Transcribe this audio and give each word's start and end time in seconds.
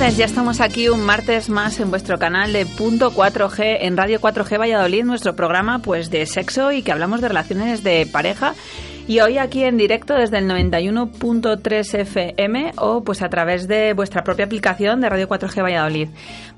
tardes. 0.00 0.16
Ya 0.16 0.24
estamos 0.24 0.60
aquí 0.60 0.88
un 0.88 1.00
martes 1.02 1.50
más 1.50 1.78
en 1.78 1.90
vuestro 1.90 2.18
canal 2.18 2.52
de 2.52 2.64
Punto 2.64 3.12
4G 3.12 3.78
en 3.80 3.96
Radio 3.96 4.20
4G 4.20 4.58
Valladolid, 4.58 5.04
nuestro 5.04 5.36
programa 5.36 5.80
pues 5.80 6.10
de 6.10 6.24
sexo 6.26 6.72
y 6.72 6.82
que 6.82 6.92
hablamos 6.92 7.20
de 7.20 7.28
relaciones 7.28 7.82
de 7.82 8.06
pareja 8.06 8.54
y 9.10 9.18
hoy 9.18 9.38
aquí 9.38 9.64
en 9.64 9.76
directo 9.76 10.14
desde 10.14 10.38
el 10.38 10.48
91.3 10.48 11.98
FM 11.98 12.74
o 12.76 13.02
pues 13.02 13.22
a 13.22 13.28
través 13.28 13.66
de 13.66 13.92
vuestra 13.92 14.22
propia 14.22 14.44
aplicación 14.44 15.00
de 15.00 15.08
Radio 15.08 15.28
4G 15.28 15.64
Valladolid. 15.64 16.10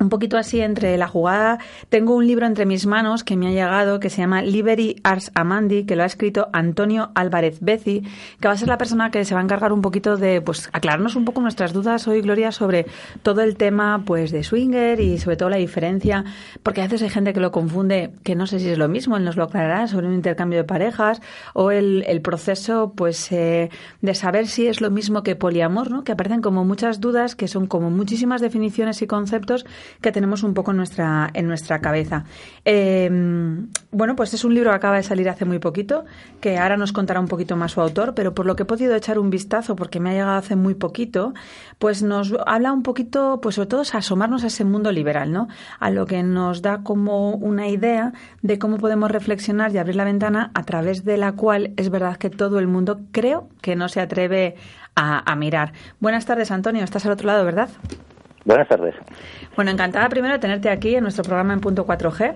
un 0.00 0.08
poquito 0.08 0.38
así 0.38 0.60
entre 0.60 0.96
la 0.96 1.06
jugada, 1.06 1.58
tengo 1.90 2.16
un 2.16 2.26
libro 2.26 2.46
entre 2.46 2.64
mis 2.64 2.86
manos 2.86 3.22
que 3.22 3.36
me 3.36 3.48
ha 3.48 3.50
llegado 3.50 4.00
que 4.00 4.08
se 4.08 4.22
llama 4.22 4.40
Liberty 4.40 4.96
Ars 5.04 5.30
Amandi, 5.34 5.84
que 5.84 5.94
lo 5.94 6.02
ha 6.02 6.06
escrito 6.06 6.48
Antonio 6.54 7.10
Álvarez 7.14 7.58
Bezi, 7.60 8.02
que 8.40 8.48
va 8.48 8.54
a 8.54 8.56
ser 8.56 8.68
la 8.68 8.78
persona 8.78 9.10
que 9.10 9.24
se 9.26 9.34
va 9.34 9.40
a 9.40 9.44
encargar 9.44 9.72
un 9.74 9.82
poquito 9.82 10.16
de 10.16 10.40
pues 10.40 10.70
aclararnos 10.72 11.16
un 11.16 11.26
poco 11.26 11.42
nuestras 11.42 11.74
dudas 11.74 12.08
hoy, 12.08 12.22
Gloria, 12.22 12.50
sobre 12.50 12.86
todo 13.22 13.42
el 13.42 13.56
tema 13.56 14.02
pues 14.06 14.30
de 14.30 14.42
swinger 14.42 15.00
y 15.00 15.18
sobre 15.18 15.36
todo 15.36 15.50
la 15.50 15.58
diferencia, 15.58 16.24
porque 16.62 16.80
a 16.80 16.84
veces 16.84 17.02
hay 17.02 17.10
gente 17.10 17.34
que 17.34 17.40
lo 17.40 17.52
confunde, 17.52 18.12
que 18.24 18.34
no 18.34 18.46
sé 18.46 18.58
si 18.58 18.70
es 18.70 18.78
lo 18.78 18.88
mismo, 18.88 19.18
él 19.18 19.24
nos 19.24 19.36
lo 19.36 19.44
aclarará 19.44 19.86
sobre 19.86 20.06
un 20.06 20.14
intercambio 20.14 20.60
de 20.60 20.64
parejas 20.64 21.20
o 21.52 21.70
el, 21.70 22.04
el 22.06 22.22
proceso 22.22 22.94
pues 22.96 23.30
eh, 23.32 23.68
de 24.00 24.14
saber 24.14 24.46
si 24.46 24.66
es 24.66 24.80
lo 24.80 24.90
mismo 24.90 25.22
que 25.22 25.36
poliamor, 25.36 25.90
¿no? 25.90 26.04
Que 26.04 26.12
aparecen 26.12 26.40
como 26.40 26.64
muchas 26.64 27.00
dudas, 27.00 27.36
que 27.36 27.48
son 27.48 27.66
como 27.66 27.90
muchísimas 27.90 28.40
definiciones 28.40 29.02
y 29.02 29.06
conceptos 29.06 29.66
que 30.00 30.12
tenemos 30.12 30.42
un 30.42 30.54
poco 30.54 30.70
en 30.70 30.78
nuestra, 30.78 31.30
en 31.34 31.46
nuestra 31.46 31.80
cabeza. 31.80 32.24
Eh, 32.64 33.10
bueno, 33.92 34.14
pues 34.14 34.34
es 34.34 34.44
un 34.44 34.54
libro 34.54 34.70
que 34.70 34.76
acaba 34.76 34.96
de 34.96 35.02
salir 35.02 35.28
hace 35.28 35.44
muy 35.44 35.58
poquito, 35.58 36.04
que 36.40 36.58
ahora 36.58 36.76
nos 36.76 36.92
contará 36.92 37.18
un 37.18 37.26
poquito 37.26 37.56
más 37.56 37.72
su 37.72 37.80
autor, 37.80 38.14
pero 38.14 38.34
por 38.34 38.46
lo 38.46 38.54
que 38.54 38.62
he 38.62 38.66
podido 38.66 38.94
echar 38.94 39.18
un 39.18 39.30
vistazo, 39.30 39.74
porque 39.74 39.98
me 39.98 40.10
ha 40.10 40.12
llegado 40.12 40.38
hace 40.38 40.54
muy 40.54 40.74
poquito, 40.74 41.34
pues 41.78 42.02
nos 42.02 42.32
habla 42.46 42.72
un 42.72 42.82
poquito, 42.82 43.40
pues 43.42 43.56
sobre 43.56 43.68
todo 43.68 43.82
es 43.82 43.94
asomarnos 43.94 44.44
a 44.44 44.46
ese 44.46 44.64
mundo 44.64 44.92
liberal, 44.92 45.32
¿no? 45.32 45.48
A 45.80 45.90
lo 45.90 46.06
que 46.06 46.22
nos 46.22 46.62
da 46.62 46.82
como 46.82 47.32
una 47.32 47.68
idea 47.68 48.12
de 48.42 48.58
cómo 48.58 48.78
podemos 48.78 49.10
reflexionar 49.10 49.72
y 49.72 49.78
abrir 49.78 49.96
la 49.96 50.04
ventana 50.04 50.50
a 50.54 50.62
través 50.62 51.04
de 51.04 51.16
la 51.16 51.32
cual 51.32 51.72
es 51.76 51.90
verdad 51.90 52.16
que 52.16 52.30
todo 52.30 52.58
el 52.58 52.68
mundo 52.68 53.00
creo 53.10 53.48
que 53.60 53.76
no 53.76 53.88
se 53.88 54.00
atreve 54.00 54.54
a, 54.94 55.30
a 55.30 55.36
mirar. 55.36 55.72
Buenas 55.98 56.26
tardes, 56.26 56.50
Antonio. 56.50 56.84
Estás 56.84 57.06
al 57.06 57.12
otro 57.12 57.26
lado, 57.26 57.44
¿verdad? 57.44 57.70
Buenas 58.44 58.68
tardes. 58.68 58.94
Bueno, 59.54 59.70
encantada 59.70 60.08
primero 60.08 60.34
de 60.34 60.40
tenerte 60.40 60.70
aquí 60.70 60.94
en 60.94 61.02
nuestro 61.02 61.24
programa 61.24 61.52
en 61.52 61.60
Punto 61.60 61.86
4G 61.86 62.34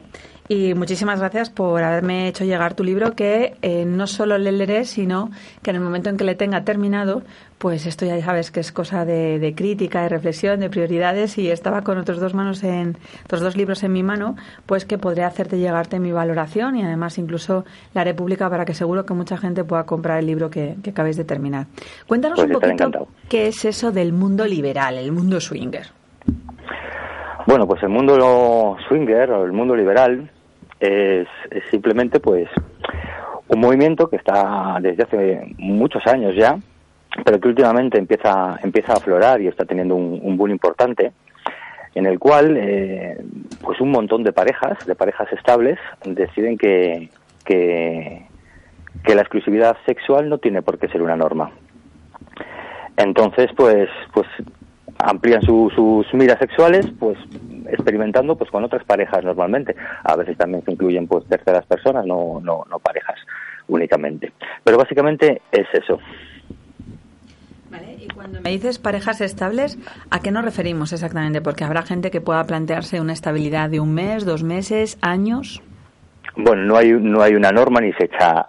y 0.48 0.74
muchísimas 0.74 1.20
gracias 1.20 1.48
por 1.50 1.82
haberme 1.82 2.28
hecho 2.28 2.44
llegar 2.44 2.74
tu 2.74 2.84
libro 2.84 3.12
que 3.14 3.54
eh, 3.62 3.84
no 3.86 4.06
solo 4.06 4.36
le 4.36 4.52
leeré, 4.52 4.84
sino 4.84 5.30
que 5.62 5.70
en 5.70 5.76
el 5.76 5.82
momento 5.82 6.10
en 6.10 6.16
que 6.16 6.24
le 6.24 6.34
tenga 6.34 6.64
terminado, 6.64 7.22
pues 7.58 7.86
esto 7.86 8.04
ya 8.04 8.22
sabes 8.22 8.50
que 8.50 8.60
es 8.60 8.70
cosa 8.70 9.06
de, 9.06 9.38
de 9.38 9.54
crítica, 9.54 10.02
de 10.02 10.10
reflexión, 10.10 10.60
de 10.60 10.68
prioridades 10.68 11.38
y 11.38 11.50
estaba 11.50 11.80
con 11.82 11.96
otros 11.96 12.20
dos 12.20 12.34
manos 12.34 12.62
en 12.62 12.98
otros 13.24 13.40
dos 13.40 13.56
libros 13.56 13.82
en 13.84 13.92
mi 13.92 14.02
mano, 14.02 14.36
pues 14.66 14.84
que 14.84 14.98
podría 14.98 15.28
hacerte 15.28 15.58
llegarte 15.58 15.98
mi 15.98 16.12
valoración 16.12 16.76
y 16.76 16.84
además 16.84 17.16
incluso 17.16 17.64
la 17.94 18.02
haré 18.02 18.12
pública 18.12 18.50
para 18.50 18.66
que 18.66 18.74
seguro 18.74 19.06
que 19.06 19.14
mucha 19.14 19.38
gente 19.38 19.64
pueda 19.64 19.84
comprar 19.86 20.18
el 20.18 20.26
libro 20.26 20.50
que, 20.50 20.76
que 20.82 20.90
acabéis 20.90 21.16
de 21.16 21.24
terminar. 21.24 21.66
Cuéntanos 22.06 22.36
Pues 22.36 22.48
un 22.48 22.52
poquito 22.52 22.72
encantado. 22.72 23.08
qué 23.30 23.46
es 23.48 23.64
eso 23.64 23.92
del 23.92 24.12
mundo 24.12 24.44
liberal, 24.46 24.98
el 24.98 25.10
mundo 25.10 25.40
swinger. 25.40 25.86
Bueno, 27.46 27.66
pues 27.66 27.82
el 27.82 27.90
mundo 27.90 28.76
swinger 28.88 29.30
o 29.30 29.44
el 29.44 29.52
mundo 29.52 29.76
liberal 29.76 30.30
es, 30.84 31.28
simplemente 31.70 32.20
pues 32.20 32.48
un 33.48 33.60
movimiento 33.60 34.08
que 34.08 34.16
está 34.16 34.78
desde 34.80 35.02
hace 35.02 35.54
muchos 35.58 36.06
años 36.06 36.34
ya, 36.36 36.58
pero 37.24 37.38
que 37.38 37.48
últimamente 37.48 37.98
empieza, 37.98 38.58
empieza 38.62 38.92
a 38.92 38.96
aflorar 38.96 39.40
y 39.40 39.48
está 39.48 39.64
teniendo 39.64 39.94
un, 39.94 40.20
un 40.22 40.36
boom 40.36 40.50
importante, 40.50 41.12
en 41.94 42.06
el 42.06 42.18
cual 42.18 42.56
eh, 42.56 43.18
pues 43.62 43.80
un 43.80 43.90
montón 43.90 44.24
de 44.24 44.32
parejas, 44.32 44.84
de 44.86 44.94
parejas 44.94 45.32
estables, 45.32 45.78
deciden 46.04 46.58
que, 46.58 47.08
que, 47.44 48.26
que 49.04 49.14
la 49.14 49.22
exclusividad 49.22 49.76
sexual 49.86 50.28
no 50.28 50.38
tiene 50.38 50.62
por 50.62 50.78
qué 50.78 50.88
ser 50.88 51.02
una 51.02 51.16
norma. 51.16 51.52
Entonces, 52.96 53.50
pues, 53.56 53.88
pues 54.12 54.26
amplían 55.04 55.42
su- 55.42 55.70
sus 55.74 56.12
miras 56.14 56.38
sexuales, 56.38 56.86
pues 56.98 57.16
experimentando 57.70 58.36
pues 58.36 58.50
con 58.50 58.64
otras 58.64 58.84
parejas 58.84 59.24
normalmente. 59.24 59.74
A 60.02 60.16
veces 60.16 60.36
también 60.36 60.64
se 60.64 60.72
incluyen 60.72 61.06
pues 61.06 61.24
terceras 61.26 61.64
personas, 61.66 62.04
no, 62.06 62.40
no, 62.42 62.64
no 62.70 62.78
parejas 62.78 63.16
únicamente. 63.68 64.32
Pero 64.62 64.76
básicamente 64.78 65.40
es 65.52 65.66
eso. 65.72 65.98
Vale, 67.70 67.96
y 68.00 68.08
cuando 68.08 68.40
me 68.40 68.50
dices 68.50 68.78
parejas 68.78 69.20
estables, 69.20 69.78
¿a 70.10 70.20
qué 70.20 70.30
nos 70.30 70.44
referimos 70.44 70.92
exactamente? 70.92 71.40
Porque 71.40 71.64
habrá 71.64 71.82
gente 71.82 72.10
que 72.10 72.20
pueda 72.20 72.44
plantearse 72.44 73.00
una 73.00 73.12
estabilidad 73.12 73.70
de 73.70 73.80
un 73.80 73.94
mes, 73.94 74.24
dos 74.24 74.42
meses, 74.42 74.98
años. 75.00 75.62
Bueno, 76.36 76.62
no 76.64 76.76
hay, 76.76 76.92
no 76.92 77.22
hay 77.22 77.34
una 77.34 77.50
norma 77.52 77.80
ni 77.80 77.92
se 77.92 78.04
echa 78.06 78.40
a, 78.40 78.46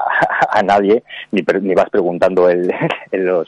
a 0.51 0.63
nadie, 0.63 1.03
ni, 1.31 1.43
ni 1.61 1.73
vas 1.75 1.89
preguntando 1.89 2.49
el, 2.49 2.71
el 3.11 3.25
los, 3.25 3.47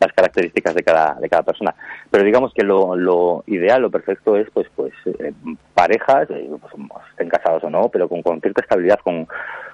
las 0.00 0.12
características 0.12 0.74
de 0.74 0.82
cada, 0.82 1.14
de 1.14 1.28
cada 1.28 1.42
persona. 1.42 1.74
Pero 2.10 2.24
digamos 2.24 2.52
que 2.54 2.62
lo, 2.64 2.94
lo 2.96 3.42
ideal, 3.46 3.82
lo 3.82 3.90
perfecto 3.90 4.36
es 4.36 4.48
pues, 4.52 4.68
pues 4.76 4.92
eh, 5.18 5.32
parejas, 5.74 6.28
eh, 6.30 6.48
pues, 6.60 6.72
estén 7.10 7.28
casados 7.28 7.64
o 7.64 7.70
no, 7.70 7.88
pero 7.88 8.08
con, 8.08 8.22
con 8.22 8.40
cierta 8.40 8.60
estabilidad, 8.62 9.00
con, 9.02 9.26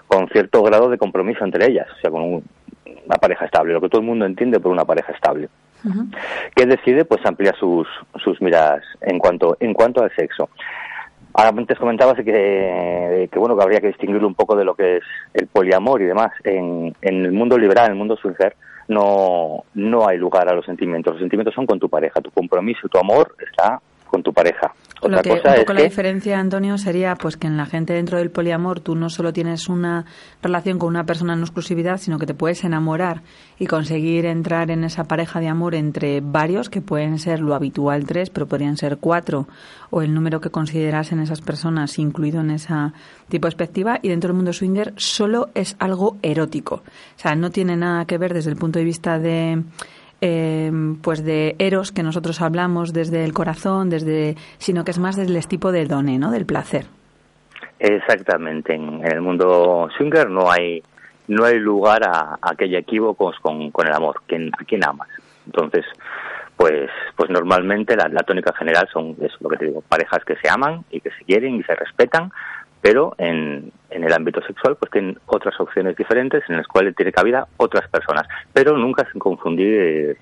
con 0.06 0.29
cierto 0.29 0.62
grado 0.62 0.88
de 0.88 0.99
compromiso 0.99 1.44
entre 1.44 1.67
ellas, 1.67 1.87
o 1.97 2.00
sea, 2.00 2.11
con 2.11 2.23
un- 2.23 2.44
una 3.06 3.17
pareja 3.17 3.44
estable, 3.44 3.75
lo 3.75 3.81
que 3.82 3.88
todo 3.91 4.00
el 4.00 4.06
mundo 4.06 4.25
entiende 4.25 4.61
por 4.61 4.73
una 4.73 4.85
pareja 4.85 5.12
estable 5.12 5.49
que 6.56 6.65
decide 6.65 7.05
pues 7.05 7.21
ampliar 7.26 7.55
sus, 7.56 7.87
sus 8.23 8.41
miras 8.41 8.82
en 9.03 9.19
cuanto 9.19 9.59
en 9.61 9.75
cuanto 9.75 10.03
al 10.03 10.11
sexo. 10.17 10.49
Ahora 11.35 11.50
antes 11.50 11.79
comentabas 11.79 12.17
que, 12.17 13.29
que 13.31 13.38
bueno 13.38 13.55
que 13.56 13.62
habría 13.62 13.81
que 13.82 13.88
distinguirlo 13.88 14.26
un 14.26 14.35
poco 14.35 14.56
de 14.56 14.65
lo 14.65 14.75
que 14.75 14.97
es 14.99 15.03
el 15.35 15.47
poliamor 15.49 16.00
y 16.00 16.06
demás. 16.06 16.31
En, 16.44 16.94
en 17.03 17.25
el 17.26 17.32
mundo 17.32 17.59
liberal, 17.59 17.87
en 17.87 17.93
el 17.93 17.99
mundo 17.99 18.17
swinger, 18.17 18.55
no, 18.88 19.64
no 19.75 20.08
hay 20.08 20.19
lugar 20.19 20.48
a 20.48 20.54
los 20.54 20.64
sentimientos. 20.64 21.14
Los 21.14 21.20
sentimientos 21.20 21.54
son 21.54 21.66
con 21.66 21.78
tu 21.78 21.88
pareja. 21.88 22.20
Tu 22.20 22.31
compromiso, 22.31 22.88
tu 22.88 22.98
amor 22.98 23.34
está 23.46 23.81
con 24.06 24.22
tu 24.22 24.32
pareja. 24.32 24.72
Lo 25.08 25.22
que, 25.22 25.32
un 25.32 25.54
poco 25.60 25.72
la 25.72 25.82
diferencia, 25.82 26.38
Antonio, 26.38 26.78
sería 26.78 27.14
pues 27.16 27.36
que 27.36 27.46
en 27.46 27.56
la 27.56 27.66
gente 27.66 27.92
dentro 27.92 28.18
del 28.18 28.30
poliamor 28.30 28.80
tú 28.80 28.94
no 28.94 29.10
solo 29.10 29.32
tienes 29.32 29.68
una 29.68 30.04
relación 30.42 30.78
con 30.78 30.88
una 30.88 31.04
persona 31.04 31.34
en 31.34 31.40
exclusividad, 31.40 31.98
sino 31.98 32.18
que 32.18 32.26
te 32.26 32.34
puedes 32.34 32.64
enamorar 32.64 33.22
y 33.58 33.66
conseguir 33.66 34.26
entrar 34.26 34.70
en 34.70 34.84
esa 34.84 35.04
pareja 35.04 35.40
de 35.40 35.48
amor 35.48 35.74
entre 35.74 36.20
varios, 36.20 36.68
que 36.68 36.80
pueden 36.80 37.18
ser 37.18 37.40
lo 37.40 37.54
habitual 37.54 38.06
tres, 38.06 38.30
pero 38.30 38.46
podrían 38.46 38.76
ser 38.76 38.98
cuatro, 38.98 39.46
o 39.90 40.02
el 40.02 40.12
número 40.12 40.40
que 40.40 40.50
consideras 40.50 41.12
en 41.12 41.20
esas 41.20 41.40
personas 41.40 41.98
incluido 41.98 42.40
en 42.40 42.50
esa 42.50 42.92
tipo 43.28 43.46
de 43.46 43.50
perspectiva. 43.54 43.98
Y 44.02 44.08
dentro 44.08 44.28
del 44.28 44.36
mundo 44.36 44.52
swinger 44.52 44.92
solo 44.96 45.50
es 45.54 45.76
algo 45.78 46.18
erótico. 46.22 46.76
O 46.76 47.18
sea, 47.18 47.34
no 47.34 47.50
tiene 47.50 47.76
nada 47.76 48.04
que 48.04 48.18
ver 48.18 48.34
desde 48.34 48.50
el 48.50 48.56
punto 48.56 48.78
de 48.78 48.84
vista 48.84 49.18
de 49.18 49.62
eh, 50.26 50.73
pues 51.03 51.23
de 51.23 51.55
eros 51.59 51.93
que 51.93 52.03
nosotros 52.03 52.41
hablamos 52.41 52.94
desde 52.94 53.25
el 53.25 53.35
corazón, 53.35 53.91
desde, 53.91 54.37
sino 54.56 54.82
que 54.82 54.91
es 54.91 54.99
más 54.99 55.17
del 55.17 55.47
tipo 55.47 55.71
de 55.71 55.85
done, 55.85 56.19
¿no? 56.19 56.31
Del 56.31 56.47
placer. 56.47 56.87
Exactamente. 57.79 58.75
En, 58.75 59.05
el 59.05 59.21
mundo 59.21 59.91
swinger 59.99 60.31
no 60.31 60.50
hay 60.50 60.82
no 61.29 61.44
hay 61.44 61.59
lugar 61.59 62.05
a, 62.05 62.38
a 62.41 62.55
que 62.56 62.65
haya 62.65 62.79
equívocos 62.79 63.37
con, 63.43 63.71
con 63.71 63.87
el 63.87 63.93
amor. 63.93 64.23
¿Quién, 64.26 64.50
¿A 64.59 64.65
quién 64.65 64.82
amas? 64.82 65.09
Entonces, 65.44 65.85
pues 66.56 66.91
pues 67.17 67.29
normalmente 67.29 67.94
la, 67.94 68.23
tónica 68.23 68.55
general 68.55 68.88
son 68.91 69.17
es 69.21 69.32
lo 69.41 69.50
que 69.50 69.59
te 69.59 69.67
digo 69.67 69.82
parejas 69.82 70.25
que 70.25 70.37
se 70.37 70.49
aman 70.49 70.85
y 70.91 71.00
que 71.00 71.11
se 71.11 71.25
quieren 71.25 71.56
y 71.56 71.62
se 71.65 71.75
respetan 71.75 72.32
pero 72.84 73.14
en, 73.16 73.72
en 73.88 74.04
el 74.04 74.12
ámbito 74.12 74.42
sexual 74.42 74.76
pues 74.76 74.92
tienen 74.92 75.19
otras 75.25 75.58
opciones 75.58 75.96
diferentes 75.96 76.42
en 76.50 76.58
las 76.58 76.66
cuales 76.66 76.94
tiene 76.94 77.12
cabida 77.12 77.48
otras 77.56 77.88
personas, 77.88 78.28
pero 78.52 78.76
nunca 78.76 79.08
sin 79.10 79.19
confundir 79.19 80.19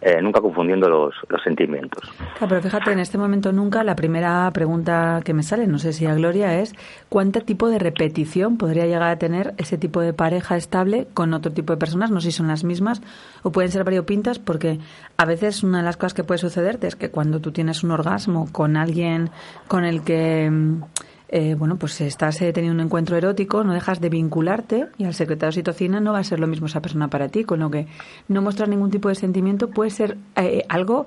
eh, 0.00 0.22
nunca 0.22 0.40
confundiendo 0.40 0.88
los, 0.88 1.12
los 1.28 1.42
sentimientos. 1.42 2.08
Claro, 2.38 2.48
pero 2.48 2.62
fíjate, 2.62 2.92
en 2.92 3.00
este 3.00 3.18
momento 3.18 3.52
nunca 3.52 3.84
la 3.84 3.94
primera 3.94 4.50
pregunta 4.52 5.20
que 5.22 5.34
me 5.34 5.42
sale, 5.42 5.66
no 5.66 5.78
sé 5.78 5.92
si 5.92 6.06
a 6.06 6.14
Gloria, 6.14 6.58
es 6.60 6.74
¿cuánto 7.10 7.42
tipo 7.42 7.68
de 7.68 7.78
repetición 7.78 8.56
podría 8.56 8.86
llegar 8.86 9.10
a 9.10 9.18
tener 9.18 9.52
ese 9.58 9.76
tipo 9.76 10.00
de 10.00 10.14
pareja 10.14 10.56
estable 10.56 11.08
con 11.12 11.34
otro 11.34 11.52
tipo 11.52 11.74
de 11.74 11.78
personas? 11.78 12.10
No 12.10 12.22
sé 12.22 12.30
si 12.30 12.38
son 12.38 12.48
las 12.48 12.64
mismas 12.64 13.02
o 13.42 13.52
pueden 13.52 13.70
ser 13.70 13.84
variopintas, 13.84 14.38
porque 14.38 14.78
a 15.18 15.26
veces 15.26 15.62
una 15.62 15.78
de 15.78 15.84
las 15.84 15.98
cosas 15.98 16.14
que 16.14 16.24
puede 16.24 16.38
sucederte 16.38 16.86
es 16.86 16.96
que 16.96 17.10
cuando 17.10 17.40
tú 17.40 17.52
tienes 17.52 17.84
un 17.84 17.90
orgasmo 17.90 18.50
con 18.50 18.78
alguien 18.78 19.28
con 19.66 19.84
el 19.84 20.04
que 20.04 20.48
mm, 20.48 20.82
eh, 21.30 21.54
bueno, 21.54 21.76
pues 21.76 22.00
estás 22.00 22.40
eh, 22.40 22.52
teniendo 22.54 22.80
un 22.80 22.86
encuentro 22.86 23.14
erótico, 23.16 23.62
no 23.62 23.74
dejas 23.74 24.00
de 24.00 24.08
vincularte 24.08 24.86
y 24.96 25.04
al 25.04 25.12
secretario 25.12 25.48
de 25.48 25.60
oxitocina 25.60 26.00
no 26.00 26.14
va 26.14 26.20
a 26.20 26.24
ser 26.24 26.40
lo 26.40 26.46
mismo 26.46 26.66
esa 26.66 26.80
persona 26.80 27.08
para 27.08 27.28
ti, 27.28 27.44
con 27.44 27.60
lo 27.60 27.70
que 27.70 27.86
no 28.28 28.40
mostrar 28.40 28.70
ningún 28.70 28.90
tipo 28.90 29.10
de 29.10 29.14
sentimiento 29.14 29.68
puede 29.68 29.90
ser 29.90 30.16
eh, 30.36 30.62
algo 30.70 31.06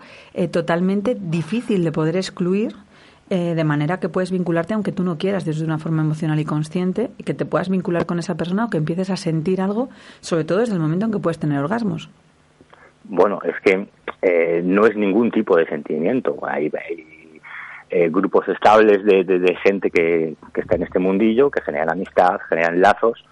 totalmente 0.51 1.15
difícil 1.19 1.83
de 1.83 1.91
poder 1.91 2.15
excluir. 2.15 2.75
de 3.29 3.63
manera 3.63 3.97
que 3.97 4.09
puedes 4.09 4.29
vincularte 4.29 4.73
aunque 4.73 4.91
tú 4.91 5.03
no 5.03 5.17
quieras 5.17 5.45
desde 5.45 5.63
una 5.63 5.77
forma 5.77 6.01
emocional 6.01 6.37
y 6.39 6.43
consciente 6.43 7.11
y 7.17 7.23
que 7.23 7.33
te 7.33 7.45
puedas 7.45 7.69
vincular 7.69 8.05
con 8.05 8.19
esa 8.19 8.35
persona 8.35 8.65
o 8.65 8.69
que 8.69 8.77
empieces 8.77 9.09
a 9.09 9.15
sentir 9.15 9.61
algo, 9.61 9.87
sobre 10.19 10.43
todo 10.43 10.59
desde 10.59 10.73
el 10.73 10.81
momento 10.81 11.05
en 11.05 11.13
que 11.13 11.19
puedes 11.19 11.39
tener 11.39 11.59
orgasmos. 11.59 12.09
Bueno, 13.05 13.39
es 13.43 13.55
que 13.63 13.87
no 14.63 14.85
es 14.85 14.95
ningún 14.97 15.31
tipo 15.31 15.55
de 15.55 15.65
sentimiento. 15.65 16.37
Hay, 16.45 16.65
hay 16.65 17.10
eh, 17.91 18.09
grupos 18.09 18.47
estables 18.47 19.03
de, 19.03 19.23
de, 19.25 19.55
gente 19.57 19.91
que, 19.91 20.35
que, 20.53 20.61
está 20.61 20.75
en 20.75 20.83
este 20.83 20.97
mundillo, 20.97 21.51
que 21.51 21.61
generan 21.61 21.89
amistad, 21.89 22.39
generan 22.47 22.79
lazos, 22.79 23.23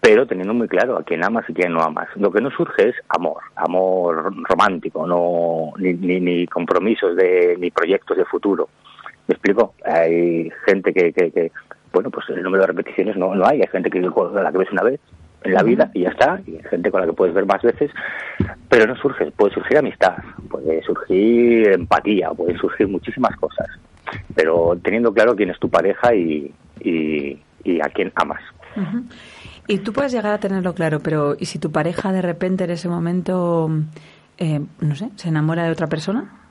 pero 0.00 0.26
teniendo 0.26 0.54
muy 0.54 0.66
claro 0.66 0.96
a 0.96 1.04
quién 1.04 1.22
amas 1.22 1.44
y 1.48 1.52
quién 1.52 1.74
no 1.74 1.82
amas. 1.82 2.08
Lo 2.16 2.32
que 2.32 2.40
no 2.40 2.50
surge 2.50 2.88
es 2.88 2.96
amor, 3.08 3.42
amor 3.54 4.34
romántico, 4.48 5.06
no 5.06 5.74
ni, 5.76 5.92
ni, 5.92 6.20
ni 6.20 6.46
compromisos 6.46 7.14
de, 7.16 7.56
ni 7.58 7.70
proyectos 7.70 8.16
de 8.16 8.24
futuro. 8.24 8.70
¿Me 9.28 9.34
explico? 9.34 9.74
Hay 9.84 10.50
gente 10.66 10.94
que, 10.94 11.12
que, 11.12 11.30
que, 11.30 11.52
bueno, 11.92 12.10
pues 12.10 12.28
el 12.30 12.42
número 12.42 12.62
de 12.62 12.68
repeticiones 12.68 13.16
no, 13.16 13.34
no 13.34 13.46
hay. 13.46 13.60
Hay 13.60 13.68
gente 13.68 13.90
que 13.90 14.00
la 14.00 14.52
que 14.52 14.58
ves 14.58 14.72
una 14.72 14.82
vez 14.82 15.00
en 15.44 15.54
la 15.54 15.62
vida 15.62 15.90
y 15.94 16.02
ya 16.02 16.10
está. 16.10 16.40
Y 16.46 16.56
hay 16.56 16.62
gente 16.70 16.90
con 16.90 17.00
la 17.00 17.06
que 17.06 17.12
puedes 17.12 17.34
ver 17.34 17.46
más 17.46 17.62
veces, 17.62 17.90
pero 18.68 18.86
no 18.86 18.96
surge. 18.96 19.30
Puede 19.32 19.54
surgir 19.54 19.78
amistad, 19.78 20.16
puede 20.50 20.82
surgir 20.82 21.68
empatía, 21.72 22.30
puede 22.30 22.56
surgir 22.58 22.88
muchísimas 22.88 23.36
cosas 23.36 23.68
pero 24.34 24.78
teniendo 24.82 25.12
claro 25.12 25.36
quién 25.36 25.50
es 25.50 25.58
tu 25.58 25.68
pareja 25.68 26.14
y, 26.14 26.52
y, 26.80 27.80
a 27.80 27.88
quién 27.88 28.12
amas. 28.14 28.40
Y 29.66 29.78
tú 29.78 29.92
puedes 29.92 30.12
llegar 30.12 30.32
a 30.32 30.38
tenerlo 30.38 30.74
claro, 30.74 31.00
pero 31.00 31.36
¿y 31.38 31.46
si 31.46 31.58
tu 31.58 31.70
pareja 31.70 32.12
de 32.12 32.22
repente 32.22 32.64
en 32.64 32.70
ese 32.70 32.88
momento, 32.88 33.70
eh, 34.38 34.60
no 34.80 34.94
sé, 34.94 35.10
se 35.16 35.28
enamora 35.28 35.64
de 35.64 35.70
otra 35.70 35.86
persona? 35.86 36.41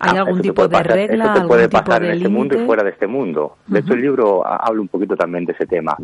¿Hay 0.00 0.16
ah, 0.16 0.20
algún 0.20 0.40
tipo 0.40 0.68
de 0.68 0.82
regla? 0.82 1.24
Eso 1.24 1.42
te 1.42 1.48
puede 1.48 1.68
pasar 1.68 2.04
en 2.04 2.12
este 2.12 2.28
mundo 2.28 2.60
y 2.60 2.64
fuera 2.64 2.84
de 2.84 2.90
este 2.90 3.06
mundo. 3.06 3.56
De 3.66 3.80
hecho, 3.80 3.94
el 3.94 4.02
libro 4.02 4.46
habla 4.46 4.80
un 4.80 4.88
poquito 4.88 5.16
también 5.16 5.44
de 5.44 5.52
ese 5.52 5.66
tema. 5.66 5.96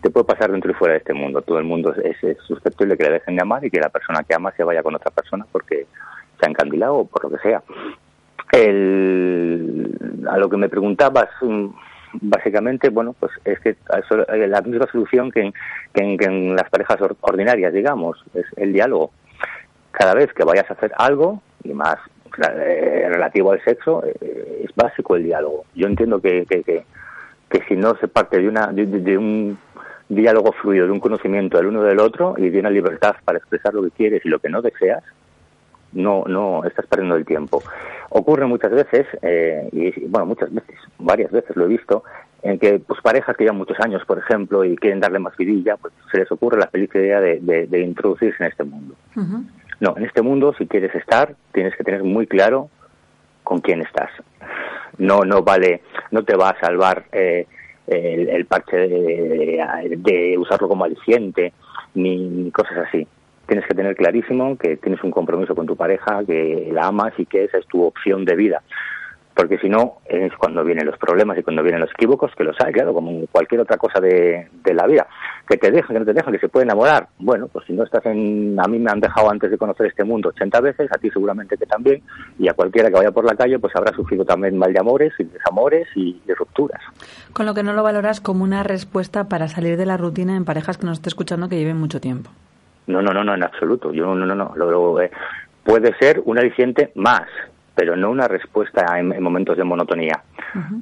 Te 0.00 0.10
puede 0.10 0.24
pasar 0.24 0.52
dentro 0.52 0.70
y 0.70 0.74
fuera 0.74 0.92
de 0.92 0.98
este 0.98 1.14
mundo. 1.14 1.42
Todo 1.42 1.58
el 1.58 1.64
mundo 1.64 1.92
es, 1.94 2.22
es 2.22 2.38
susceptible 2.46 2.96
que 2.96 3.04
le 3.04 3.12
dejen 3.12 3.34
de 3.34 3.42
amar 3.42 3.64
y 3.64 3.70
que 3.70 3.80
la 3.80 3.88
persona 3.88 4.22
que 4.22 4.34
ama 4.34 4.52
se 4.56 4.62
vaya 4.62 4.82
con 4.82 4.94
otra 4.94 5.10
persona 5.10 5.44
porque 5.50 5.86
se 6.38 6.46
ha 6.46 6.48
encandilado 6.48 6.94
o 6.98 7.04
por 7.06 7.24
lo 7.24 7.30
que 7.30 7.42
sea. 7.42 7.62
El, 8.52 9.96
a 10.28 10.38
lo 10.38 10.48
que 10.48 10.56
me 10.56 10.68
preguntabas, 10.68 11.28
mm, 11.40 11.66
básicamente, 12.22 12.88
bueno, 12.88 13.14
pues 13.18 13.32
es 13.44 13.58
que 13.60 13.76
la 14.48 14.60
misma 14.62 14.86
solución 14.90 15.30
que 15.30 15.52
en, 15.94 16.56
las 16.56 16.68
parejas 16.70 16.98
ordinarias, 17.20 17.72
digamos, 17.72 18.22
es 18.34 18.46
el 18.56 18.72
diálogo. 18.72 19.10
Cada 19.90 20.14
vez 20.14 20.32
que 20.32 20.44
vayas 20.44 20.70
a 20.70 20.74
hacer 20.74 20.92
algo, 20.96 21.42
y 21.64 21.74
más 21.74 21.98
eh, 22.38 23.06
relativo 23.08 23.52
al 23.52 23.62
sexo, 23.62 24.02
eh, 24.04 24.64
es 24.64 24.74
básico 24.74 25.16
el 25.16 25.24
diálogo. 25.24 25.64
Yo 25.74 25.86
entiendo 25.86 26.20
que, 26.20 26.46
que, 26.46 26.62
que, 26.62 26.84
si 27.68 27.76
no 27.76 27.96
se 27.96 28.08
parte 28.08 28.38
de, 28.38 28.48
una, 28.48 28.68
de, 28.68 29.18
un 29.18 29.58
diálogo 30.08 30.52
fluido, 30.52 30.86
de 30.86 30.92
un 30.92 31.00
conocimiento 31.00 31.56
del 31.58 31.66
uno 31.66 31.82
del 31.82 31.98
otro 31.98 32.34
y 32.38 32.48
de 32.48 32.60
una 32.60 32.70
libertad 32.70 33.16
para 33.24 33.38
expresar 33.38 33.74
lo 33.74 33.82
que 33.82 33.90
quieres 33.90 34.24
y 34.24 34.28
lo 34.28 34.38
que 34.38 34.48
no 34.48 34.62
deseas, 34.62 35.02
no, 35.92 36.24
no 36.26 36.64
estás 36.64 36.86
perdiendo 36.86 37.16
el 37.16 37.24
tiempo. 37.24 37.62
Ocurre 38.10 38.46
muchas 38.46 38.72
veces, 38.72 39.06
eh, 39.22 39.68
y 39.72 40.06
bueno, 40.06 40.26
muchas 40.26 40.52
veces, 40.52 40.76
varias 40.98 41.30
veces 41.30 41.56
lo 41.56 41.64
he 41.64 41.68
visto, 41.68 42.04
en 42.42 42.58
que 42.58 42.78
pues 42.78 43.00
parejas 43.02 43.36
que 43.36 43.44
llevan 43.44 43.58
muchos 43.58 43.78
años, 43.80 44.02
por 44.06 44.18
ejemplo, 44.18 44.64
y 44.64 44.76
quieren 44.76 45.00
darle 45.00 45.18
más 45.18 45.36
vidilla, 45.36 45.76
pues 45.76 45.92
se 46.10 46.18
les 46.18 46.30
ocurre 46.32 46.58
la 46.58 46.68
feliz 46.68 46.90
idea 46.94 47.20
de, 47.20 47.40
de, 47.40 47.80
introducirse 47.80 48.42
en 48.42 48.50
este 48.50 48.64
mundo. 48.64 48.94
No, 49.80 49.94
en 49.96 50.04
este 50.04 50.22
mundo, 50.22 50.54
si 50.58 50.66
quieres 50.66 50.94
estar, 50.94 51.34
tienes 51.52 51.74
que 51.76 51.84
tener 51.84 52.04
muy 52.04 52.26
claro 52.26 52.68
con 53.42 53.60
quién 53.60 53.80
estás. 53.80 54.10
No, 54.98 55.20
no 55.20 55.42
vale, 55.42 55.82
no 56.10 56.22
te 56.24 56.36
va 56.36 56.50
a 56.50 56.60
salvar 56.60 57.04
eh, 57.12 57.46
el, 57.86 58.44
parche 58.44 58.76
de, 58.76 60.36
usarlo 60.38 60.68
como 60.68 60.84
aliciente, 60.84 61.52
ni 61.94 62.50
cosas 62.52 62.86
así 62.88 63.06
tienes 63.50 63.66
que 63.66 63.74
tener 63.74 63.96
clarísimo 63.96 64.56
que 64.56 64.76
tienes 64.76 65.02
un 65.02 65.10
compromiso 65.10 65.56
con 65.56 65.66
tu 65.66 65.74
pareja, 65.74 66.22
que 66.24 66.70
la 66.72 66.86
amas 66.86 67.12
y 67.18 67.26
que 67.26 67.42
esa 67.42 67.58
es 67.58 67.66
tu 67.66 67.82
opción 67.82 68.24
de 68.24 68.36
vida. 68.36 68.62
Porque 69.40 69.56
si 69.56 69.70
no, 69.70 70.00
es 70.04 70.34
cuando 70.36 70.62
vienen 70.62 70.84
los 70.84 70.98
problemas 70.98 71.38
y 71.38 71.42
cuando 71.42 71.62
vienen 71.62 71.80
los 71.80 71.90
equívocos, 71.92 72.30
que 72.36 72.44
los 72.44 72.54
hay, 72.60 72.74
claro, 72.74 72.92
como 72.92 73.26
cualquier 73.32 73.62
otra 73.62 73.78
cosa 73.78 73.98
de, 73.98 74.48
de 74.62 74.74
la 74.74 74.86
vida. 74.86 75.06
Que 75.48 75.56
te 75.56 75.70
dejan, 75.70 75.94
que 75.94 76.00
no 76.00 76.04
te 76.04 76.12
dejan, 76.12 76.34
que 76.34 76.40
se 76.40 76.50
puede 76.50 76.64
enamorar. 76.64 77.08
Bueno, 77.18 77.48
pues 77.48 77.64
si 77.64 77.72
no 77.72 77.84
estás 77.84 78.04
en... 78.04 78.60
A 78.60 78.68
mí 78.68 78.78
me 78.78 78.90
han 78.90 79.00
dejado 79.00 79.30
antes 79.30 79.50
de 79.50 79.56
conocer 79.56 79.86
este 79.86 80.04
mundo 80.04 80.28
80 80.28 80.60
veces, 80.60 80.92
a 80.92 80.98
ti 80.98 81.08
seguramente 81.08 81.56
que 81.56 81.64
también, 81.64 82.02
y 82.38 82.50
a 82.50 82.52
cualquiera 82.52 82.90
que 82.90 82.96
vaya 82.96 83.12
por 83.12 83.24
la 83.24 83.34
calle, 83.34 83.58
pues 83.58 83.74
habrá 83.74 83.94
sufrido 83.94 84.26
también 84.26 84.58
mal 84.58 84.74
de 84.74 84.78
amores 84.78 85.14
y 85.18 85.24
desamores 85.24 85.88
y 85.94 86.20
de 86.26 86.34
rupturas. 86.34 86.82
Con 87.32 87.46
lo 87.46 87.54
que 87.54 87.62
no 87.62 87.72
lo 87.72 87.82
valoras 87.82 88.20
como 88.20 88.44
una 88.44 88.62
respuesta 88.62 89.30
para 89.30 89.48
salir 89.48 89.78
de 89.78 89.86
la 89.86 89.96
rutina 89.96 90.36
en 90.36 90.44
parejas 90.44 90.76
que 90.76 90.84
nos 90.84 90.98
esté 90.98 91.08
escuchando 91.08 91.48
que 91.48 91.56
lleven 91.56 91.78
mucho 91.78 91.98
tiempo. 91.98 92.30
No, 92.88 93.00
no, 93.00 93.14
no, 93.14 93.24
no, 93.24 93.34
en 93.34 93.42
absoluto. 93.42 93.90
Yo 93.90 94.14
no, 94.14 94.26
no, 94.26 94.34
no. 94.34 94.52
Lo, 94.54 95.00
eh, 95.00 95.10
puede 95.64 95.96
ser 95.98 96.20
un 96.26 96.38
aliciente 96.38 96.92
más, 96.94 97.26
pero 97.80 97.96
no 97.96 98.10
una 98.10 98.28
respuesta 98.28 98.84
en, 98.98 99.22
momentos 99.22 99.56
de 99.56 99.64
monotonía. 99.64 100.22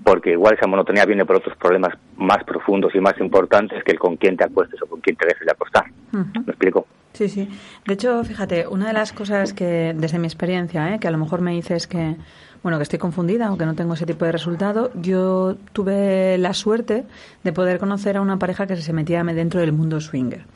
Porque 0.03 0.33
igual 0.33 0.55
esa 0.55 0.67
monotonía 0.67 1.05
viene 1.05 1.25
por 1.25 1.37
otros 1.37 1.57
problemas 1.57 1.97
más 2.17 2.43
profundos 2.43 2.93
y 2.93 2.99
más 2.99 3.17
importantes 3.21 3.85
que 3.85 3.93
el 3.93 4.01
con 4.01 4.17
quién 4.17 4.37
te 4.37 4.43
acuestes 4.43 4.83
o 4.83 4.87
con 4.87 5.01
quién 5.01 5.15
te 5.15 5.27
dejes 5.27 5.47
de 5.47 5.53
acostar. 5.53 5.85
¿Me 6.11 6.43
explico? 6.49 6.89
Sí, 7.13 7.29
sí. 7.29 7.49
De 7.87 7.95
hecho, 7.95 8.25
fíjate, 8.25 8.67
una 8.67 8.89
de 8.89 8.95
las 8.95 9.13
cosas 9.13 9.53
que, 9.53 9.95
desde 9.97 10.19
mi 10.19 10.27
experiencia, 10.27 10.93
¿eh? 10.93 10.99
que 10.99 11.07
a 11.07 11.13
lo 11.13 11.19
mejor 11.19 11.41
me 11.41 11.53
dices 11.53 11.87
que, 11.87 12.17
bueno, 12.65 12.79
que 12.79 12.83
estoy 12.83 12.99
confundida 12.99 13.53
o 13.53 13.57
que 13.57 13.65
no 13.65 13.77
tengo 13.77 13.95
ese 13.95 14.05
tipo 14.05 14.25
de 14.25 14.33
resultado, 14.33 14.91
yo 14.95 15.55
tuve 15.73 16.37
la 16.39 16.53
suerte 16.53 17.05
de 17.45 17.53
poder 17.53 17.79
conocer 17.79 18.17
a 18.17 18.23
una 18.23 18.41
pareja 18.41 18.67
que 18.67 18.75
se 18.75 18.93
metía 18.93 19.23
dentro 19.23 19.61
del 19.61 19.73
mundo 19.73 20.01
swinger. 20.01 20.47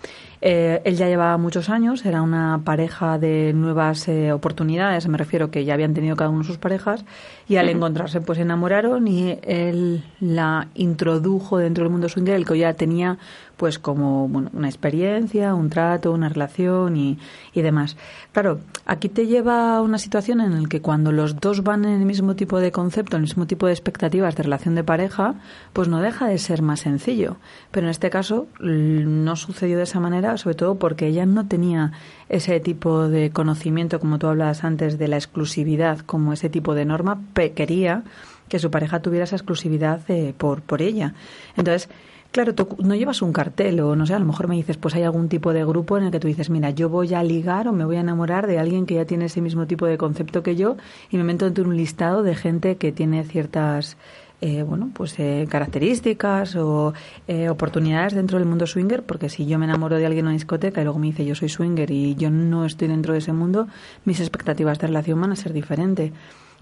Eh, 0.44 0.82
él 0.84 0.96
ya 0.96 1.06
llevaba 1.06 1.38
muchos 1.38 1.70
años, 1.70 2.04
era 2.04 2.20
una 2.20 2.62
pareja 2.64 3.16
de 3.16 3.52
nuevas 3.52 4.08
eh, 4.08 4.32
oportunidades, 4.32 5.06
me 5.06 5.16
refiero 5.16 5.52
que 5.52 5.64
ya 5.64 5.74
habían 5.74 5.94
tenido 5.94 6.16
cada 6.16 6.30
uno 6.30 6.42
sus 6.42 6.58
parejas, 6.58 7.04
y 7.48 7.56
al 7.56 7.68
encontrarse 7.68 8.20
pues 8.20 8.38
se 8.38 8.42
enamoraron 8.42 9.06
y 9.06 9.38
él 9.42 10.02
la 10.18 10.66
introdujo 10.74 11.58
dentro 11.58 11.84
del 11.84 11.92
mundo 11.92 12.08
swinger, 12.08 12.34
el 12.34 12.44
que 12.44 12.58
ya 12.58 12.74
tenía 12.74 13.18
pues 13.56 13.78
como 13.78 14.26
bueno, 14.26 14.50
una 14.54 14.68
experiencia, 14.68 15.54
un 15.54 15.70
trato, 15.70 16.10
una 16.10 16.28
relación 16.28 16.96
y, 16.96 17.18
y 17.52 17.62
demás. 17.62 17.96
Claro, 18.32 18.58
aquí 18.86 19.08
te 19.08 19.28
lleva 19.28 19.76
a 19.76 19.82
una 19.82 19.98
situación 19.98 20.40
en 20.40 20.62
la 20.62 20.68
que 20.68 20.80
cuando 20.80 21.12
los 21.12 21.38
dos 21.38 21.62
van 21.62 21.84
en 21.84 22.00
el 22.00 22.04
mismo 22.04 22.34
tipo 22.34 22.58
de 22.58 22.72
concepto, 22.72 23.16
en 23.16 23.22
el 23.22 23.28
mismo 23.28 23.46
tipo 23.46 23.66
de 23.66 23.72
expectativas 23.72 24.34
de 24.34 24.42
relación 24.42 24.74
de 24.74 24.82
pareja, 24.82 25.36
pues 25.72 25.86
no 25.86 26.00
deja 26.00 26.26
de 26.26 26.38
ser 26.38 26.60
más 26.60 26.80
sencillo. 26.80 27.36
Pero 27.70 27.86
en 27.86 27.92
este 27.92 28.10
caso 28.10 28.48
no 28.58 29.36
sucedió 29.36 29.76
de 29.76 29.84
esa 29.84 30.00
manera, 30.00 30.31
sobre 30.36 30.54
todo 30.54 30.76
porque 30.76 31.06
ella 31.06 31.26
no 31.26 31.46
tenía 31.46 31.92
ese 32.28 32.60
tipo 32.60 33.08
de 33.08 33.30
conocimiento, 33.30 34.00
como 34.00 34.18
tú 34.18 34.26
hablabas 34.26 34.64
antes, 34.64 34.98
de 34.98 35.08
la 35.08 35.16
exclusividad, 35.16 35.98
como 36.00 36.32
ese 36.32 36.48
tipo 36.48 36.74
de 36.74 36.84
norma, 36.84 37.20
quería 37.54 38.02
que 38.48 38.58
su 38.58 38.70
pareja 38.70 39.00
tuviera 39.00 39.24
esa 39.24 39.36
exclusividad 39.36 40.00
eh, 40.08 40.34
por, 40.36 40.62
por 40.62 40.82
ella. 40.82 41.14
Entonces, 41.56 41.88
Claro, 42.32 42.54
no 42.78 42.94
llevas 42.94 43.20
un 43.20 43.34
cartel 43.34 43.78
o 43.80 43.94
no 43.94 44.06
sé, 44.06 44.14
a 44.14 44.18
lo 44.18 44.24
mejor 44.24 44.48
me 44.48 44.56
dices, 44.56 44.78
pues 44.78 44.94
hay 44.94 45.02
algún 45.02 45.28
tipo 45.28 45.52
de 45.52 45.66
grupo 45.66 45.98
en 45.98 46.04
el 46.04 46.10
que 46.10 46.18
tú 46.18 46.28
dices, 46.28 46.48
mira, 46.48 46.70
yo 46.70 46.88
voy 46.88 47.12
a 47.12 47.22
ligar 47.22 47.68
o 47.68 47.74
me 47.74 47.84
voy 47.84 47.96
a 47.96 48.00
enamorar 48.00 48.46
de 48.46 48.58
alguien 48.58 48.86
que 48.86 48.94
ya 48.94 49.04
tiene 49.04 49.26
ese 49.26 49.42
mismo 49.42 49.66
tipo 49.66 49.84
de 49.84 49.98
concepto 49.98 50.42
que 50.42 50.56
yo 50.56 50.78
y 51.10 51.18
me 51.18 51.24
meto 51.24 51.46
en 51.46 51.66
un 51.66 51.76
listado 51.76 52.22
de 52.22 52.34
gente 52.34 52.76
que 52.76 52.90
tiene 52.90 53.22
ciertas 53.24 53.98
eh, 54.44 54.64
bueno, 54.64 54.90
pues 54.92 55.16
eh, 55.20 55.46
características 55.48 56.56
o 56.56 56.92
eh, 57.28 57.48
oportunidades 57.48 58.12
dentro 58.12 58.38
del 58.38 58.48
mundo 58.48 58.66
swinger, 58.66 59.04
porque 59.04 59.28
si 59.28 59.46
yo 59.46 59.56
me 59.56 59.66
enamoro 59.66 59.96
de 59.96 60.04
alguien 60.04 60.24
en 60.24 60.30
una 60.30 60.32
discoteca 60.32 60.80
y 60.80 60.84
luego 60.84 60.98
me 60.98 61.06
dice 61.06 61.24
yo 61.24 61.36
soy 61.36 61.48
swinger 61.48 61.88
y 61.92 62.16
yo 62.16 62.28
no 62.28 62.64
estoy 62.64 62.88
dentro 62.88 63.12
de 63.12 63.20
ese 63.20 63.32
mundo, 63.32 63.68
mis 64.04 64.18
expectativas 64.18 64.80
de 64.80 64.88
relación 64.88 65.20
van 65.20 65.30
a 65.30 65.36
ser 65.36 65.52
diferentes. 65.52 66.10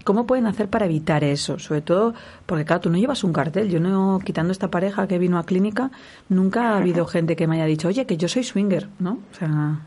¿Cómo 0.03 0.27
pueden 0.27 0.45
hacer 0.45 0.67
para 0.67 0.85
evitar 0.85 1.23
eso? 1.23 1.57
Sobre 1.57 1.81
todo 1.81 2.13
porque, 2.45 2.65
claro, 2.65 2.81
tú 2.81 2.91
no 2.91 2.99
llevas 2.99 3.23
un 3.23 3.33
cartel. 3.33 3.69
Yo 3.69 3.79
no, 3.79 4.19
quitando 4.23 4.51
esta 4.51 4.69
pareja 4.69 5.07
que 5.07 5.17
vino 5.17 5.39
a 5.39 5.43
clínica, 5.43 5.89
nunca 6.29 6.73
ha 6.73 6.77
habido 6.77 7.07
gente 7.07 7.35
que 7.35 7.47
me 7.47 7.55
haya 7.55 7.65
dicho, 7.65 7.87
oye, 7.87 8.05
que 8.05 8.15
yo 8.15 8.27
soy 8.27 8.43
swinger, 8.43 8.89
¿no? 8.99 9.13
O 9.31 9.33
sea... 9.33 9.79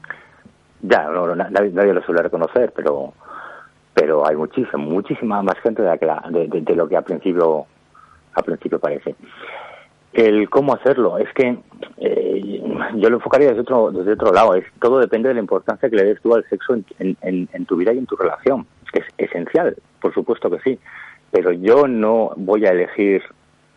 Ya, 0.82 1.08
nadie, 1.50 1.94
lo 1.94 2.02
suele 2.02 2.22
reconocer, 2.22 2.72
pero 2.74 3.14
pero 3.94 4.26
hay 4.26 4.34
muchísima, 4.34 4.76
muchísima 4.78 5.40
más 5.42 5.56
gente 5.60 5.80
de, 5.80 6.48
de, 6.48 6.74
lo 6.74 6.88
que 6.88 6.96
al 6.96 7.04
principio, 7.04 7.66
al 8.34 8.44
principio 8.44 8.78
parece. 8.78 9.14
El 10.12 10.48
cómo 10.48 10.74
hacerlo, 10.74 11.18
es 11.18 11.32
que 11.34 11.58
eh, 11.98 12.62
yo 12.94 13.10
lo 13.10 13.16
enfocaría 13.16 13.48
desde 13.48 13.62
otro, 13.62 13.90
desde 13.90 14.12
otro 14.12 14.32
lado. 14.32 14.54
Es, 14.54 14.64
todo 14.80 15.00
depende 15.00 15.28
de 15.28 15.34
la 15.34 15.40
importancia 15.40 15.90
que 15.90 15.96
le 15.96 16.04
des 16.04 16.20
tú 16.20 16.34
al 16.34 16.44
sexo 16.48 16.74
en, 16.74 17.16
en 17.20 17.66
tu 17.66 17.76
vida 17.76 17.92
y 17.92 17.98
en 17.98 18.06
tu 18.06 18.14
relación 18.14 18.66
es 18.98 19.04
esencial, 19.18 19.76
por 20.00 20.14
supuesto 20.14 20.50
que 20.50 20.60
sí, 20.60 20.78
pero 21.30 21.52
yo 21.52 21.86
no 21.86 22.32
voy 22.36 22.66
a 22.66 22.70
elegir 22.70 23.22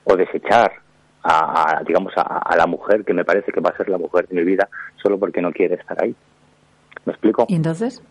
o 0.03 0.15
desechar 0.15 0.71
a, 1.23 1.81
digamos 1.85 2.13
a, 2.15 2.55
la 2.55 2.67
mujer 2.67 3.03
que 3.03 3.13
me 3.13 3.25
parece 3.25 3.51
que 3.51 3.59
va 3.59 3.71
a 3.71 3.77
ser 3.77 3.89
la 3.89 3.97
mujer 3.97 4.27
de 4.27 4.35
mi 4.35 4.43
vida 4.43 4.69
solo 5.01 5.19
porque 5.19 5.41
no 5.41 5.51
quiere 5.51 5.75
estar 5.75 6.01
ahí. 6.01 6.15
¿Me 7.05 7.11
explico? 7.11 7.45
¿Y 7.49 7.55
entonces? 7.55 8.01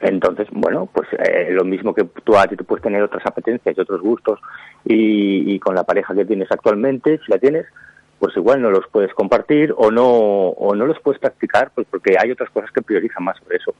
Entonces, 0.00 0.48
bueno, 0.50 0.86
pues 0.92 1.08
eh, 1.12 1.48
lo 1.50 1.64
mismo 1.64 1.94
que 1.94 2.04
tú 2.24 2.36
a 2.36 2.46
ti 2.46 2.56
tú 2.56 2.64
puedes 2.64 2.82
tener 2.82 3.02
otras 3.02 3.24
apetencias 3.24 3.76
y 3.76 3.80
otros 3.80 4.02
gustos 4.02 4.38
y, 4.84 5.58
con 5.60 5.74
la 5.74 5.84
pareja 5.84 6.14
que 6.14 6.26
tienes 6.26 6.50
actualmente, 6.50 7.18
si 7.24 7.32
la 7.32 7.38
tienes, 7.38 7.66
pues 8.18 8.36
igual 8.36 8.60
no 8.60 8.70
los 8.70 8.86
puedes 8.88 9.14
compartir 9.14 9.72
o 9.76 9.90
no 9.90 10.06
o 10.06 10.74
no 10.74 10.86
los 10.86 11.00
puedes 11.00 11.20
practicar, 11.20 11.70
pues 11.74 11.86
porque 11.90 12.16
hay 12.18 12.30
otras 12.30 12.50
cosas 12.50 12.70
que 12.70 12.82
priorizan 12.82 13.24
más 13.24 13.38
sobre 13.38 13.56
eso. 13.56 13.74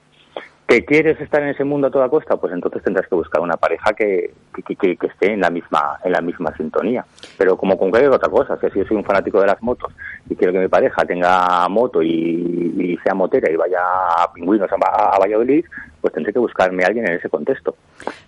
¿Que 0.67 0.83
quieres 0.83 1.21
estar 1.21 1.43
en 1.43 1.51
ese 1.51 1.63
mundo 1.63 1.89
a 1.89 1.91
toda 1.91 2.09
costa? 2.09 2.39
Pues 2.39 2.55
entonces 2.55 2.83
tendrás 2.83 3.07
que 3.07 3.15
buscar 3.15 3.43
una 3.43 3.59
pareja 3.59 3.93
que, 3.93 4.33
que, 4.67 4.97
que, 4.97 5.07
esté 5.07 5.33
en 5.35 5.41
la 5.41 5.51
misma 5.51 5.99
en 6.03 6.13
la 6.13 6.23
misma 6.23 6.57
sintonía. 6.57 7.05
Pero 7.37 7.59
como 7.59 7.77
con 7.77 7.91
cualquier 7.91 8.13
otra 8.13 8.31
cosa, 8.31 8.59
si 8.59 8.79
yo 8.79 8.87
soy 8.87 8.97
un 8.97 9.05
fanático 9.05 9.41
de 9.43 9.47
las 9.47 9.63
motos 9.63 9.93
y 10.29 10.35
quiero 10.35 10.55
que 10.55 10.61
mi 10.61 10.69
pareja 10.69 11.05
tenga 11.05 11.69
moto 11.69 12.03
y, 12.03 12.99
sea 13.05 13.13
motera 13.13 13.51
y 13.53 13.57
vaya 13.57 13.79
a 14.19 14.33
pingüinos 14.33 14.71
a, 14.73 15.15
a 15.15 15.19
Valladolid, 15.19 15.67
pues 16.05 16.13
tendré 16.13 16.35
que 16.35 16.39
buscarme 16.39 16.85
a 16.85 16.89
alguien 16.89 17.09
en 17.09 17.15
ese 17.15 17.31
contexto. 17.31 17.77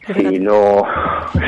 Si 0.07 0.39
no, 0.39 0.83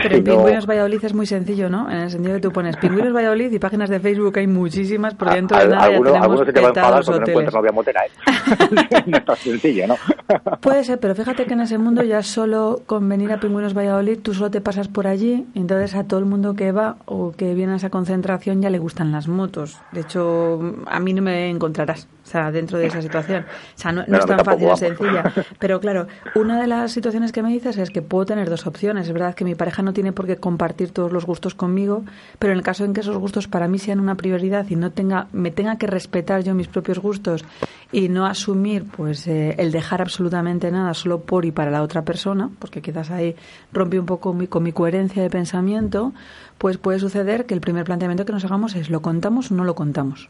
pero 0.03 0.17
en 0.17 0.25
Pingüinos 0.25 0.67
Valladolid 0.67 1.03
es 1.03 1.15
muy 1.15 1.25
sencillo, 1.25 1.71
¿no? 1.71 1.91
En 1.91 2.01
el 2.01 2.11
sentido 2.11 2.35
que 2.35 2.43
tú 2.43 2.53
pones 2.53 2.77
Pingüinos 2.77 3.15
Valladolid 3.15 3.51
y 3.51 3.59
páginas 3.59 3.89
de 3.89 3.99
Facebook 3.99 4.37
hay 4.37 4.47
muchísimas, 4.47 5.15
por 5.15 5.31
dentro 5.31 5.57
de 5.57 5.69
nada 5.69 5.85
alguno, 5.85 6.13
ya 6.13 6.45
se 6.45 6.53
te 6.53 6.61
va 6.61 6.67
a 6.67 6.69
enfadar 6.69 7.03
porque 7.03 7.21
no 7.21 7.27
encuentras 7.29 7.55
novia 7.55 7.73
motera, 7.73 8.03
¿eh? 8.05 8.11
no 9.07 9.17
es 9.17 9.25
tan 9.25 9.37
sencillo, 9.37 9.87
¿no? 9.87 9.97
Puede 10.61 10.85
ser, 10.85 11.01
pero 11.01 11.15
fíjate 11.15 11.47
que 11.47 11.55
en 11.55 11.61
ese 11.63 11.79
mundo 11.79 12.03
ya 12.03 12.23
solo 12.23 12.83
con 12.85 13.09
venir 13.09 13.33
a 13.33 13.41
Pingüinos 13.41 13.73
Valladolid 13.73 14.19
tú 14.19 14.35
solo 14.35 14.51
te 14.51 14.61
pasas 14.61 14.89
por 14.89 15.07
allí, 15.07 15.47
entonces 15.55 15.95
a 15.95 16.05
todo 16.05 16.21
el 16.21 16.27
mundo 16.27 16.53
que 16.55 16.73
va 16.73 16.97
o 17.07 17.33
que 17.33 17.55
viene 17.55 17.73
a 17.73 17.77
esa 17.77 17.89
concentración 17.89 18.61
ya 18.61 18.69
le 18.69 18.79
gustan 18.79 19.13
las 19.13 19.29
motos. 19.29 19.81
De 19.93 20.03
hecho, 20.03 20.61
a 20.85 21.01
mí 21.01 21.15
no 21.15 21.23
me 21.23 21.49
encontrarás, 21.49 22.07
o 22.29 22.31
sea, 22.31 22.53
dentro 22.53 22.77
de 22.77 22.89
esa 22.89 23.01
situación. 23.01 23.47
O 23.49 23.79
sea, 23.79 23.91
no, 23.91 24.03
es 24.03 24.27
tan 24.27 24.45
fácil 24.45 24.69
o 24.69 24.77
sencilla. 24.77 25.33
Pero 25.59 25.81
claro, 25.81 26.09
una 26.35 26.61
de 26.61 26.67
las 26.67 26.93
situaciones 26.93 27.33
que 27.33 27.43
me 27.43 27.49
dices 27.49 27.79
es 27.79 27.89
que 27.89 28.03
puedo 28.03 28.27
tener 28.27 28.51
dos 28.51 28.67
opciones. 28.67 29.07
Es 29.07 29.15
verdad 29.15 29.35
que 29.35 29.47
mi 29.47 29.55
pareja 29.55 29.81
no 29.81 29.95
tiene 29.95 30.13
por 30.13 30.27
qué 30.27 30.37
compartir 30.37 30.91
todos 30.91 31.11
los 31.11 31.25
gustos 31.25 31.55
conmigo, 31.55 32.05
pero 32.39 32.53
en 32.53 32.59
el 32.59 32.65
caso 32.65 32.85
en 32.85 32.93
que 32.93 33.01
esos 33.01 33.17
gustos 33.17 33.49
para 33.49 33.67
mí 33.67 33.79
sean 33.79 33.99
una 33.99 34.15
prioridad 34.15 34.67
y 34.69 34.77
no 34.77 34.91
tenga, 34.91 35.29
me 35.33 35.51
tenga 35.51 35.79
que 35.79 35.87
respetar 35.87 36.43
yo 36.43 36.55
mis 36.55 36.69
propios 36.69 36.99
gustos 36.99 37.47
y 37.93 38.11
no 38.11 38.27
asumir 38.27 38.85
pues 38.85 39.27
eh, 39.27 39.55
el 39.57 39.73
dejar 39.73 40.03
absolutamente 40.03 40.71
nada 40.71 40.93
solo 40.93 41.21
por 41.23 41.47
y 41.47 41.51
para 41.51 41.71
la 41.71 41.83
otra 41.83 42.03
persona, 42.03 42.51
porque 42.59 42.83
quizás 42.83 43.11
ahí 43.11 43.37
rompe 43.73 43.99
un 43.99 44.05
poco 44.05 44.37
con 44.51 44.63
mi 44.63 44.73
coherencia 44.73 45.23
de 45.23 45.31
pensamiento, 45.31 46.13
pues 46.59 46.77
puede 46.77 46.99
suceder 46.99 47.47
que 47.47 47.55
el 47.55 47.63
primer 47.63 47.85
planteamiento 47.85 48.27
que 48.27 48.33
nos 48.33 48.45
hagamos 48.45 48.75
es 48.75 48.91
¿lo 48.91 49.01
contamos 49.01 49.51
o 49.51 49.55
no 49.55 49.65
lo 49.65 49.75
contamos? 49.75 50.29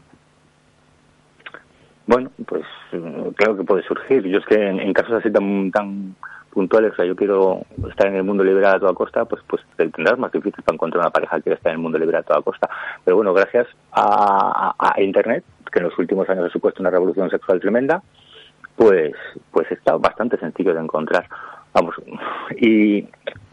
Bueno, 2.09 2.31
pues 2.47 2.63
claro 3.35 3.55
que 3.55 3.63
puede 3.63 3.83
surgir. 3.83 4.23
Yo 4.23 4.39
es 4.39 4.45
que 4.47 4.55
en, 4.55 4.93
casos 4.93 5.13
así 5.13 5.31
tan, 5.31 5.69
tan 5.69 6.15
puntuales, 6.49 6.93
o 6.93 6.95
sea, 6.95 7.05
yo 7.05 7.15
quiero 7.15 7.61
estar 7.87 8.07
en 8.07 8.15
el 8.15 8.23
mundo 8.23 8.43
liberal 8.43 8.77
a 8.77 8.79
toda 8.79 8.95
costa, 8.95 9.25
pues 9.25 9.43
pues 9.45 9.61
tendrás 9.75 10.17
más 10.17 10.31
difícil 10.31 10.63
para 10.63 10.73
encontrar 10.73 11.03
una 11.03 11.11
pareja 11.11 11.35
que 11.35 11.43
quiera 11.43 11.57
estar 11.57 11.69
en 11.69 11.75
el 11.75 11.83
mundo 11.83 11.99
liberal 11.99 12.21
a 12.21 12.25
toda 12.25 12.41
costa. 12.41 12.67
Pero 13.05 13.17
bueno, 13.17 13.31
gracias 13.31 13.67
a, 13.91 14.95
Internet, 14.97 15.43
que 15.71 15.77
en 15.77 15.85
los 15.85 15.99
últimos 15.99 16.27
años 16.29 16.45
ha 16.45 16.49
supuesto 16.49 16.81
una 16.81 16.89
revolución 16.89 17.29
sexual 17.29 17.59
tremenda, 17.59 18.01
pues 18.75 19.13
pues 19.51 19.71
está 19.71 19.95
bastante 19.97 20.39
sencillo 20.39 20.73
de 20.73 20.79
encontrar. 20.79 21.27
Vamos, 21.73 21.93
y, 22.59 23.07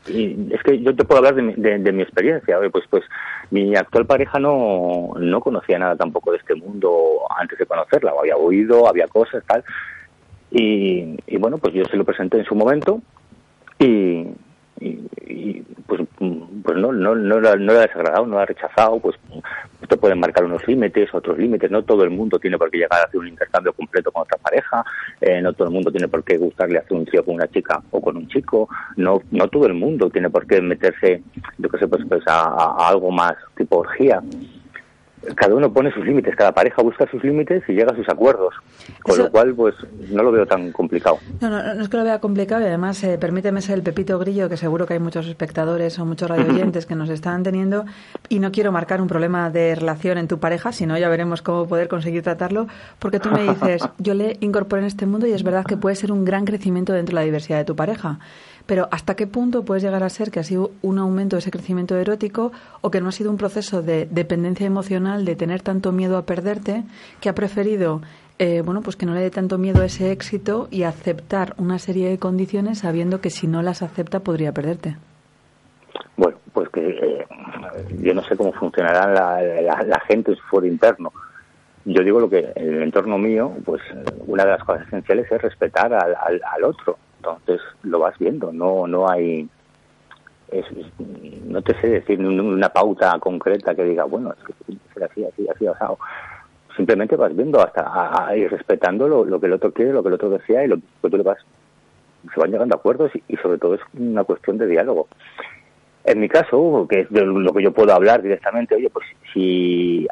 es 0.08 0.62
que 0.62 0.80
yo 0.80 0.94
te 0.94 1.04
puedo 1.04 1.18
hablar 1.18 1.34
de 1.34 1.92
mi, 1.92 2.02
experiencia. 2.02 2.58
Pues, 2.70 2.84
pues 2.88 3.04
mi 3.50 3.74
actual 3.76 4.06
pareja 4.06 4.38
no, 4.38 5.10
no 5.18 5.40
conocía 5.40 5.78
nada 5.78 5.96
tampoco 5.96 6.32
de 6.32 6.38
este 6.38 6.54
mundo 6.54 7.20
antes 7.38 7.58
de 7.58 7.66
conocerla. 7.66 8.12
Había 8.18 8.36
oído, 8.36 8.88
había 8.88 9.08
cosas, 9.08 9.44
tal. 9.46 9.64
Y, 10.50 11.16
y 11.26 11.36
bueno, 11.38 11.58
pues 11.58 11.74
yo 11.74 11.84
se 11.84 11.96
lo 11.96 12.04
presenté 12.04 12.38
en 12.38 12.44
su 12.44 12.54
momento 12.54 13.00
y, 13.78 14.26
y, 14.80 15.62
pues, 15.86 16.02
pues 16.18 16.76
no, 16.76 16.92
no, 16.92 17.14
no, 17.14 17.40
le 17.40 17.48
ha 17.48 17.80
desagradado, 17.80 18.26
no 18.26 18.36
lo 18.36 18.40
ha 18.40 18.46
rechazado, 18.46 18.98
pues 18.98 19.16
te 19.88 19.96
pueden 19.96 20.18
marcar 20.18 20.44
unos 20.44 20.66
límites, 20.66 21.14
otros 21.14 21.38
límites, 21.38 21.70
no 21.70 21.82
todo 21.82 22.02
el 22.02 22.10
mundo 22.10 22.38
tiene 22.38 22.58
por 22.58 22.70
qué 22.70 22.78
llegar 22.78 23.00
a 23.00 23.04
hacer 23.04 23.20
un 23.20 23.28
intercambio 23.28 23.72
completo 23.72 24.10
con 24.10 24.22
otra 24.22 24.38
pareja, 24.38 24.84
eh, 25.20 25.40
no 25.40 25.52
todo 25.52 25.68
el 25.68 25.74
mundo 25.74 25.90
tiene 25.90 26.08
por 26.08 26.24
qué 26.24 26.36
gustarle 26.36 26.78
hacer 26.78 26.96
un 26.96 27.06
tío 27.06 27.24
con 27.24 27.36
una 27.36 27.48
chica 27.48 27.80
o 27.90 28.00
con 28.00 28.16
un 28.16 28.28
chico, 28.28 28.68
no, 28.96 29.20
no 29.30 29.48
todo 29.48 29.66
el 29.66 29.74
mundo 29.74 30.10
tiene 30.10 30.28
por 30.28 30.46
qué 30.46 30.60
meterse, 30.60 31.22
yo 31.58 31.68
qué 31.68 31.78
sé, 31.78 31.88
pues, 31.88 32.04
pues 32.08 32.22
a 32.26 32.88
algo 32.88 33.10
más 33.10 33.34
tipo 33.56 33.78
orgía 33.78 34.22
cada 35.34 35.54
uno 35.54 35.72
pone 35.72 35.92
sus 35.92 36.04
límites, 36.04 36.34
cada 36.36 36.52
pareja 36.52 36.82
busca 36.82 37.08
sus 37.10 37.22
límites 37.22 37.62
y 37.68 37.72
llega 37.72 37.92
a 37.92 37.96
sus 37.96 38.08
acuerdos. 38.08 38.54
Con 39.02 39.18
lo 39.18 39.30
cual, 39.30 39.54
pues 39.54 39.74
no 40.10 40.22
lo 40.22 40.32
veo 40.32 40.46
tan 40.46 40.72
complicado. 40.72 41.18
No, 41.40 41.50
no, 41.50 41.74
no 41.74 41.82
es 41.82 41.88
que 41.88 41.96
lo 41.96 42.04
vea 42.04 42.20
complicado 42.20 42.62
y 42.62 42.66
además 42.66 43.02
eh, 43.04 43.18
permíteme 43.18 43.60
ser 43.60 43.76
el 43.76 43.82
pepito 43.82 44.18
grillo, 44.18 44.48
que 44.48 44.56
seguro 44.56 44.86
que 44.86 44.94
hay 44.94 45.00
muchos 45.00 45.26
espectadores 45.26 45.98
o 45.98 46.04
muchos 46.04 46.28
radioyentes 46.28 46.86
que 46.86 46.94
nos 46.94 47.10
están 47.10 47.42
teniendo 47.42 47.84
y 48.28 48.38
no 48.38 48.52
quiero 48.52 48.72
marcar 48.72 49.00
un 49.00 49.08
problema 49.08 49.50
de 49.50 49.74
relación 49.74 50.18
en 50.18 50.28
tu 50.28 50.38
pareja, 50.38 50.72
sino 50.72 50.96
ya 50.98 51.08
veremos 51.08 51.42
cómo 51.42 51.66
poder 51.66 51.88
conseguir 51.88 52.22
tratarlo, 52.22 52.66
porque 52.98 53.20
tú 53.20 53.30
me 53.30 53.42
dices, 53.48 53.82
yo 53.98 54.14
le 54.14 54.36
incorporé 54.40 54.82
en 54.82 54.88
este 54.88 55.06
mundo 55.06 55.26
y 55.26 55.32
es 55.32 55.42
verdad 55.42 55.64
que 55.64 55.76
puede 55.76 55.96
ser 55.96 56.12
un 56.12 56.24
gran 56.24 56.44
crecimiento 56.44 56.92
dentro 56.92 57.14
de 57.14 57.22
la 57.22 57.24
diversidad 57.24 57.58
de 57.58 57.64
tu 57.64 57.76
pareja. 57.76 58.18
Pero 58.66 58.88
¿hasta 58.90 59.14
qué 59.14 59.26
punto 59.26 59.64
puedes 59.64 59.82
llegar 59.82 60.02
a 60.02 60.08
ser 60.08 60.30
que 60.30 60.40
ha 60.40 60.44
sido 60.44 60.72
un 60.82 60.98
aumento 60.98 61.36
de 61.36 61.40
ese 61.40 61.50
crecimiento 61.50 61.96
erótico 61.96 62.52
o 62.80 62.90
que 62.90 63.00
no 63.00 63.08
ha 63.08 63.12
sido 63.12 63.30
un 63.30 63.36
proceso 63.36 63.82
de 63.82 64.06
dependencia 64.10 64.66
emocional, 64.66 65.24
de 65.24 65.36
tener 65.36 65.62
tanto 65.62 65.92
miedo 65.92 66.16
a 66.16 66.26
perderte, 66.26 66.84
que 67.20 67.28
ha 67.28 67.34
preferido 67.34 68.00
eh, 68.38 68.60
bueno, 68.62 68.82
pues 68.82 68.96
que 68.96 69.06
no 69.06 69.14
le 69.14 69.20
dé 69.20 69.30
tanto 69.30 69.56
miedo 69.56 69.80
a 69.80 69.86
ese 69.86 70.12
éxito 70.12 70.68
y 70.70 70.82
aceptar 70.82 71.54
una 71.56 71.78
serie 71.78 72.10
de 72.10 72.18
condiciones 72.18 72.80
sabiendo 72.80 73.22
que 73.22 73.30
si 73.30 73.46
no 73.46 73.62
las 73.62 73.82
acepta 73.82 74.20
podría 74.20 74.52
perderte. 74.52 74.96
Bueno, 76.18 76.36
pues 76.52 76.68
que 76.68 76.86
eh, 76.86 77.26
yo 78.00 78.12
no 78.12 78.22
sé 78.24 78.36
cómo 78.36 78.52
funcionará 78.52 79.06
la, 79.10 80.00
gente 80.00 80.32
en 80.32 80.36
su 80.36 80.42
foro 80.44 80.66
interno, 80.66 81.12
yo 81.86 82.02
digo 82.02 82.20
lo 82.20 82.28
que 82.28 82.52
en 82.56 82.74
el 82.74 82.82
entorno 82.82 83.16
mío, 83.16 83.52
pues 83.64 83.80
una 84.26 84.44
de 84.44 84.50
las 84.50 84.64
cosas 84.64 84.86
esenciales 84.86 85.30
es 85.32 85.40
respetar 85.40 85.94
al, 85.94 86.14
al, 86.14 86.64
otro. 86.64 86.98
Entonces 87.32 87.66
lo 87.82 87.98
vas 87.98 88.18
viendo, 88.18 88.52
no 88.52 88.86
no 88.86 89.08
hay 89.08 89.48
no 91.46 91.62
te 91.62 91.74
sé 91.80 91.88
decir 91.88 92.20
una 92.20 92.68
pauta 92.68 93.18
concreta 93.18 93.74
que 93.74 93.84
diga, 93.84 94.04
bueno, 94.04 94.32
es 94.32 94.44
que 94.44 94.52
tiene 94.64 94.80
que 94.80 94.94
ser 94.94 95.04
así, 95.04 95.24
así, 95.24 95.48
así, 95.48 95.66
asado. 95.66 95.98
Simplemente 96.76 97.16
vas 97.16 97.34
viendo 97.34 97.60
hasta 97.60 98.26
a, 98.26 98.36
ir 98.36 98.50
respetando 98.50 99.08
lo, 99.08 99.40
que 99.40 99.46
el 99.46 99.54
otro 99.54 99.72
quiere, 99.72 99.92
lo 99.92 100.02
que 100.02 100.08
el 100.08 100.14
otro 100.14 100.30
desea 100.30 100.64
y 100.64 100.68
lo 100.68 100.76
que 100.76 101.10
tú 101.10 101.16
le 101.16 101.22
vas. 101.22 101.38
Se 102.32 102.40
van 102.40 102.50
llegando 102.50 102.74
a 102.74 102.78
acuerdos 102.78 103.10
y, 103.28 103.36
sobre 103.36 103.58
todo 103.58 103.74
es 103.74 103.80
una 103.98 104.24
cuestión 104.24 104.58
de 104.58 104.66
diálogo. 104.66 105.08
En 106.04 106.20
mi 106.20 106.28
caso, 106.28 106.86
que 106.88 107.00
es 107.00 107.10
de 107.10 107.24
lo 107.24 107.52
que 107.52 107.64
yo 107.64 107.72
puedo 107.72 107.92
hablar 107.92 108.22
directamente, 108.22 108.76
oye, 108.76 108.90
pues 108.90 109.06
si, 109.32 110.06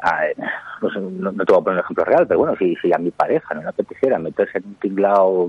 no, 0.81 1.31
te 1.31 1.53
voy 1.53 1.61
a 1.61 1.63
poner 1.63 1.79
un 1.79 1.79
ejemplo 1.79 2.03
real, 2.03 2.27
pero 2.27 2.39
bueno, 2.39 2.55
si, 2.57 2.75
si 2.77 2.91
a 2.93 2.97
mi 2.97 3.11
pareja 3.11 3.53
no 3.53 3.61
le 3.61 3.69
apeteciera 3.69 4.19
meterse 4.19 4.57
en 4.57 4.65
un 4.65 4.75
tinglado 4.75 5.47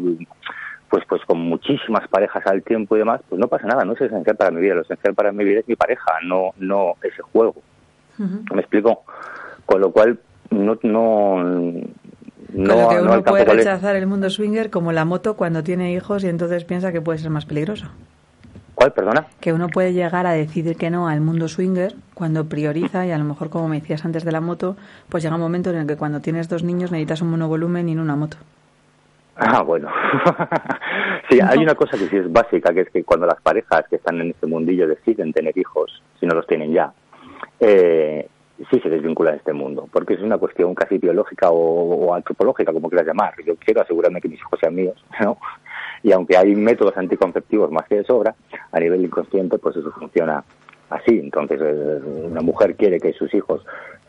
pues 0.90 1.04
pues 1.08 1.22
con 1.24 1.38
muchísimas 1.38 2.06
parejas 2.08 2.46
al 2.46 2.62
tiempo 2.62 2.96
y 2.96 3.00
demás, 3.00 3.20
pues 3.28 3.40
no 3.40 3.48
pasa 3.48 3.66
nada, 3.66 3.84
no 3.84 3.92
es 3.94 4.00
esencial 4.00 4.36
para 4.36 4.50
mi 4.50 4.60
vida, 4.60 4.74
lo 4.74 4.82
esencial 4.82 5.14
para 5.14 5.32
mi 5.32 5.44
vida 5.44 5.60
es 5.60 5.68
mi 5.68 5.76
pareja, 5.76 6.12
no 6.24 6.52
no 6.58 6.94
ese 7.02 7.22
juego. 7.22 7.54
¿Me 8.18 8.60
explico? 8.60 9.04
Con 9.66 9.80
lo 9.80 9.90
cual 9.90 10.18
no 10.50 10.78
no 10.82 11.42
no, 12.52 12.88
que 12.88 13.00
uno 13.00 13.22
puede 13.22 13.44
rechazar 13.44 13.96
el 13.96 14.06
mundo 14.06 14.30
swinger 14.30 14.70
como 14.70 14.92
la 14.92 15.04
moto 15.04 15.36
cuando 15.36 15.62
tiene 15.62 15.92
hijos 15.92 16.24
y 16.24 16.28
entonces 16.28 16.64
piensa 16.64 16.92
que 16.92 17.00
puede 17.00 17.18
ser 17.18 17.30
más 17.30 17.44
peligroso. 17.44 17.86
¿Cuál, 18.76 18.92
perdona? 18.92 19.26
Que 19.40 19.54
uno 19.54 19.68
puede 19.68 19.94
llegar 19.94 20.26
a 20.26 20.32
decidir 20.32 20.76
que 20.76 20.90
no 20.90 21.08
al 21.08 21.22
mundo 21.22 21.48
swinger 21.48 21.94
cuando 22.12 22.44
prioriza 22.44 23.06
y 23.06 23.10
a 23.10 23.18
lo 23.18 23.24
mejor, 23.24 23.48
como 23.48 23.68
me 23.68 23.80
decías 23.80 24.04
antes 24.04 24.22
de 24.24 24.32
la 24.32 24.42
moto, 24.42 24.76
pues 25.08 25.22
llega 25.22 25.34
un 25.34 25.40
momento 25.40 25.70
en 25.70 25.76
el 25.76 25.86
que 25.86 25.96
cuando 25.96 26.20
tienes 26.20 26.48
dos 26.48 26.62
niños 26.62 26.92
necesitas 26.92 27.22
un 27.22 27.30
monovolumen 27.30 27.88
y 27.88 27.94
no 27.94 28.02
una 28.02 28.16
moto. 28.16 28.36
Ah, 29.36 29.62
bueno. 29.62 29.90
sí, 31.30 31.38
hay 31.46 31.58
una 31.58 31.74
cosa 31.74 31.98
que 31.98 32.08
sí 32.08 32.16
es 32.16 32.32
básica, 32.32 32.72
que 32.72 32.82
es 32.82 32.90
que 32.90 33.04
cuando 33.04 33.26
las 33.26 33.40
parejas 33.42 33.84
que 33.88 33.96
están 33.96 34.20
en 34.20 34.30
este 34.30 34.46
mundillo 34.46 34.88
deciden 34.88 35.32
tener 35.32 35.56
hijos, 35.58 36.02
si 36.18 36.26
no 36.26 36.34
los 36.34 36.46
tienen 36.46 36.72
ya, 36.72 36.92
eh, 37.60 38.28
sí 38.70 38.80
se 38.80 38.88
desvinculan 38.88 39.34
de 39.34 39.38
este 39.38 39.52
mundo, 39.52 39.88
porque 39.92 40.14
es 40.14 40.20
una 40.20 40.38
cuestión 40.38 40.74
casi 40.74 40.96
biológica 40.96 41.50
o, 41.50 42.14
antropológica, 42.14 42.72
como 42.72 42.88
quieras 42.88 43.06
llamar. 43.06 43.34
Yo 43.44 43.56
quiero 43.56 43.82
asegurarme 43.82 44.20
que 44.20 44.28
mis 44.28 44.40
hijos 44.40 44.58
sean 44.58 44.74
míos, 44.74 45.04
¿no? 45.20 45.38
Y 46.02 46.12
aunque 46.12 46.36
hay 46.36 46.54
métodos 46.54 46.96
anticonceptivos 46.96 47.70
más 47.70 47.86
que 47.88 47.96
de 47.96 48.04
sobra, 48.04 48.34
a 48.72 48.80
nivel 48.80 49.04
inconsciente, 49.04 49.58
pues 49.58 49.76
eso 49.76 49.90
funciona 49.92 50.44
así. 50.88 51.18
Entonces, 51.18 51.60
eh, 51.62 52.00
una 52.30 52.40
mujer 52.40 52.76
quiere 52.76 53.00
que 53.00 53.12
sus 53.12 53.32
hijos 53.34 53.64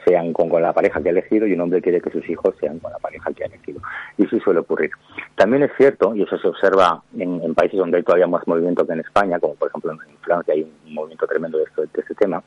sean 0.07 0.31
con, 0.33 0.49
la 0.61 0.73
pareja 0.73 1.01
que 1.01 1.09
ha 1.09 1.11
elegido 1.11 1.45
y 1.45 1.53
un 1.53 1.61
hombre 1.61 1.81
quiere 1.81 1.99
que 1.99 2.09
sus 2.09 2.27
hijos 2.29 2.55
sean 2.59 2.79
con 2.79 2.91
la 2.91 2.99
pareja 2.99 3.31
que 3.33 3.43
ha 3.43 3.47
elegido. 3.47 3.81
Y 4.17 4.25
eso 4.25 4.39
suele 4.39 4.61
ocurrir. 4.61 4.91
También 5.35 5.63
es 5.63 5.71
cierto, 5.77 6.15
y 6.15 6.23
eso 6.23 6.37
se 6.37 6.47
observa 6.47 7.01
en, 7.17 7.53
países 7.53 7.77
donde 7.77 7.97
hay 7.97 8.03
todavía 8.03 8.27
más 8.27 8.47
movimiento 8.47 8.85
que 8.85 8.93
en 8.93 8.99
España, 8.99 9.39
como 9.39 9.55
por 9.55 9.69
ejemplo 9.69 9.91
en 9.91 9.99
Francia 10.21 10.53
hay 10.53 10.63
un 10.63 10.93
movimiento 10.93 11.27
tremendo 11.27 11.57
de, 11.57 11.65
este 11.83 12.15
tema, 12.15 12.41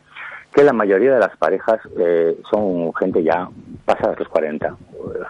que 0.54 0.64
la 0.64 0.72
mayoría 0.72 1.14
de 1.14 1.20
las 1.20 1.36
parejas 1.36 1.80
eh, 1.98 2.36
son 2.50 2.92
gente 2.94 3.22
ya 3.22 3.48
pasada 3.84 4.14
los 4.18 4.28
40, 4.28 4.76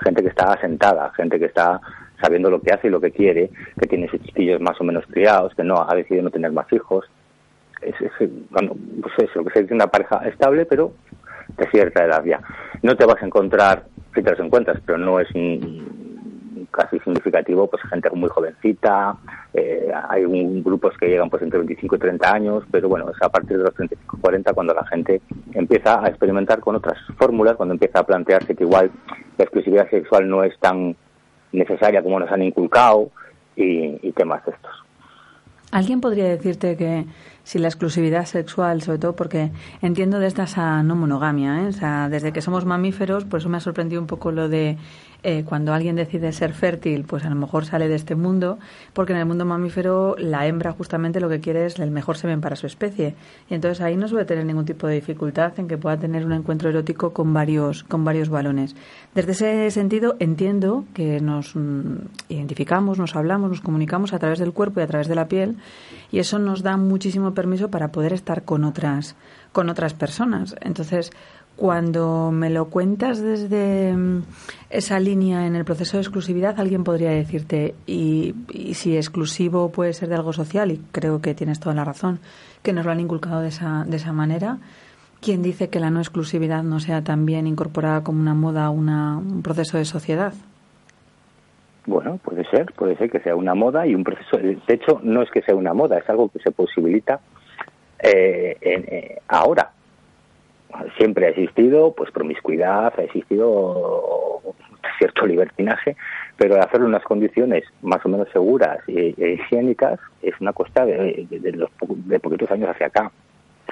gente 0.04 0.22
que 0.22 0.28
está 0.28 0.52
asentada, 0.52 1.10
gente 1.16 1.38
que 1.38 1.46
está 1.46 1.80
sabiendo 2.20 2.50
lo 2.50 2.60
que 2.60 2.72
hace 2.72 2.88
y 2.88 2.90
lo 2.90 3.00
que 3.00 3.10
quiere, 3.10 3.50
que 3.78 3.87
tiene 3.87 4.08
sus 4.08 4.22
chiquillos 4.22 4.60
más 4.60 4.80
o 4.80 4.84
menos 4.84 5.04
criados, 5.06 5.54
que 5.54 5.64
no 5.64 5.87
ha 5.88 5.94
decidido 5.94 6.25
no 6.25 6.30
tener 6.30 6.52
más 6.52 6.70
hijos. 6.72 7.06
Es, 7.80 7.94
bueno, 8.50 8.75
pues 9.00 9.30
eso, 9.30 9.42
que 9.42 9.75
una 9.75 9.87
pareja 9.87 10.18
estable, 10.28 10.66
pero 10.66 10.92
de 11.57 11.71
cierta 11.71 12.04
edad 12.04 12.25
ya. 12.25 12.40
No 12.83 12.97
te 12.97 13.04
vas 13.04 13.23
a 13.23 13.26
encontrar, 13.26 13.85
si 14.14 14.23
te 14.23 14.30
los 14.30 14.40
encuentras, 14.40 14.80
pero 14.85 14.99
no 14.99 15.21
es 15.21 15.28
casi 16.71 16.99
significativo, 17.00 17.66
pues 17.66 17.83
gente 17.85 18.11
muy 18.11 18.28
jovencita, 18.28 19.16
eh, 19.54 19.90
hay 20.09 20.25
un, 20.25 20.62
grupos 20.62 20.97
que 20.99 21.09
llegan 21.09 21.28
pues 21.28 21.42
entre 21.42 21.59
25 21.59 21.97
y 21.97 21.99
30 21.99 22.33
años, 22.33 22.64
pero 22.71 22.88
bueno, 22.88 23.11
es 23.11 23.21
a 23.23 23.28
partir 23.28 23.59
de 23.59 23.64
los 23.64 23.75
35 23.75 24.19
40 24.21 24.52
cuando 24.52 24.75
la 24.75 24.87
gente 24.87 25.21
empieza 25.52 26.04
a 26.04 26.09
experimentar 26.09 26.61
con 26.61 26.76
otras 26.76 26.99
fórmulas, 27.19 27.57
cuando 27.57 27.75
empieza 27.75 28.00
a 28.00 28.07
plantearse 28.07 28.54
que 28.54 28.64
igual 28.64 28.90
la 29.37 29.45
exclusividad 29.45 29.90
sexual 29.90 30.28
no 30.28 30.45
es 30.45 30.57
tan 30.59 30.97
necesaria 31.52 32.02
como 32.02 32.21
nos 32.21 32.30
han 32.30 32.42
inculcado 32.42 33.11
y, 33.57 33.99
y 34.07 34.12
temas 34.12 34.45
de 34.47 34.52
estos. 34.52 34.73
¿Alguien 35.73 36.00
podría 36.00 36.25
decirte 36.25 36.76
que 36.76 37.04
si 37.50 37.59
la 37.59 37.66
exclusividad 37.66 38.26
sexual, 38.26 38.80
sobre 38.80 38.99
todo 38.99 39.16
porque 39.16 39.50
entiendo 39.82 40.21
de 40.21 40.28
esta 40.28 40.47
no 40.84 40.95
monogamia, 40.95 41.63
¿eh? 41.63 41.67
o 41.67 41.73
sea, 41.73 42.08
desde 42.08 42.32
que 42.32 42.43
somos 42.43 42.65
mamíferos, 42.65 43.25
por 43.25 43.41
eso 43.41 43.49
me 43.49 43.56
ha 43.56 43.60
sorprendido 43.60 44.00
un 44.00 44.06
poco 44.06 44.30
lo 44.30 44.49
de 44.49 44.78
eh, 45.23 45.45
cuando 45.45 45.73
alguien 45.73 45.97
decide 45.97 46.33
ser 46.33 46.52
fértil, 46.54 47.04
pues 47.04 47.25
a 47.25 47.30
lo 47.30 47.37
mejor 47.37 47.67
sale 47.67 47.89
de 47.89 47.95
este 47.95 48.15
mundo, 48.15 48.59
porque 48.93 49.13
en 49.13 49.19
el 49.19 49.26
mundo 49.26 49.45
mamífero 49.45 50.17
la 50.19 50.47
hembra 50.47 50.73
justamente 50.73 51.21
lo 51.21 51.28
que 51.28 51.41
quiere 51.41 51.67
es 51.67 51.78
el 51.78 51.91
mejor 51.91 52.17
semen 52.17 52.41
para 52.41 52.56
su 52.56 52.67
especie. 52.67 53.15
Y 53.49 53.54
entonces 53.54 53.80
ahí 53.80 53.97
no 53.97 54.09
suele 54.09 54.25
tener 54.25 54.45
ningún 54.45 54.65
tipo 54.65 54.87
de 54.87 54.95
dificultad 54.95 55.52
en 55.59 55.69
que 55.69 55.78
pueda 55.78 55.99
tener 55.99 56.25
un 56.25 56.33
encuentro 56.33 56.71
erótico 56.71 57.13
con 57.13 57.33
varios, 57.33 57.85
con 57.85 58.04
varios 58.04 58.28
balones. 58.28 58.75
Desde 59.15 59.33
ese 59.33 59.71
sentido 59.71 60.17
entiendo 60.19 60.85
que 60.95 61.21
nos 61.21 61.54
mm, 61.54 61.97
identificamos, 62.28 62.99
nos 62.99 63.17
hablamos, 63.17 63.50
nos 63.50 63.61
comunicamos 63.61 64.13
a 64.13 64.19
través 64.19 64.39
del 64.39 64.52
cuerpo 64.52 64.80
y 64.80 64.83
a 64.83 64.87
través 64.87 65.09
de 65.09 65.15
la 65.15 65.28
piel, 65.28 65.56
y 66.11 66.19
eso 66.19 66.39
nos 66.39 66.63
da 66.63 66.76
muchísimo 66.76 67.35
permiso 67.35 67.71
para 67.71 67.93
poder 67.93 68.13
estar 68.13 68.45
con 68.45 68.65
otras, 68.65 69.17
con 69.52 69.69
otras 69.69 69.95
personas. 69.95 70.56
Entonces, 70.61 71.11
cuando 71.60 72.30
me 72.32 72.49
lo 72.49 72.70
cuentas 72.70 73.20
desde 73.20 73.92
mm, 73.94 74.23
esa 74.70 74.99
línea 74.99 75.46
en 75.46 75.54
el 75.56 75.66
proceso 75.66 75.99
de 75.99 76.00
exclusividad, 76.00 76.58
alguien 76.58 76.84
podría 76.84 77.10
decirte, 77.10 77.75
y, 77.86 78.34
si 78.73 78.96
exclusivo 78.96 79.70
puede 79.70 79.92
ser 79.92 80.08
de 80.08 80.14
algo 80.14 80.32
social, 80.32 80.70
y 80.70 80.78
creo 80.90 81.20
que 81.20 81.34
tienes 81.34 81.60
toda 81.60 81.75
la 81.75 81.84
razón, 81.84 82.18
que 82.62 82.73
nos 82.73 82.86
lo 82.86 82.92
han 82.92 83.00
inculcado 83.00 83.42
de 83.42 83.49
esa, 83.49 83.84
de 83.86 83.99
esa 83.99 84.14
manera, 84.14 84.56
¿quién 85.20 85.42
dice 85.42 85.68
que 85.68 85.80
la 85.80 85.90
no 85.90 86.00
exclusividad 86.00 86.62
no 86.62 86.80
sea 86.80 87.04
también 87.04 87.46
incorporada 87.46 88.02
como 88.02 88.23
una 88.23 88.32
moda 88.32 88.64
a 88.64 88.70
un 88.70 89.42
proceso 89.42 89.76
de 89.76 89.84
sociedad? 89.84 90.32
Bueno, 91.84 92.18
puede 92.25 92.46
ser, 92.49 92.73
puede 92.73 92.96
ser 92.96 93.10
que 93.10 93.20
sea 93.20 93.36
una 93.36 93.54
moda 93.54 93.86
y 93.86 93.94
un 93.94 94.02
proceso. 94.02 94.38
De 94.38 94.58
hecho, 94.66 94.99
no 95.02 95.20
es 95.20 95.30
que 95.30 95.42
sea 95.42 95.54
una 95.54 95.75
moda, 95.75 95.99
es 95.99 96.08
algo 96.08 96.30
que 96.30 96.38
se 96.38 96.52
posibilita 96.52 97.20
eh, 98.02 98.56
eh 98.62 99.18
ahora 99.28 99.73
siempre 100.97 101.26
ha 101.26 101.30
existido 101.30 101.93
pues 101.95 102.11
promiscuidad, 102.11 102.93
ha 102.97 103.02
existido 103.02 104.41
cierto 104.99 105.26
libertinaje, 105.26 105.97
pero 106.37 106.54
al 106.54 106.63
hacerlo 106.63 106.87
en 106.87 106.95
unas 106.95 107.04
condiciones 107.04 107.65
más 107.83 108.04
o 108.04 108.09
menos 108.09 108.28
seguras 108.33 108.78
e, 108.87 109.15
higiénicas 109.17 109.99
es 110.23 110.35
una 110.41 110.52
costa 110.52 110.85
de, 110.85 111.26
los, 111.54 111.71
de 111.89 112.21
poquitos 112.21 112.50
años 112.50 112.71
hacia 112.71 112.87
acá. 112.87 113.11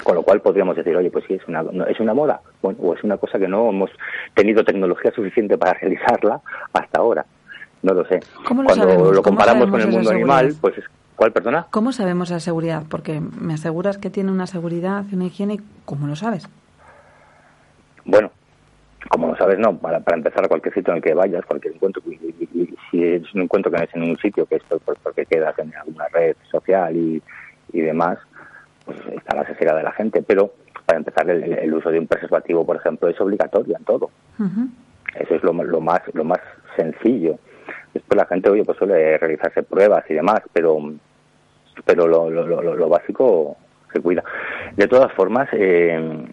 Con 0.05 0.15
lo 0.15 0.23
cual 0.23 0.41
podríamos 0.41 0.77
decir, 0.77 0.97
oye, 0.97 1.11
pues 1.11 1.25
sí, 1.27 1.35
es 1.35 1.49
una, 1.49 1.65
es 1.89 1.99
una 1.99 2.15
moda, 2.15 2.41
bueno, 2.63 2.79
o 2.81 2.95
es 2.95 3.03
una 3.03 3.17
cosa 3.17 3.39
que 3.39 3.49
no 3.49 3.69
hemos 3.69 3.91
tenido 4.33 4.65
tecnología 4.65 5.11
suficiente 5.11 5.59
para 5.59 5.75
realizarla 5.75 6.41
hasta 6.73 7.01
ahora. 7.01 7.27
No 7.83 7.95
lo 7.95 8.05
sé. 8.07 8.21
Cuando 8.47 9.13
lo 9.13 9.23
comparamos 9.23 9.69
con 9.69 9.81
el 9.81 9.89
mundo 9.89 10.11
animal, 10.11 10.55
pues 10.61 10.79
es, 10.79 10.85
¿Cuál, 11.19 11.33
perdona? 11.33 11.67
¿Cómo 11.71 11.91
sabemos 11.91 12.31
la 12.31 12.39
seguridad? 12.39 12.85
Porque 12.89 13.21
me 13.21 13.55
aseguras 13.55 13.99
que 13.99 14.09
tiene 14.09 14.31
una 14.31 14.47
seguridad 14.47 15.05
y 15.11 15.17
una 15.17 15.25
higiene, 15.25 15.59
¿cómo 15.85 16.07
lo 16.07 16.15
sabes? 16.15 16.49
Bueno, 18.09 18.31
como 19.11 19.27
lo 19.27 19.37
sabes, 19.37 19.59
no, 19.59 19.77
para, 19.77 20.01
para 20.01 20.17
empezar 20.17 20.49
cualquier 20.49 20.73
sitio 20.73 20.95
en 20.95 20.97
el 20.97 21.03
que 21.03 21.13
vayas, 21.13 21.45
cualquier 21.45 21.75
encuentro, 21.75 22.03
y, 22.07 22.75
si 22.91 23.05
es 23.05 23.35
un 23.35 23.43
encuentro 23.43 23.71
que 23.71 23.77
no 23.77 23.85
es 23.85 23.95
en 23.95 24.03
un 24.03 24.17
sitio, 24.17 24.47
que 24.47 24.57
es 24.57 24.63
porque 25.03 25.27
quedas 25.27 25.59
en 25.59 25.75
alguna 25.77 26.09
red 26.09 26.35
social 26.51 26.97
y, 26.97 27.23
y 27.71 27.81
demás, 27.83 28.17
pues 28.87 28.99
está 29.15 29.37
la 29.37 29.43
necesidad 29.43 29.77
de 29.77 29.83
la 29.83 29.93
gente, 29.93 30.23
pero 30.23 30.55
para 30.87 31.01
empezar 31.01 31.29
el, 31.29 31.75
uso 31.75 31.91
de 31.91 31.99
un 31.99 32.07
preservativo, 32.07 32.65
por 32.65 32.77
ejemplo, 32.77 33.11
es 33.11 33.21
obligatorio 33.21 33.77
en 33.77 33.85
todo. 33.85 34.11
Eso 35.15 35.35
es 35.35 35.43
lo, 35.43 35.53
lo, 35.53 35.81
más 35.83 36.01
lo 36.15 36.25
más 36.25 36.41
sencillo. 36.77 37.39
Después 37.93 38.17
la 38.17 38.25
gente, 38.25 38.49
oye, 38.49 38.65
pues 38.65 38.79
suele 38.79 39.19
realizarse 39.19 39.63
pruebas 39.65 40.05
y 40.09 40.15
demás, 40.15 40.41
pero 40.55 40.79
pero 41.85 42.09
lo, 42.09 42.31
lo, 42.31 42.47
lo, 42.47 42.75
lo 42.75 42.89
básico 42.89 43.59
se 43.93 44.01
cuida. 44.01 44.25
De 44.77 44.89
todas 44.89 45.13
formas, 45.13 45.49
eh, 45.53 46.27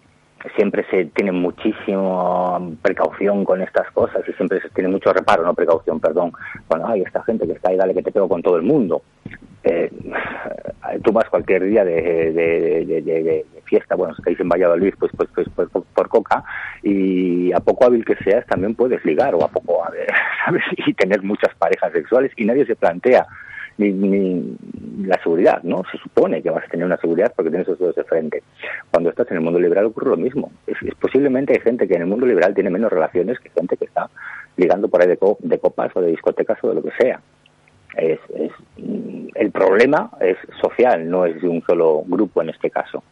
siempre 0.54 0.84
se 0.90 1.06
tiene 1.06 1.32
muchísima 1.32 2.58
precaución 2.82 3.44
con 3.44 3.62
estas 3.62 3.90
cosas 3.92 4.22
y 4.28 4.32
siempre 4.34 4.60
se 4.60 4.68
tiene 4.70 4.88
mucho 4.88 5.12
reparo, 5.12 5.42
no 5.42 5.54
precaución, 5.54 6.00
perdón, 6.00 6.32
cuando 6.68 6.88
hay 6.88 7.02
esta 7.02 7.22
gente 7.24 7.46
que 7.46 7.54
está 7.54 7.70
ahí, 7.70 7.76
dale 7.76 7.94
que 7.94 8.02
te 8.02 8.12
pego 8.12 8.28
con 8.28 8.42
todo 8.42 8.56
el 8.56 8.62
mundo. 8.62 9.02
Eh, 9.64 9.90
tú 11.02 11.12
vas 11.12 11.28
cualquier 11.28 11.64
día 11.64 11.84
de, 11.84 12.32
de, 12.32 13.46
fiesta, 13.64 13.96
bueno, 13.96 14.14
si 14.14 14.20
estáis 14.20 14.38
en 14.38 14.48
Valladolid, 14.48 14.94
pues, 14.96 15.10
pues, 15.16 15.28
pues, 15.34 15.48
pues 15.56 15.68
por, 15.92 16.08
coca, 16.08 16.44
y 16.84 17.52
a 17.52 17.58
poco 17.58 17.86
hábil 17.86 18.04
que 18.04 18.14
seas 18.22 18.46
también 18.46 18.76
puedes 18.76 19.04
ligar, 19.04 19.34
o 19.34 19.42
a 19.42 19.48
poco, 19.48 19.82
¿sabes? 20.44 20.62
Y 20.86 20.94
tener 20.94 21.22
muchas 21.24 21.52
parejas 21.56 21.92
sexuales, 21.92 22.30
y 22.36 22.44
nadie 22.44 22.64
se 22.64 22.76
plantea 22.76 23.26
ni, 23.78 23.92
ni 23.92 24.56
la 25.06 25.20
seguridad, 25.22 25.62
¿no? 25.62 25.82
Se 25.90 25.98
supone 25.98 26.42
que 26.42 26.50
vas 26.50 26.64
a 26.64 26.68
tener 26.68 26.86
una 26.86 26.96
seguridad 26.96 27.32
porque 27.34 27.50
tienes 27.50 27.68
esos 27.68 27.78
dos 27.78 27.94
de 27.94 28.04
frente. 28.04 28.42
Cuando 28.90 29.10
estás 29.10 29.30
en 29.30 29.38
el 29.38 29.42
mundo 29.42 29.60
liberal 29.60 29.86
ocurre 29.86 30.10
lo 30.10 30.16
mismo. 30.16 30.50
Es, 30.66 30.76
posiblemente 30.98 31.54
hay 31.54 31.60
gente 31.60 31.86
que 31.86 31.94
en 31.94 32.02
el 32.02 32.08
mundo 32.08 32.26
liberal 32.26 32.54
tiene 32.54 32.70
menos 32.70 32.90
relaciones 32.90 33.38
que 33.38 33.50
gente 33.50 33.76
que 33.76 33.84
está 33.86 34.08
ligando 34.56 34.88
por 34.88 35.02
ahí 35.02 35.08
de, 35.08 35.18
de 35.40 35.58
copas 35.58 35.94
o 35.94 36.00
de 36.00 36.10
discotecas 36.10 36.58
o 36.62 36.68
de 36.68 36.74
lo 36.74 36.82
que 36.82 36.92
sea. 36.98 37.20
Es, 37.96 38.18
es, 38.34 38.52
el 39.34 39.50
problema 39.50 40.10
es 40.20 40.36
social, 40.60 41.08
no 41.08 41.24
es 41.24 41.40
de 41.40 41.48
un 41.48 41.62
solo 41.62 42.02
grupo 42.06 42.42
en 42.42 42.50
este 42.50 42.70
caso. 42.70 43.02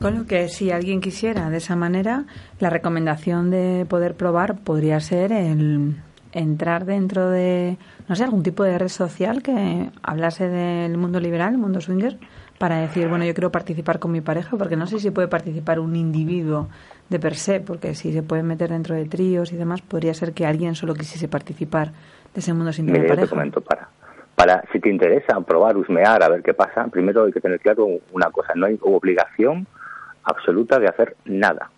Con 0.00 0.18
lo 0.18 0.26
que 0.26 0.48
si 0.48 0.70
alguien 0.70 1.00
quisiera 1.00 1.50
de 1.50 1.58
esa 1.58 1.76
manera, 1.76 2.24
la 2.60 2.70
recomendación 2.70 3.50
de 3.50 3.86
poder 3.88 4.14
probar 4.14 4.60
podría 4.60 5.00
ser 5.00 5.32
el 5.32 5.96
entrar 6.32 6.84
dentro 6.84 7.30
de, 7.30 7.76
no 8.08 8.16
sé, 8.16 8.24
algún 8.24 8.42
tipo 8.42 8.64
de 8.64 8.78
red 8.78 8.88
social 8.88 9.42
que 9.42 9.90
hablase 10.02 10.48
del 10.48 10.96
mundo 10.96 11.20
liberal, 11.20 11.52
el 11.52 11.58
mundo 11.58 11.80
swinger, 11.80 12.18
para 12.58 12.76
decir, 12.78 13.08
bueno, 13.08 13.24
yo 13.24 13.34
quiero 13.34 13.50
participar 13.50 13.98
con 13.98 14.12
mi 14.12 14.20
pareja, 14.20 14.56
porque 14.56 14.76
no 14.76 14.86
sé 14.86 14.98
si 14.98 15.10
puede 15.10 15.28
participar 15.28 15.80
un 15.80 15.96
individuo 15.96 16.68
de 17.08 17.18
per 17.18 17.34
se, 17.34 17.60
porque 17.60 17.94
si 17.94 18.12
se 18.12 18.22
puede 18.22 18.42
meter 18.42 18.70
dentro 18.70 18.94
de 18.94 19.04
tríos 19.04 19.52
y 19.52 19.56
demás, 19.56 19.82
podría 19.82 20.14
ser 20.14 20.32
que 20.32 20.46
alguien 20.46 20.74
solo 20.74 20.94
quisiese 20.94 21.28
participar 21.28 21.92
de 22.32 22.40
ese 22.40 22.52
mundo 22.54 22.72
sin 22.72 22.86
tener 22.86 23.06
pareja. 23.06 23.50
Te 23.50 23.60
para, 23.60 23.88
para, 24.34 24.64
si 24.72 24.80
te 24.80 24.88
interesa 24.88 25.40
probar, 25.40 25.76
husmear, 25.76 26.22
a 26.22 26.28
ver 26.28 26.42
qué 26.42 26.54
pasa, 26.54 26.86
primero 26.88 27.24
hay 27.24 27.32
que 27.32 27.40
tener 27.40 27.60
claro 27.60 27.86
una 28.12 28.30
cosa, 28.30 28.52
no 28.54 28.66
hay 28.66 28.78
obligación 28.80 29.66
absoluta 30.24 30.78
de 30.78 30.86
hacer 30.86 31.16
nada. 31.24 31.70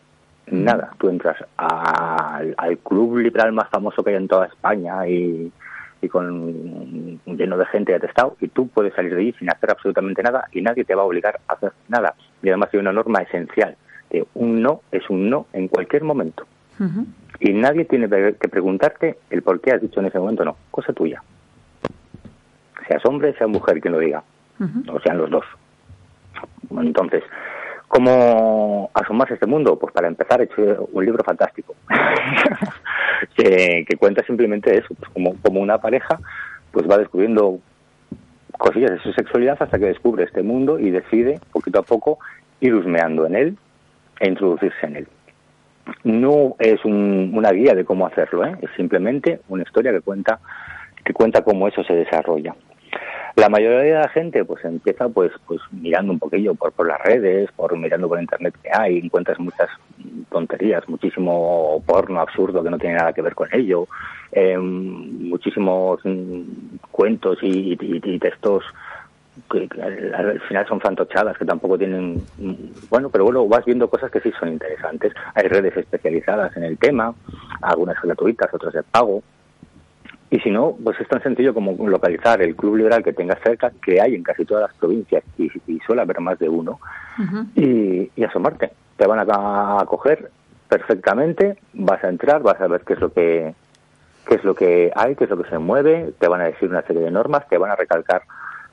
Nada. 0.47 0.93
Tú 0.99 1.09
entras 1.09 1.37
al, 1.57 2.55
al 2.57 2.79
club 2.79 3.19
liberal 3.19 3.53
más 3.53 3.69
famoso 3.71 4.03
que 4.05 4.11
hay 4.11 4.17
en 4.17 4.29
toda 4.29 4.47
España 4.47 5.07
y, 5.09 5.51
y 6.05 6.09
con 6.09 7.21
lleno 7.25 7.57
de 7.57 7.67
gente 7.67 7.95
atestado 7.95 8.37
y 8.41 8.49
tú 8.49 8.69
puedes 8.69 8.95
salir 8.95 9.15
de 9.15 9.21
allí 9.21 9.35
sin 9.39 9.51
hacer 9.51 9.71
absolutamente 9.71 10.23
nada 10.23 10.49
y 10.53 10.61
nadie 10.61 10.85
te 10.85 10.95
va 10.95 11.03
a 11.03 11.07
obligar 11.07 11.41
a 11.49 11.55
hacer 11.55 11.73
nada. 11.89 12.15
Y 12.43 12.49
además 12.49 12.69
hay 12.73 12.81
una 12.81 12.93
norma 12.93 13.21
esencial, 13.21 13.77
que 14.11 14.27
un 14.35 14.63
no 14.63 14.83
es 14.93 15.09
un 15.09 15.31
no 15.31 15.47
en 15.53 15.69
cualquier 15.69 16.05
momento. 16.05 16.47
Y 17.41 17.53
nadie 17.53 17.85
tiene 17.85 18.09
que 18.09 18.49
preguntarte 18.49 19.19
el 19.31 19.43
por 19.43 19.61
qué 19.61 19.73
has 19.73 19.81
dicho 19.81 20.01
en 20.01 20.07
ese 20.07 20.19
momento 20.19 20.45
no, 20.45 20.57
cosa 20.71 20.93
tuya. 20.93 21.23
Seas 22.89 23.05
hombre, 23.07 23.33
sea 23.35 23.47
mujer 23.47 23.81
quien 23.81 23.93
lo 23.93 24.01
diga, 24.01 24.23
o 24.89 25.01
sean 25.01 25.19
los 25.19 25.31
dos. 25.31 25.45
Entonces, 26.71 27.23
¿Cómo 27.95 28.91
asomarse 28.93 29.35
este 29.35 29.47
mundo? 29.47 29.79
Pues 29.79 29.95
para 29.95 30.09
empezar 30.09 30.41
he 30.41 30.45
hecho 30.45 30.89
un 30.93 31.05
libro 31.05 31.23
fantástico 31.23 31.77
que, 33.37 33.87
cuenta 34.01 34.27
simplemente 34.27 34.77
eso, 34.77 34.89
pues 34.99 35.09
como, 35.13 35.61
una 35.61 35.79
pareja 35.79 36.19
pues 36.73 36.91
va 36.91 36.99
descubriendo 36.99 37.61
cosillas 38.59 38.91
de 38.91 38.99
su 38.99 39.13
sexualidad 39.13 39.59
hasta 39.61 39.79
que 39.79 39.87
descubre 39.87 40.25
este 40.25 40.43
mundo 40.43 40.81
y 40.81 40.91
decide 40.91 41.39
poquito 41.53 41.79
a 41.79 41.83
poco 41.83 42.19
ir 42.59 42.75
husmeando 42.75 43.27
en 43.27 43.37
él 43.37 43.59
e 44.19 44.29
introducirse 44.29 44.87
en 44.87 44.97
él. 44.97 45.09
No 46.03 46.57
es 46.59 46.85
una 46.85 47.53
guía 47.53 47.77
de 47.77 47.85
cómo 47.85 48.09
hacerlo, 48.09 48.45
¿eh? 48.45 48.57
es 48.61 48.71
simplemente 48.77 49.41
una 49.49 49.63
historia 49.63 49.93
que 49.93 50.01
cuenta 50.01 50.41
que 51.05 51.13
cuenta 51.13 51.45
cómo 51.45 51.69
eso 51.69 51.85
se 51.85 51.95
desarrolla. 51.95 52.57
La 53.37 53.49
mayoría 53.49 53.79
de 53.79 53.91
la 53.93 54.09
gente 54.09 54.45
pues 54.45 54.65
empieza 54.65 55.09
pues 55.09 55.33
pues 55.47 55.61
mirando 55.73 56.13
un 56.13 56.21
poquillo 56.21 56.55
por, 56.55 56.71
por 56.73 56.87
las 56.87 57.01
redes, 57.01 57.51
por 57.53 57.77
mirando 57.77 58.09
por 58.09 58.21
internet 58.21 58.55
que 58.63 58.71
hay, 58.73 58.99
encuentras 58.99 59.41
muchas 59.41 59.69
tonterías, 60.31 60.89
muchísimo 60.89 61.83
porno 61.85 62.21
absurdo 62.21 62.63
que 62.63 62.71
no 62.71 62.79
tiene 62.79 62.97
nada 62.97 63.13
que 63.13 63.23
ver 63.23 63.35
con 63.35 63.49
ello, 63.53 63.89
eh, 64.31 64.57
muchísimos 64.57 66.01
cuentos 66.93 67.39
y, 67.43 67.77
textos 68.21 68.63
que, 69.51 69.69
al 70.15 70.41
final 70.43 70.67
son 70.69 70.81
fantochadas 70.81 71.37
que 71.37 71.45
tampoco 71.45 71.77
tienen 71.77 72.23
bueno 72.89 73.11
pero 73.11 73.25
bueno 73.25 73.49
vas 73.49 73.65
viendo 73.65 73.89
cosas 73.89 74.13
que 74.13 74.21
sí 74.21 74.33
son 74.39 74.51
interesantes. 74.51 75.13
Hay 75.35 75.49
redes 75.49 75.77
especializadas 75.77 76.57
en 76.57 76.63
el 76.63 76.79
tema 76.79 77.13
algunas 77.63 78.01
gratuitas 78.01 78.55
otras 78.55 78.75
de 78.75 78.85
pago 78.85 79.25
y 80.35 80.41
si 80.41 80.51
no, 80.51 80.77
pues 80.83 81.01
es 81.01 81.07
tan 81.07 81.23
sencillo 81.23 81.55
como 81.55 81.77
localizar 81.89 82.43
el 82.43 82.57
club 82.57 82.75
liberal 82.75 83.05
que 83.05 83.13
tengas 83.13 83.39
cerca, 83.41 83.71
que 83.71 84.01
hay 84.01 84.17
en 84.17 84.25
casi 84.25 84.45
todas 84.45 84.69
las 84.69 84.75
provincias 84.75 85.23
y, 85.39 85.49
suele 85.87 86.03
haber 86.03 86.19
más 86.19 86.41
de 86.41 86.49
uno, 86.49 86.81
y, 87.55 88.11
asomarte. 88.25 88.73
Te 88.97 89.07
van 89.07 89.21
a 89.21 89.81
acoger 89.81 90.33
perfectamente, 90.69 91.57
vas 91.73 92.03
a 92.03 92.09
entrar, 92.09 92.43
vas 92.43 92.61
a 92.61 92.67
ver 92.67 92.81
qué 92.81 92.95
es 92.95 93.01
lo 93.01 93.13
que 93.13 93.55
qué 94.27 94.35
es 94.35 94.43
lo 94.43 94.57
que 94.57 94.91
hay, 94.97 95.15
qué 95.15 95.23
es 95.23 95.31
lo 95.31 95.41
que 95.41 95.49
se 95.49 95.59
mueve, 95.59 96.13
te 96.19 96.27
van 96.27 96.41
a 96.41 96.47
decir 96.47 96.69
una 96.69 96.83
serie 96.83 97.03
de 97.03 97.13
normas, 97.13 97.49
te 97.49 97.57
van 97.57 97.71
a 97.71 97.77
recalcar 97.77 98.23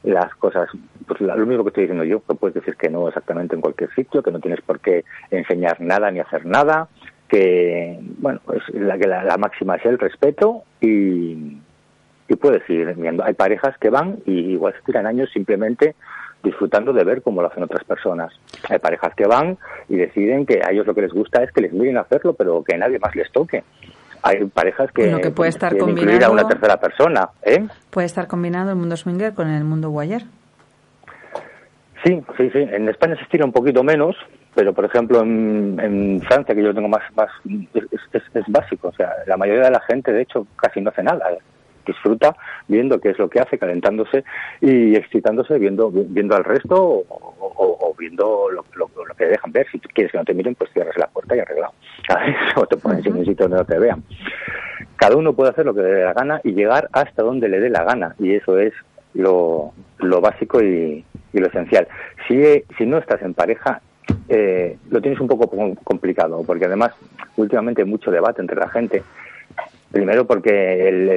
las 0.01 0.33
cosas, 0.37 0.67
pues 1.05 1.21
lo 1.21 1.35
único 1.35 1.63
que 1.63 1.69
estoy 1.69 1.83
diciendo 1.83 2.05
yo, 2.05 2.23
que 2.25 2.33
puedes 2.33 2.55
decir 2.55 2.75
que 2.75 2.89
no 2.89 3.07
exactamente 3.07 3.53
en 3.53 3.61
cualquier 3.61 3.93
sitio, 3.93 4.23
que 4.23 4.31
no 4.31 4.39
tienes 4.39 4.61
por 4.61 4.79
qué 4.79 5.05
enseñar 5.29 5.79
nada 5.79 6.09
ni 6.09 6.21
hacer 6.21 6.43
nada, 6.43 6.87
que, 7.31 7.97
bueno, 8.19 8.41
pues 8.45 8.61
la, 8.73 8.97
que 8.97 9.07
la, 9.07 9.37
máxima 9.37 9.77
es 9.77 9.85
el 9.85 9.97
respeto 9.97 10.63
y, 10.81 11.57
y 12.27 12.35
puedes 12.35 12.69
ir 12.69 12.93
viendo. 12.95 13.23
Hay 13.23 13.33
parejas 13.33 13.77
que 13.77 13.89
van 13.89 14.17
y 14.25 14.51
igual 14.51 14.73
se 14.73 14.81
tiran 14.81 15.07
años 15.07 15.29
simplemente 15.31 15.95
disfrutando 16.43 16.91
de 16.91 17.05
ver 17.05 17.21
cómo 17.21 17.41
lo 17.41 17.47
hacen 17.47 17.63
otras 17.63 17.85
personas. 17.85 18.33
Hay 18.69 18.79
parejas 18.79 19.15
que 19.15 19.25
van 19.25 19.57
y 19.87 19.95
deciden 19.95 20.45
que 20.45 20.59
a 20.61 20.71
ellos 20.71 20.85
lo 20.85 20.93
que 20.93 21.03
les 21.03 21.13
gusta 21.13 21.41
es 21.41 21.51
que 21.53 21.61
les 21.61 21.71
miren 21.71 21.97
a 21.97 22.01
hacerlo, 22.01 22.33
pero 22.33 22.63
que 22.63 22.77
nadie 22.77 22.99
más 22.99 23.15
les 23.15 23.31
toque. 23.31 23.63
Hay 24.23 24.43
parejas 24.45 24.91
que, 24.91 25.19
que 25.21 25.31
puede 25.31 25.51
estar 25.51 25.73
incluir 25.73 26.23
a 26.25 26.29
una 26.29 26.45
tercera 26.45 26.77
persona. 26.77 27.29
¿eh? 27.43 27.65
Puede 27.89 28.07
estar 28.07 28.27
combinado 28.27 28.71
el 28.71 28.75
mundo 28.75 28.97
swinger 28.97 29.33
con 29.33 29.49
el 29.49 29.63
mundo 29.63 29.89
wire. 29.89 30.25
Sí, 32.03 32.21
sí, 32.35 32.49
sí. 32.49 32.59
En 32.59 32.89
España 32.89 33.15
se 33.15 33.23
estira 33.23 33.45
un 33.45 33.53
poquito 33.53 33.83
menos, 33.83 34.17
pero 34.53 34.73
por 34.73 34.85
ejemplo 34.85 35.21
en, 35.21 36.21
Francia, 36.27 36.53
que 36.53 36.63
yo 36.63 36.73
tengo 36.73 36.89
más, 36.89 37.03
más 37.15 37.29
es, 37.45 38.43
básico. 38.47 38.89
O 38.89 38.93
sea, 38.93 39.13
la 39.25 39.37
mayoría 39.37 39.65
de 39.65 39.71
la 39.71 39.81
gente, 39.81 40.11
de 40.11 40.21
hecho, 40.21 40.45
casi 40.55 40.81
no 40.81 40.89
hace 40.89 41.03
nada. 41.03 41.29
Disfruta 41.85 42.35
viendo 42.67 42.99
qué 42.99 43.09
es 43.09 43.17
lo 43.17 43.29
que 43.29 43.39
hace, 43.39 43.57
calentándose 43.57 44.23
y 44.59 44.95
excitándose, 44.95 45.57
viendo 45.57 45.89
viendo 45.91 46.35
al 46.35 46.43
resto 46.43 47.03
o, 47.09 47.95
viendo 47.97 48.49
lo, 48.51 48.63
que 49.15 49.25
dejan 49.25 49.51
ver. 49.51 49.67
Si 49.71 49.79
quieres 49.79 50.11
que 50.11 50.17
no 50.17 50.25
te 50.25 50.33
miren, 50.33 50.55
pues 50.55 50.71
cierras 50.73 50.97
la 50.97 51.07
puerta 51.07 51.35
y 51.35 51.39
arreglado. 51.39 51.73
O 52.55 52.65
te 52.65 52.77
pones 52.77 53.05
en 53.05 53.17
un 53.17 53.25
sitio 53.25 53.47
donde 53.47 53.57
no 53.57 53.65
te 53.65 53.79
vean. 53.79 54.03
Cada 54.95 55.15
uno 55.15 55.33
puede 55.33 55.51
hacer 55.51 55.65
lo 55.65 55.73
que 55.73 55.81
le 55.81 55.89
dé 55.89 56.03
la 56.03 56.13
gana 56.13 56.41
y 56.43 56.51
llegar 56.51 56.89
hasta 56.91 57.23
donde 57.23 57.49
le 57.49 57.59
dé 57.59 57.69
la 57.69 57.83
gana. 57.83 58.15
Y 58.19 58.35
eso 58.35 58.59
es 58.59 58.73
lo, 59.13 59.73
lo 59.99 60.21
básico 60.21 60.61
y, 60.61 61.03
y 61.33 61.39
lo 61.39 61.47
esencial. 61.47 61.87
Si, 62.27 62.63
si 62.77 62.85
no 62.85 62.97
estás 62.97 63.21
en 63.21 63.33
pareja, 63.33 63.81
eh, 64.29 64.77
lo 64.89 65.01
tienes 65.01 65.19
un 65.19 65.27
poco 65.27 65.49
complicado, 65.83 66.43
porque 66.45 66.65
además 66.65 66.91
últimamente 67.37 67.81
hay 67.81 67.87
mucho 67.87 68.11
debate 68.11 68.41
entre 68.41 68.57
la 68.57 68.69
gente. 68.69 69.03
Primero 69.91 70.25
porque 70.25 70.87
el, 70.87 71.09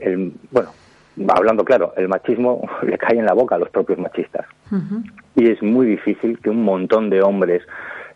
el, 0.00 0.32
bueno, 0.50 0.70
hablando 1.28 1.64
claro, 1.64 1.92
el 1.96 2.08
machismo 2.08 2.68
le 2.82 2.96
cae 2.98 3.18
en 3.18 3.26
la 3.26 3.34
boca 3.34 3.56
a 3.56 3.58
los 3.58 3.70
propios 3.70 3.98
machistas. 3.98 4.46
Y 5.36 5.50
es 5.50 5.62
muy 5.62 5.86
difícil 5.86 6.38
que 6.38 6.50
un 6.50 6.62
montón 6.62 7.10
de 7.10 7.22
hombres, 7.22 7.62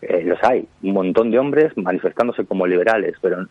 eh, 0.01 0.23
los 0.23 0.43
hay, 0.43 0.67
un 0.81 0.93
montón 0.93 1.29
de 1.29 1.39
hombres 1.39 1.75
manifestándose 1.77 2.45
como 2.45 2.65
liberales, 2.65 3.15
pero 3.21 3.45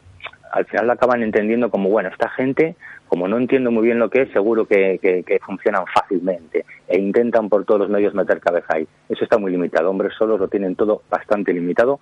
al 0.56 0.64
final 0.64 0.86
lo 0.86 0.92
acaban 0.94 1.22
entendiendo 1.22 1.70
como, 1.70 1.90
bueno, 1.90 2.08
esta 2.08 2.30
gente, 2.30 2.76
como 3.08 3.28
no 3.28 3.36
entiendo 3.36 3.70
muy 3.70 3.84
bien 3.84 3.98
lo 3.98 4.08
que 4.08 4.22
es, 4.22 4.32
seguro 4.32 4.64
que, 4.64 4.98
que, 5.00 5.38
funcionan 5.44 5.84
fácilmente 5.94 6.64
e 6.88 6.98
intentan 6.98 7.50
por 7.50 7.66
todos 7.66 7.80
los 7.80 7.90
medios 7.90 8.14
meter 8.14 8.40
cabeza 8.40 8.66
ahí. 8.68 8.88
Eso 9.10 9.22
está 9.22 9.36
muy 9.36 9.52
limitado. 9.52 9.90
Hombres 9.90 10.14
solos 10.18 10.40
lo 10.40 10.48
tienen 10.48 10.74
todo 10.74 11.02
bastante 11.10 11.52
limitado. 11.52 12.00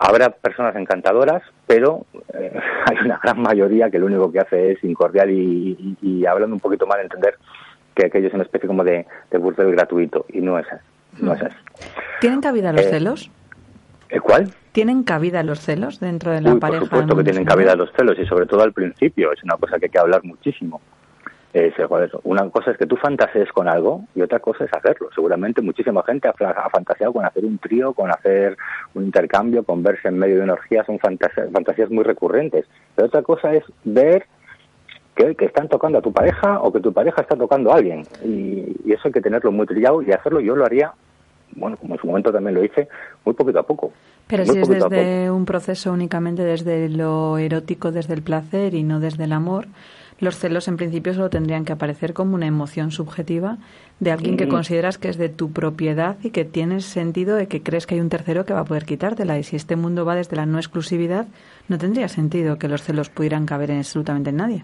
Habrá 0.00 0.30
personas 0.30 0.74
encantadoras, 0.74 1.42
pero 1.68 2.06
eh, 2.34 2.58
hay 2.86 2.96
una 3.04 3.20
gran 3.22 3.40
mayoría 3.40 3.88
que 3.88 4.00
lo 4.00 4.06
único 4.06 4.32
que 4.32 4.40
hace 4.40 4.72
es 4.72 4.82
incordial 4.82 5.30
y, 5.30 6.26
hablando 6.26 6.56
un 6.56 6.60
poquito 6.60 6.88
mal 6.88 7.00
entender 7.00 7.36
que 7.94 8.06
aquello 8.06 8.26
es 8.26 8.34
una 8.34 8.42
especie 8.42 8.66
como 8.66 8.82
de, 8.82 9.06
de 9.30 9.38
burdel 9.38 9.70
gratuito 9.70 10.26
y 10.28 10.40
no 10.40 10.58
es 10.58 10.66
así. 10.72 10.84
No 11.22 11.34
es 11.34 11.42
así. 11.42 11.56
¿Tienen 12.20 12.40
cabida 12.40 12.72
los 12.72 12.84
eh, 12.84 12.90
celos? 12.90 13.30
¿El 14.08 14.22
cuál? 14.22 14.52
¿Tienen 14.72 15.02
cabida 15.02 15.42
los 15.42 15.60
celos 15.60 16.00
dentro 16.00 16.32
de 16.32 16.40
la 16.40 16.54
pareja? 16.56 16.80
Por 16.80 16.88
supuesto 16.88 17.16
que 17.16 17.24
tienen 17.24 17.44
cabida 17.44 17.74
los 17.74 17.90
celos 17.92 18.16
y 18.18 18.26
sobre 18.26 18.46
todo 18.46 18.62
al 18.62 18.72
principio. 18.72 19.32
Es 19.32 19.42
una 19.42 19.56
cosa 19.56 19.78
que 19.78 19.86
hay 19.86 19.90
que 19.90 19.98
hablar 19.98 20.22
muchísimo. 20.24 20.80
una 22.24 22.50
cosa 22.50 22.72
es 22.72 22.76
que 22.76 22.86
tú 22.86 22.96
fantasees 22.96 23.50
con 23.52 23.68
algo 23.68 24.04
y 24.14 24.20
otra 24.20 24.38
cosa 24.38 24.64
es 24.64 24.72
hacerlo. 24.72 25.08
Seguramente 25.14 25.62
muchísima 25.62 26.02
gente 26.04 26.28
ha, 26.28 26.70
fantaseado 26.70 27.14
con 27.14 27.24
hacer 27.24 27.44
un 27.44 27.58
trío, 27.58 27.94
con 27.94 28.10
hacer 28.10 28.56
un 28.94 29.04
intercambio, 29.04 29.64
con 29.64 29.82
verse 29.82 30.08
en 30.08 30.18
medio 30.18 30.36
de 30.36 30.44
energías, 30.44 30.86
son 30.86 30.98
fantasías, 30.98 31.50
fantasías 31.50 31.90
muy 31.90 32.04
recurrentes. 32.04 32.66
Pero 32.94 33.08
otra 33.08 33.22
cosa 33.22 33.54
es 33.54 33.64
ver 33.84 34.26
que, 35.14 35.34
que, 35.34 35.46
están 35.46 35.68
tocando 35.68 35.98
a 35.98 36.02
tu 36.02 36.12
pareja 36.12 36.60
o 36.60 36.70
que 36.72 36.80
tu 36.80 36.92
pareja 36.92 37.22
está 37.22 37.34
tocando 37.34 37.72
a 37.72 37.76
alguien. 37.76 38.02
Y, 38.22 38.76
y 38.84 38.92
eso 38.92 39.08
hay 39.08 39.12
que 39.12 39.22
tenerlo 39.22 39.50
muy 39.50 39.66
trillado 39.66 40.02
y 40.02 40.12
hacerlo 40.12 40.40
yo 40.40 40.54
lo 40.54 40.64
haría 40.64 40.92
bueno, 41.56 41.76
como 41.76 41.94
en 41.94 42.00
su 42.00 42.06
momento 42.06 42.32
también 42.32 42.54
lo 42.54 42.64
hice, 42.64 42.88
muy 43.24 43.34
poquito 43.34 43.58
a 43.58 43.62
poco. 43.64 43.92
Pero 44.26 44.44
si 44.44 44.58
es 44.58 44.68
desde 44.68 45.30
un 45.30 45.44
proceso 45.44 45.92
únicamente 45.92 46.42
desde 46.44 46.88
lo 46.88 47.38
erótico, 47.38 47.92
desde 47.92 48.14
el 48.14 48.22
placer 48.22 48.74
y 48.74 48.82
no 48.82 49.00
desde 49.00 49.24
el 49.24 49.32
amor, 49.32 49.66
los 50.18 50.36
celos 50.36 50.66
en 50.66 50.76
principio 50.76 51.12
solo 51.12 51.28
tendrían 51.28 51.64
que 51.64 51.72
aparecer 51.72 52.14
como 52.14 52.34
una 52.34 52.46
emoción 52.46 52.90
subjetiva 52.90 53.58
de 54.00 54.12
alguien 54.12 54.36
que 54.36 54.48
consideras 54.48 54.98
que 54.98 55.08
es 55.08 55.18
de 55.18 55.28
tu 55.28 55.52
propiedad 55.52 56.16
y 56.22 56.30
que 56.30 56.44
tienes 56.44 56.86
sentido 56.86 57.36
de 57.36 57.48
que 57.48 57.62
crees 57.62 57.86
que 57.86 57.96
hay 57.96 58.00
un 58.00 58.08
tercero 58.08 58.44
que 58.44 58.54
va 58.54 58.60
a 58.60 58.64
poder 58.64 58.84
quitártela. 58.84 59.38
Y 59.38 59.42
si 59.42 59.56
este 59.56 59.76
mundo 59.76 60.04
va 60.04 60.14
desde 60.14 60.36
la 60.36 60.46
no 60.46 60.58
exclusividad, 60.58 61.26
no 61.68 61.78
tendría 61.78 62.08
sentido 62.08 62.58
que 62.58 62.68
los 62.68 62.82
celos 62.82 63.10
pudieran 63.10 63.46
caber 63.46 63.70
en 63.70 63.78
absolutamente 63.78 64.30
en 64.30 64.36
nadie. 64.36 64.62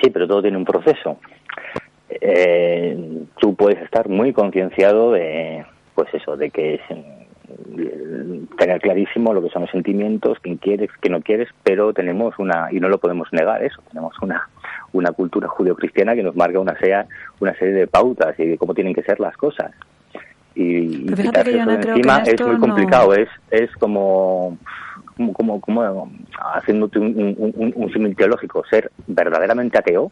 Sí, 0.00 0.10
pero 0.10 0.28
todo 0.28 0.42
tiene 0.42 0.56
un 0.56 0.64
proceso. 0.64 1.18
Eh, 2.08 3.24
tú 3.40 3.56
puedes 3.56 3.82
estar 3.82 4.08
muy 4.08 4.32
concienciado 4.32 5.12
de, 5.12 5.64
pues 5.94 6.12
eso, 6.14 6.36
de 6.36 6.50
que 6.50 6.74
es 6.74 6.80
tener 8.56 8.80
clarísimo 8.80 9.32
lo 9.34 9.42
que 9.42 9.50
son 9.50 9.62
los 9.62 9.70
sentimientos, 9.70 10.38
quién 10.40 10.56
quieres, 10.56 10.90
qué 11.00 11.08
no 11.08 11.20
quieres, 11.20 11.48
pero 11.62 11.92
tenemos 11.92 12.38
una, 12.38 12.68
y 12.70 12.80
no 12.80 12.88
lo 12.88 12.98
podemos 12.98 13.28
negar 13.32 13.62
eso, 13.62 13.82
tenemos 13.88 14.14
una, 14.22 14.48
una 14.92 15.12
cultura 15.12 15.48
judeocristiana 15.48 16.14
que 16.14 16.22
nos 16.22 16.36
marca 16.36 16.58
una 16.58 16.78
serie, 16.78 17.04
una 17.40 17.54
serie 17.54 17.74
de 17.74 17.86
pautas 17.86 18.38
y 18.38 18.46
de 18.46 18.58
cómo 18.58 18.74
tienen 18.74 18.94
que 18.94 19.02
ser 19.02 19.20
las 19.20 19.36
cosas. 19.36 19.72
Y, 20.54 21.06
quitarse 21.06 21.58
eso 21.58 21.70
encima 21.70 22.18
es 22.18 22.40
muy 22.46 22.58
complicado, 22.58 23.14
es, 23.14 23.28
es 23.50 23.70
como 23.76 24.58
como, 25.34 25.60
como, 25.60 26.10
haciéndote 26.54 26.98
un, 26.98 27.36
un, 27.38 27.72
un, 27.74 27.92
símil 27.92 28.16
teológico, 28.16 28.64
ser 28.68 28.90
verdaderamente 29.06 29.78
ateo 29.78 30.10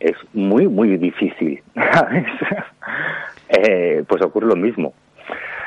es 0.00 0.16
muy, 0.32 0.66
muy 0.66 0.96
difícil. 0.96 1.62
eh, 3.48 4.04
pues 4.08 4.22
ocurre 4.22 4.46
lo 4.46 4.56
mismo. 4.56 4.94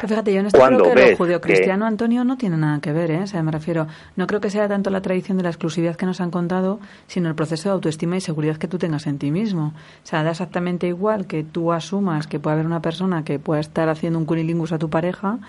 Fíjate, 0.08 0.34
yo 0.34 0.40
en 0.40 0.48
esto 0.48 0.60
creo 0.60 0.94
que 0.94 1.12
lo 1.12 1.18
judeocristiano, 1.18 1.86
Antonio, 1.86 2.24
no 2.24 2.38
tiene 2.38 2.58
nada 2.58 2.80
que 2.80 2.92
ver, 2.92 3.12
¿eh? 3.12 3.24
O 3.24 3.28
sea, 3.28 3.44
me 3.44 3.52
refiero, 3.52 3.88
no 4.16 4.28
creo 4.28 4.42
que 4.42 4.50
sea 4.50 4.68
tanto 4.68 4.90
la 4.90 5.02
tradición 5.02 5.38
de 5.38 5.44
la 5.44 5.50
exclusividad 5.50 5.96
que 5.96 6.06
nos 6.06 6.22
han 6.22 6.32
contado, 6.32 6.80
sino 7.08 7.30
el 7.30 7.36
proceso 7.36 7.70
de 7.70 7.74
autoestima 7.74 8.18
y 8.18 8.22
seguridad 8.22 8.58
que 8.58 8.68
tú 8.68 8.78
tengas 8.78 9.08
en 9.08 9.18
ti 9.18 9.32
mismo. 9.32 9.74
O 10.04 10.08
sea, 10.08 10.24
da 10.24 10.32
exactamente 10.32 10.88
igual 10.88 11.28
que 11.28 11.44
tú 11.44 11.72
asumas 11.72 12.28
que 12.28 12.40
puede 12.40 12.56
haber 12.56 12.66
una 12.66 12.82
persona 12.82 13.24
que 13.24 13.40
pueda 13.40 13.62
estar 13.62 13.90
haciendo 13.90 14.20
un 14.20 14.26
cunilingus 14.26 14.72
a 14.72 14.80
tu 14.80 14.90
pareja 14.90 15.40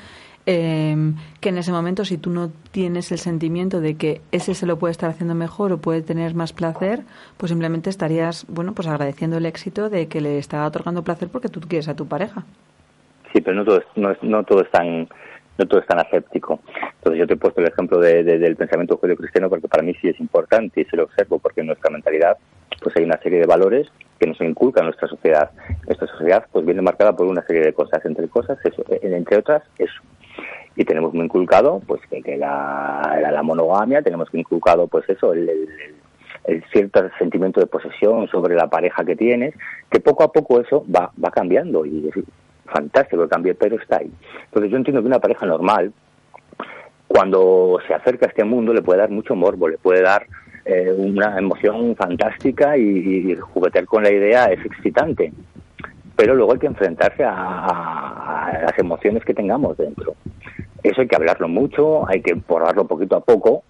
eh, 0.49 1.13
que 1.41 1.49
en 1.49 1.59
ese 1.59 1.73
momento 1.73 2.05
si 2.05 2.19
tú 2.19 2.31
no 2.31 2.51
tienes 2.71 3.11
el 3.11 3.19
sentimiento 3.19 3.81
de 3.81 3.97
que 3.97 4.23
ese 4.31 4.55
se 4.55 4.65
lo 4.65 4.79
puede 4.79 4.93
estar 4.93 5.11
haciendo 5.11 5.35
mejor 5.35 5.73
o 5.73 5.79
puede 5.79 6.03
tener 6.03 6.35
más 6.35 6.53
placer, 6.53 7.03
pues 7.37 7.51
simplemente 7.51 7.91
estarías, 7.91 8.47
bueno, 8.49 8.73
pues 8.73 8.87
agradeciendo 8.87 9.37
el 9.37 9.47
éxito 9.47 9.91
de 9.91 10.07
que 10.07 10.21
le 10.21 10.39
está 10.39 10.65
otorgando 10.65 11.03
placer 11.03 11.29
porque 11.29 11.49
tú 11.49 11.61
quieres 11.61 11.89
a 11.89 11.97
tu 11.97 12.07
pareja. 12.07 12.45
Sí, 13.37 13.43
pero 13.43 13.55
no 13.55 13.67
todo, 13.67 13.83
no, 13.97 14.17
no 14.23 14.45
todo 14.45 14.63
es 14.63 14.71
tan 14.71 15.07
no 15.59 15.67
todo 15.67 15.81
es 15.81 15.87
tan 15.87 15.99
aséptico. 15.99 16.61
Entonces 16.95 17.21
yo 17.21 17.27
te 17.27 17.35
he 17.35 17.37
puesto 17.37 17.61
el 17.61 17.69
ejemplo 17.69 17.99
de, 17.99 18.25
del 18.25 18.57
pensamiento 18.57 18.97
judío-cristiano 18.97 19.51
porque 19.51 19.69
para 19.69 19.83
mí 19.83 19.93
sí 20.01 20.09
es 20.09 20.19
importante 20.21 20.81
y 20.81 20.85
se 20.87 20.97
lo 20.97 21.05
observo 21.05 21.39
porque 21.39 21.61
en 21.61 21.67
nuestra 21.67 21.91
mentalidad 21.91 22.39
pues 22.83 22.97
hay 22.97 23.05
una 23.05 23.19
serie 23.19 23.41
de 23.41 23.47
valores 23.47 23.89
que 24.19 24.27
nos 24.27 24.41
inculca 24.41 24.83
nuestra 24.83 25.07
sociedad. 25.07 25.51
Nuestra 25.87 26.09
sociedad 26.09 26.47
pues 26.51 26.65
viene 26.65 26.81
marcada 26.81 27.15
por 27.15 27.27
una 27.27 27.43
serie 27.43 27.63
de 27.63 27.75
cosas, 27.75 28.03
entre 28.07 28.27
cosas, 28.29 28.59
eso, 28.65 28.83
entre 29.03 29.37
otras, 29.37 29.63
eso. 29.77 30.01
Y 30.75 30.85
tenemos 30.85 31.13
muy 31.13 31.27
inculcado 31.27 31.83
pues 31.87 32.01
que, 32.09 32.23
que 32.23 32.39
la, 32.39 33.19
la, 33.31 33.43
monogamia, 33.43 34.01
tenemos 34.01 34.29
inculcado 34.33 34.87
pues 34.89 35.07
eso, 35.11 35.35
el, 35.35 35.47
el, 35.49 35.69
el, 36.45 36.65
cierto 36.73 37.03
sentimiento 37.19 37.61
de 37.61 37.67
posesión 37.67 38.29
sobre 38.29 38.55
la 38.55 38.69
pareja 38.69 39.05
que 39.05 39.17
tienes, 39.17 39.55
que 39.91 40.01
poco 40.01 40.25
a 40.25 40.33
poco 40.33 40.59
eso 40.63 40.87
va, 40.91 41.13
va 41.23 41.31
cambiando 41.31 41.85
y 41.85 42.11
fantástico 42.67 43.23
el 43.23 43.29
cambio, 43.29 43.55
pero 43.59 43.77
está 43.77 43.99
ahí. 43.99 44.11
Entonces 44.45 44.71
yo 44.71 44.77
entiendo 44.77 45.01
que 45.01 45.09
una 45.09 45.19
pareja 45.19 45.47
normal, 45.47 45.93
cuando 47.09 47.79
se 47.87 47.95
acerca 47.95 48.27
a 48.27 48.29
este 48.29 48.45
mundo, 48.45 48.73
le 48.73 48.83
puede 48.83 49.01
dar 49.01 49.11
mucho 49.11 49.35
morbo, 49.35 49.69
le 49.69 49.79
puede 49.79 50.03
dar 50.03 50.27
eh, 50.65 50.93
una 50.93 51.39
emoción 51.39 51.95
fantástica 51.95 52.77
y, 52.77 53.37
juguetear 53.37 53.87
con 53.87 54.03
la 54.03 54.11
idea 54.11 54.47
es 54.47 54.65
excitante. 54.65 55.33
Pero 56.17 56.35
luego 56.35 56.53
hay 56.53 56.59
que 56.59 56.67
enfrentarse 56.67 57.23
a, 57.25 58.61
las 58.63 58.79
emociones 58.79 59.25
que 59.25 59.35
tengamos 59.35 59.77
dentro. 59.77 60.15
Eso 60.83 61.01
hay 61.01 61.07
que 61.07 61.17
hablarlo 61.17 61.49
mucho, 61.49 62.09
hay 62.09 62.21
que 62.21 62.37
probarlo 62.37 62.87
poquito 62.87 63.17
a 63.17 63.21
poco, 63.21 63.63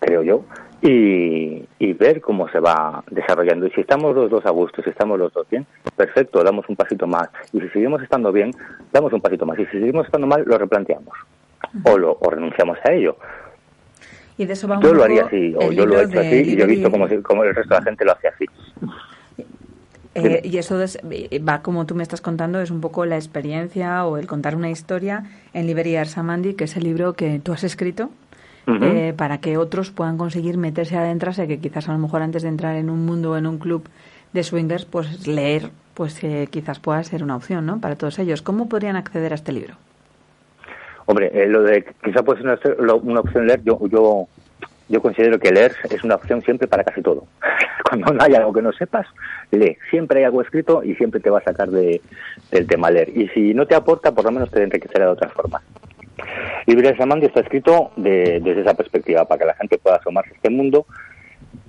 creo 0.00 0.22
yo, 0.22 0.44
y, 0.82 1.64
y, 1.78 1.92
ver 1.92 2.20
cómo 2.20 2.48
se 2.48 2.58
va 2.58 3.04
desarrollando. 3.10 3.66
Y 3.66 3.70
si 3.70 3.82
estamos 3.82 4.14
los 4.14 4.28
dos 4.28 4.44
a 4.44 4.50
gusto, 4.50 4.82
si 4.82 4.90
estamos 4.90 5.18
los 5.18 5.32
dos 5.32 5.48
bien, 5.48 5.64
perfecto, 5.96 6.42
damos 6.42 6.68
un 6.68 6.74
pasito 6.74 7.06
más. 7.06 7.28
Y 7.52 7.60
si 7.60 7.68
seguimos 7.68 8.02
estando 8.02 8.32
bien, 8.32 8.50
damos 8.92 9.12
un 9.12 9.20
pasito 9.20 9.46
más. 9.46 9.58
Y 9.60 9.66
si 9.66 9.78
seguimos 9.78 10.06
estando 10.06 10.26
mal, 10.26 10.42
lo 10.44 10.58
replanteamos. 10.58 11.14
o, 11.84 11.96
lo, 11.96 12.18
o 12.20 12.30
renunciamos 12.30 12.78
a 12.84 12.92
ello. 12.92 13.16
Y 14.36 14.44
de 14.44 14.54
eso 14.54 14.66
va 14.66 14.80
yo 14.80 14.92
lo 14.92 15.04
haría 15.04 15.24
así, 15.26 15.54
o 15.56 15.70
yo 15.72 15.86
lo 15.86 16.00
he 16.00 16.04
hecho 16.04 16.18
así, 16.18 16.36
y 16.36 16.56
yo 16.56 16.64
he 16.64 16.66
visto 16.66 16.90
cómo, 16.90 17.04
el 17.44 17.54
resto 17.54 17.74
de 17.74 17.80
la 17.80 17.82
gente 17.82 18.04
lo 18.04 18.12
hace 18.12 18.28
así. 18.28 18.46
Eh, 20.14 20.40
y 20.44 20.58
eso 20.58 20.78
va, 21.48 21.62
como 21.62 21.86
tú 21.86 21.94
me 21.94 22.02
estás 22.02 22.20
contando, 22.20 22.60
es 22.60 22.70
un 22.70 22.80
poco 22.80 23.06
la 23.06 23.16
experiencia 23.16 24.04
o 24.04 24.18
el 24.18 24.26
contar 24.26 24.56
una 24.56 24.70
historia 24.70 25.24
en 25.54 25.66
Liberia 25.66 26.04
Samandi, 26.04 26.54
que 26.54 26.64
es 26.64 26.76
el 26.76 26.84
libro 26.84 27.12
que 27.12 27.38
tú 27.38 27.52
has 27.52 27.64
escrito, 27.64 28.10
eh, 28.66 29.12
para 29.16 29.38
que 29.38 29.56
otros 29.56 29.90
puedan 29.90 30.16
conseguir 30.16 30.56
meterse 30.56 30.96
adentrarse, 30.96 31.48
que 31.48 31.58
quizás 31.58 31.88
a 31.88 31.92
lo 31.92 31.98
mejor 31.98 32.22
antes 32.22 32.42
de 32.42 32.48
entrar 32.48 32.76
en 32.76 32.90
un 32.90 33.04
mundo 33.04 33.32
o 33.32 33.36
en 33.36 33.46
un 33.46 33.58
club 33.58 33.88
de 34.32 34.42
swingers, 34.42 34.84
pues 34.84 35.26
leer, 35.26 35.70
pues 35.94 36.22
eh, 36.22 36.48
quizás 36.50 36.78
pueda 36.78 37.02
ser 37.02 37.22
una 37.22 37.36
opción, 37.36 37.66
¿no? 37.66 37.80
Para 37.80 37.96
todos 37.96 38.18
ellos. 38.18 38.40
¿Cómo 38.42 38.68
podrían 38.68 38.96
acceder 38.96 39.32
a 39.32 39.34
este 39.34 39.52
libro? 39.52 39.74
Hombre, 41.06 41.30
eh, 41.34 41.48
lo 41.48 41.62
de 41.62 41.84
quizás 42.04 42.22
puede 42.22 42.42
ser 42.42 42.76
una, 42.78 42.94
una, 42.94 43.20
opción 43.20 43.46
leer, 43.46 43.62
yo, 43.64 43.78
yo, 43.88 44.28
yo 44.88 45.02
considero 45.02 45.38
que 45.38 45.50
leer 45.50 45.74
es 45.90 46.04
una 46.04 46.14
opción 46.14 46.40
siempre 46.42 46.68
para 46.68 46.84
casi 46.84 47.02
todo. 47.02 47.26
Cuando 47.88 48.12
no 48.12 48.22
hay 48.22 48.34
algo 48.34 48.52
que 48.52 48.62
no 48.62 48.72
sepas, 48.72 49.06
lee. 49.50 49.76
Siempre 49.90 50.20
hay 50.20 50.24
algo 50.24 50.40
escrito 50.40 50.82
y 50.84 50.94
siempre 50.94 51.20
te 51.20 51.30
va 51.30 51.38
a 51.38 51.44
sacar 51.44 51.68
de, 51.70 52.00
del 52.50 52.66
tema 52.66 52.90
leer. 52.90 53.10
Y 53.16 53.28
si 53.28 53.52
no 53.54 53.66
te 53.66 53.74
aporta, 53.74 54.12
por 54.12 54.24
lo 54.24 54.30
menos 54.30 54.50
te 54.50 54.62
enriquecerá 54.62 55.06
de 55.06 55.12
otra 55.12 55.28
forma. 55.30 55.60
Libre 56.66 56.96
Samandi 56.96 57.26
está 57.26 57.40
escrito 57.40 57.90
desde 57.96 58.60
esa 58.60 58.74
perspectiva, 58.74 59.24
para 59.24 59.38
que 59.40 59.46
la 59.46 59.54
gente 59.54 59.78
pueda 59.78 59.96
asomarse 59.96 60.32
a 60.32 60.34
este 60.34 60.50
mundo, 60.50 60.86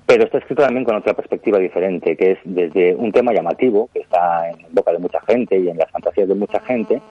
pero 0.06 0.26
está 0.26 0.38
escrito 0.38 0.64
también 0.64 0.84
con 0.84 0.96
otra 0.96 1.14
perspectiva 1.14 1.58
diferente, 1.60 2.16
que 2.18 2.32
es 2.32 2.40
desde 2.44 2.94
un 2.96 3.12
tema 3.12 3.34
llamativo, 3.34 3.90
que 3.94 4.00
está 4.00 4.50
en 4.50 4.58
boca 4.72 4.92
de 4.92 5.00
mucha 5.00 5.22
gente 5.22 5.58
y 5.58 5.70
en 5.70 5.78
las 5.78 5.90
fantasías 5.92 6.28
de 6.28 6.36
mucha 6.36 6.60
gente, 6.62 7.02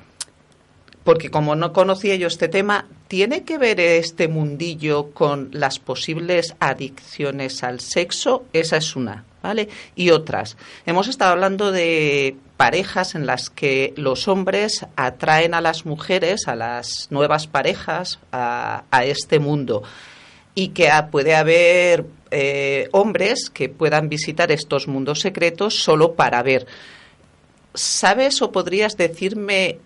porque 1.06 1.30
como 1.30 1.54
no 1.54 1.72
conocía 1.72 2.16
yo 2.16 2.26
este 2.26 2.48
tema, 2.48 2.87
¿tiene 3.06 3.44
que 3.44 3.59
ver 3.59 3.78
este 3.78 4.26
mundillo 4.26 5.12
con 5.12 5.50
las 5.52 5.78
posibles 5.78 6.56
adicciones 6.59 7.62
al 7.62 7.78
sexo? 7.78 8.44
Esa 8.52 8.78
es 8.78 8.96
una, 8.96 9.24
¿vale? 9.40 9.68
Y 9.94 10.11
otras. 10.11 10.56
Hemos 10.85 11.06
estado 11.06 11.30
hablando 11.30 11.70
de 11.70 12.37
parejas 12.56 13.14
en 13.14 13.24
las 13.24 13.50
que 13.50 13.94
los 13.96 14.26
hombres 14.26 14.85
atraen 14.96 15.54
a 15.54 15.61
las 15.61 15.87
mujeres, 15.87 16.48
a 16.48 16.56
las 16.56 17.06
nuevas 17.11 17.46
parejas, 17.46 18.18
a, 18.32 18.82
este 19.04 19.38
mundo. 19.38 19.85
Y 20.56 20.68
que 20.68 20.90
puede 21.12 21.36
haber 21.36 22.04
eh, 22.32 22.88
hombres 22.90 23.50
que 23.50 23.68
puedan 23.68 24.08
visitar 24.08 24.50
estos 24.50 24.88
mundos 24.88 25.20
secretos 25.20 25.78
solo 25.78 26.14
para 26.14 26.42
ver. 26.42 26.66
¿Sabes 27.74 28.42
o 28.42 28.50
podrías 28.50 28.96
decirme 28.96 29.78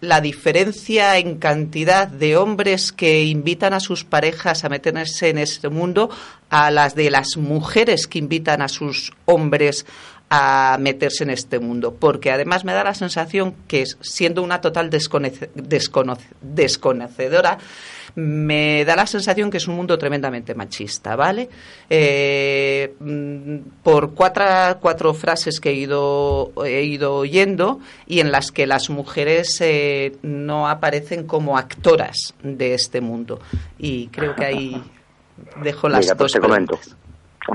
la 0.00 0.20
diferencia 0.20 1.18
en 1.18 1.38
cantidad 1.38 2.08
de 2.08 2.36
hombres 2.36 2.92
que 2.92 3.24
invitan 3.24 3.74
a 3.74 3.80
sus 3.80 4.04
parejas 4.04 4.64
a 4.64 4.68
meterse 4.68 5.28
en 5.28 5.38
este 5.38 5.68
mundo 5.68 6.10
a 6.48 6.70
las 6.70 6.94
de 6.94 7.10
las 7.10 7.36
mujeres 7.36 8.06
que 8.06 8.18
invitan 8.18 8.62
a 8.62 8.68
sus 8.68 9.12
hombres 9.26 9.84
a 10.30 10.78
meterse 10.80 11.24
en 11.24 11.30
este 11.30 11.58
mundo, 11.58 11.96
porque 11.98 12.30
además 12.30 12.64
me 12.64 12.72
da 12.72 12.84
la 12.84 12.94
sensación 12.94 13.56
que 13.66 13.84
siendo 14.00 14.44
una 14.44 14.60
total 14.60 14.88
desconocedora, 14.88 17.58
me 18.14 18.84
da 18.84 18.96
la 18.96 19.06
sensación 19.06 19.50
que 19.50 19.58
es 19.58 19.68
un 19.68 19.76
mundo 19.76 19.98
tremendamente 19.98 20.54
machista, 20.54 21.16
¿vale? 21.16 21.48
Eh, 21.88 22.94
mm, 22.98 23.82
por 23.82 24.14
cuatro, 24.14 24.44
cuatro 24.80 25.14
frases 25.14 25.60
que 25.60 25.70
he 25.70 25.74
ido, 25.74 26.52
he 26.64 26.82
ido 26.82 27.14
oyendo 27.14 27.80
y 28.06 28.20
en 28.20 28.32
las 28.32 28.52
que 28.52 28.66
las 28.66 28.90
mujeres 28.90 29.60
eh, 29.60 30.16
no 30.22 30.68
aparecen 30.68 31.26
como 31.26 31.58
actoras 31.58 32.34
de 32.42 32.74
este 32.74 33.00
mundo. 33.00 33.40
Y 33.78 34.08
creo 34.08 34.34
que 34.34 34.44
ahí 34.44 34.82
dejo 35.62 35.88
las 35.88 36.06
pues 36.06 36.18
dos 36.18 36.34
te. 36.36 36.96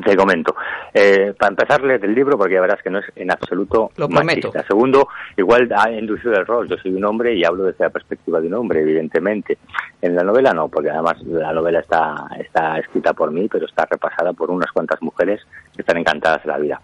Te 0.03 0.15
comento. 0.15 0.55
Eh, 0.93 1.33
para 1.37 1.51
empezar, 1.51 1.81
leer 1.81 2.03
el 2.03 2.13
libro 2.13 2.37
porque 2.37 2.55
ya 2.55 2.61
verás 2.61 2.81
que 2.81 2.89
no 2.89 2.99
es 2.99 3.05
en 3.15 3.31
absoluto 3.31 3.91
Lo 3.97 4.09
machista. 4.09 4.63
Segundo, 4.67 5.07
igual 5.37 5.69
ha 5.75 5.91
inducido 5.91 6.33
el 6.33 6.45
rol. 6.45 6.67
Yo 6.67 6.77
soy 6.77 6.93
un 6.93 7.05
hombre 7.05 7.33
y 7.33 7.43
hablo 7.43 7.63
desde 7.63 7.85
la 7.85 7.89
perspectiva 7.89 8.41
de 8.41 8.47
un 8.47 8.55
hombre, 8.55 8.81
evidentemente. 8.81 9.57
En 10.01 10.15
la 10.15 10.23
novela 10.23 10.51
no, 10.51 10.67
porque 10.67 10.89
además 10.89 11.21
la 11.23 11.53
novela 11.53 11.79
está, 11.79 12.27
está 12.39 12.77
escrita 12.79 13.13
por 13.13 13.31
mí, 13.31 13.47
pero 13.47 13.65
está 13.65 13.85
repasada 13.85 14.33
por 14.33 14.51
unas 14.51 14.71
cuantas 14.71 15.01
mujeres 15.01 15.41
que 15.75 15.81
están 15.81 15.97
encantadas 15.97 16.43
de 16.43 16.49
la 16.49 16.57
vida. 16.57 16.81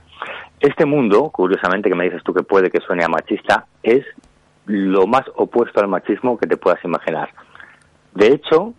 Este 0.60 0.86
mundo, 0.86 1.30
curiosamente, 1.32 1.89
que 1.89 1.95
me 1.95 2.06
dices 2.06 2.24
tú 2.24 2.34
que 2.34 2.43
puede 2.43 2.69
que 2.69 2.80
suene 2.80 3.04
a 3.04 3.10
machista, 3.10 3.65
es 3.84 4.06
lo 4.65 5.08
más 5.08 5.24
opuesto 5.36 5.80
al 5.80 5.88
machismo 5.88 6.38
que 6.38 6.47
te 6.47 6.58
puedas 6.58 6.84
imaginar. 6.86 7.30
De 8.13 8.28
hecho, 8.28 8.74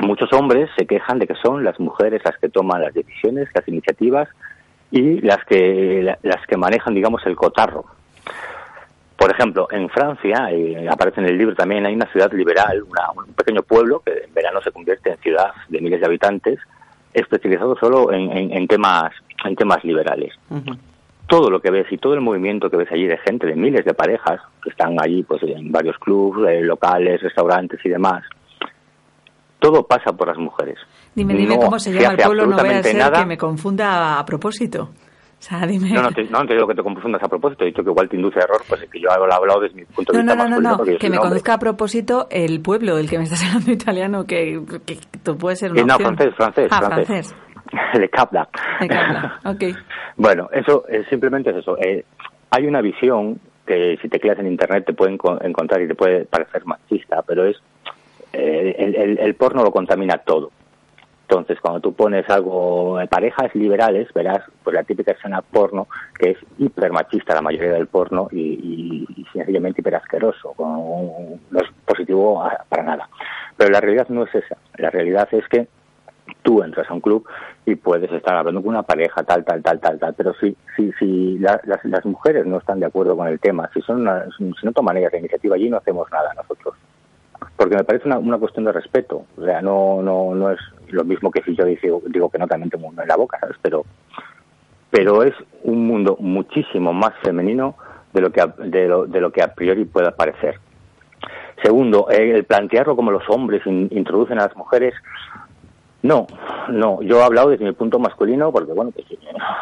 muchos 0.00 0.32
hombres 0.32 0.70
se 0.76 0.86
quejan 0.86 1.18
de 1.18 1.26
que 1.26 1.34
son 1.36 1.64
las 1.64 1.78
mujeres 1.78 2.22
las 2.24 2.36
que 2.38 2.48
toman 2.48 2.82
las 2.82 2.94
decisiones, 2.94 3.48
las 3.54 3.66
iniciativas 3.68 4.28
y 4.90 5.20
las 5.20 5.44
que 5.44 6.16
las 6.22 6.46
que 6.46 6.56
manejan, 6.56 6.94
digamos, 6.94 7.24
el 7.26 7.36
cotarro. 7.36 7.84
Por 9.16 9.30
ejemplo, 9.30 9.68
en 9.70 9.88
Francia, 9.88 10.52
y 10.52 10.86
aparece 10.88 11.20
en 11.20 11.26
el 11.26 11.38
libro 11.38 11.54
también, 11.54 11.86
hay 11.86 11.94
una 11.94 12.10
ciudad 12.10 12.32
liberal, 12.32 12.82
un 12.82 13.34
pequeño 13.34 13.62
pueblo 13.62 14.00
que 14.04 14.24
en 14.24 14.34
verano 14.34 14.60
se 14.62 14.72
convierte 14.72 15.10
en 15.10 15.18
ciudad 15.18 15.52
de 15.68 15.80
miles 15.80 16.00
de 16.00 16.06
habitantes, 16.06 16.58
especializado 17.14 17.76
solo 17.76 18.12
en, 18.12 18.66
temas 18.66 19.12
en 19.44 19.54
temas 19.54 19.84
liberales. 19.84 20.34
Todo 21.28 21.50
lo 21.50 21.60
que 21.60 21.70
ves 21.70 21.86
y 21.90 21.98
todo 21.98 22.14
el 22.14 22.20
movimiento 22.20 22.68
que 22.68 22.76
ves 22.76 22.90
allí 22.90 23.06
de 23.06 23.16
gente, 23.18 23.46
de 23.46 23.54
miles 23.54 23.84
de 23.84 23.94
parejas 23.94 24.40
que 24.62 24.70
están 24.70 25.00
allí, 25.00 25.22
pues 25.22 25.42
en 25.44 25.70
varios 25.70 25.96
clubes, 25.98 26.56
eh, 26.56 26.62
locales, 26.62 27.22
restaurantes 27.22 27.78
y 27.84 27.90
demás, 27.90 28.24
todo 29.62 29.86
pasa 29.86 30.12
por 30.12 30.28
las 30.28 30.36
mujeres. 30.36 30.76
Dime, 31.14 31.34
dime 31.34 31.56
cómo 31.56 31.78
se 31.78 31.92
llama 31.92 32.14
el 32.14 32.24
pueblo, 32.24 32.46
no 32.46 32.56
voy 32.56 32.70
a 32.70 32.82
ser 32.82 33.12
que 33.12 33.26
me 33.26 33.38
confunda 33.38 34.18
a 34.18 34.24
propósito. 34.24 34.90
O 35.42 35.44
sea, 35.44 35.66
dime. 35.66 35.90
No, 35.90 36.02
no 36.02 36.12
te, 36.12 36.22
no, 36.24 36.46
te 36.46 36.54
digo 36.54 36.68
que 36.68 36.74
te 36.74 36.82
confundas 36.84 37.20
a 37.20 37.28
propósito, 37.28 37.64
he 37.64 37.68
dicho 37.68 37.82
que 37.82 37.90
igual 37.90 38.08
te 38.08 38.14
induce 38.14 38.38
a 38.38 38.44
error, 38.44 38.62
pues 38.68 38.82
es 38.82 38.90
que 38.90 39.00
yo 39.00 39.08
he 39.08 39.12
hablado 39.12 39.60
desde 39.60 39.74
mi 39.74 39.84
punto 39.84 40.12
de 40.12 40.18
vista 40.20 40.36
no, 40.36 40.48
no, 40.48 40.60
No, 40.60 40.76
no, 40.76 40.84
que 40.84 41.10
me 41.10 41.18
conduzca 41.18 41.54
a 41.54 41.58
propósito 41.58 42.28
el 42.30 42.60
pueblo 42.60 42.94
del 42.96 43.10
que 43.10 43.18
me 43.18 43.24
estás 43.24 43.42
hablando 43.44 43.72
italiano, 43.80 44.24
que, 44.24 44.62
que, 44.86 44.98
tú 45.22 45.36
puedes 45.36 45.58
ser 45.58 45.72
una 45.72 45.80
eh, 45.80 45.84
No, 45.84 45.94
opción. 45.94 46.16
francés, 46.16 46.36
francés. 46.36 46.68
Ah, 46.70 46.80
francés. 46.86 47.34
Le 47.98 48.08
Capla. 48.08 48.48
Le 48.80 48.88
Capla, 48.88 49.40
ok. 49.44 49.64
bueno, 50.16 50.48
eso 50.52 50.84
eh, 50.88 51.04
simplemente 51.10 51.50
es 51.50 51.56
eso. 51.56 51.76
Eh, 51.78 52.04
hay 52.50 52.66
una 52.66 52.80
visión 52.80 53.40
que 53.66 53.98
si 54.00 54.08
te 54.08 54.20
creas 54.20 54.38
en 54.38 54.46
internet 54.46 54.84
te 54.86 54.92
pueden 54.92 55.18
encontrar 55.40 55.82
y 55.82 55.88
te 55.88 55.96
puede 55.96 56.24
parecer 56.24 56.64
machista, 56.66 57.22
pero 57.22 57.46
es 57.46 57.56
el, 58.42 59.34
porno 59.34 59.62
lo 59.62 59.70
contamina 59.70 60.18
todo. 60.18 60.50
Entonces, 61.22 61.58
cuando 61.60 61.80
tú 61.80 61.94
pones 61.94 62.28
algo 62.28 62.98
de 62.98 63.06
parejas 63.06 63.54
liberales, 63.54 64.12
verás 64.12 64.40
pues 64.62 64.74
la 64.74 64.82
típica 64.82 65.12
escena 65.12 65.40
porno 65.40 65.88
que 66.18 66.32
es 66.32 66.38
hiper 66.58 66.92
machista 66.92 67.34
la 67.34 67.40
mayoría 67.40 67.72
del 67.72 67.86
porno 67.86 68.28
y, 68.30 69.06
y, 69.16 69.24
sencillamente 69.32 69.80
hiper 69.80 69.94
asqueroso, 69.94 70.54
no 70.58 71.60
es 71.60 71.68
positivo 71.86 72.44
para 72.68 72.82
nada. 72.82 73.08
Pero 73.56 73.70
la 73.70 73.80
realidad 73.80 74.08
no 74.08 74.24
es 74.24 74.34
esa. 74.34 74.56
La 74.76 74.90
realidad 74.90 75.26
es 75.32 75.48
que 75.48 75.68
tú 76.42 76.62
entras 76.62 76.90
a 76.90 76.94
un 76.94 77.00
club 77.00 77.26
y 77.64 77.76
puedes 77.76 78.10
estar 78.12 78.34
hablando 78.34 78.60
con 78.60 78.70
una 78.70 78.82
pareja 78.82 79.22
tal, 79.22 79.44
tal, 79.44 79.62
tal, 79.62 79.80
tal, 79.80 79.98
tal, 79.98 80.14
pero 80.14 80.34
si, 80.34 80.56
si, 80.76 80.92
si 80.98 81.38
las, 81.38 81.60
las 81.64 82.04
mujeres 82.04 82.46
no 82.46 82.58
están 82.58 82.80
de 82.80 82.86
acuerdo 82.86 83.16
con 83.16 83.28
el 83.28 83.40
tema, 83.40 83.70
si, 83.72 83.80
son 83.82 84.06
si 84.36 84.66
no 84.66 84.72
toman 84.72 84.96
ellas 84.96 85.12
la 85.12 85.18
iniciativa 85.20 85.56
allí, 85.56 85.70
no 85.70 85.78
hacemos 85.78 86.10
nada 86.10 86.34
nosotros 86.34 86.74
porque 87.62 87.76
me 87.76 87.84
parece 87.84 88.08
una, 88.08 88.18
una 88.18 88.38
cuestión 88.38 88.64
de 88.64 88.72
respeto. 88.72 89.24
O 89.36 89.44
sea, 89.44 89.62
no, 89.62 90.02
no, 90.02 90.34
no 90.34 90.50
es 90.50 90.58
lo 90.88 91.04
mismo 91.04 91.30
que 91.30 91.42
si 91.42 91.54
yo 91.54 91.64
digo, 91.64 92.28
que 92.28 92.38
no 92.38 92.48
también 92.48 92.70
tengo 92.70 92.88
uno 92.88 93.02
en 93.02 93.06
la 93.06 93.14
boca, 93.14 93.38
¿sabes? 93.38 93.56
Pero, 93.62 93.84
pero 94.90 95.22
es 95.22 95.32
un 95.62 95.86
mundo 95.86 96.16
muchísimo 96.18 96.92
más 96.92 97.12
femenino 97.22 97.76
de 98.12 98.20
lo 98.20 98.32
que 98.32 98.44
de 98.64 98.88
lo, 98.88 99.06
de 99.06 99.20
lo 99.20 99.30
que 99.30 99.44
a 99.44 99.54
priori 99.54 99.84
pueda 99.84 100.10
parecer. 100.10 100.58
Segundo, 101.62 102.08
el 102.10 102.42
plantearlo 102.42 102.96
como 102.96 103.12
los 103.12 103.22
hombres 103.30 103.62
introducen 103.64 104.40
a 104.40 104.46
las 104.48 104.56
mujeres, 104.56 104.94
no, 106.02 106.26
no. 106.68 107.00
Yo 107.02 107.20
he 107.20 107.22
hablado 107.22 107.50
desde 107.50 107.64
mi 107.64 107.72
punto 107.74 108.00
masculino 108.00 108.50
porque, 108.50 108.72
bueno, 108.72 108.90
pues, 108.90 109.06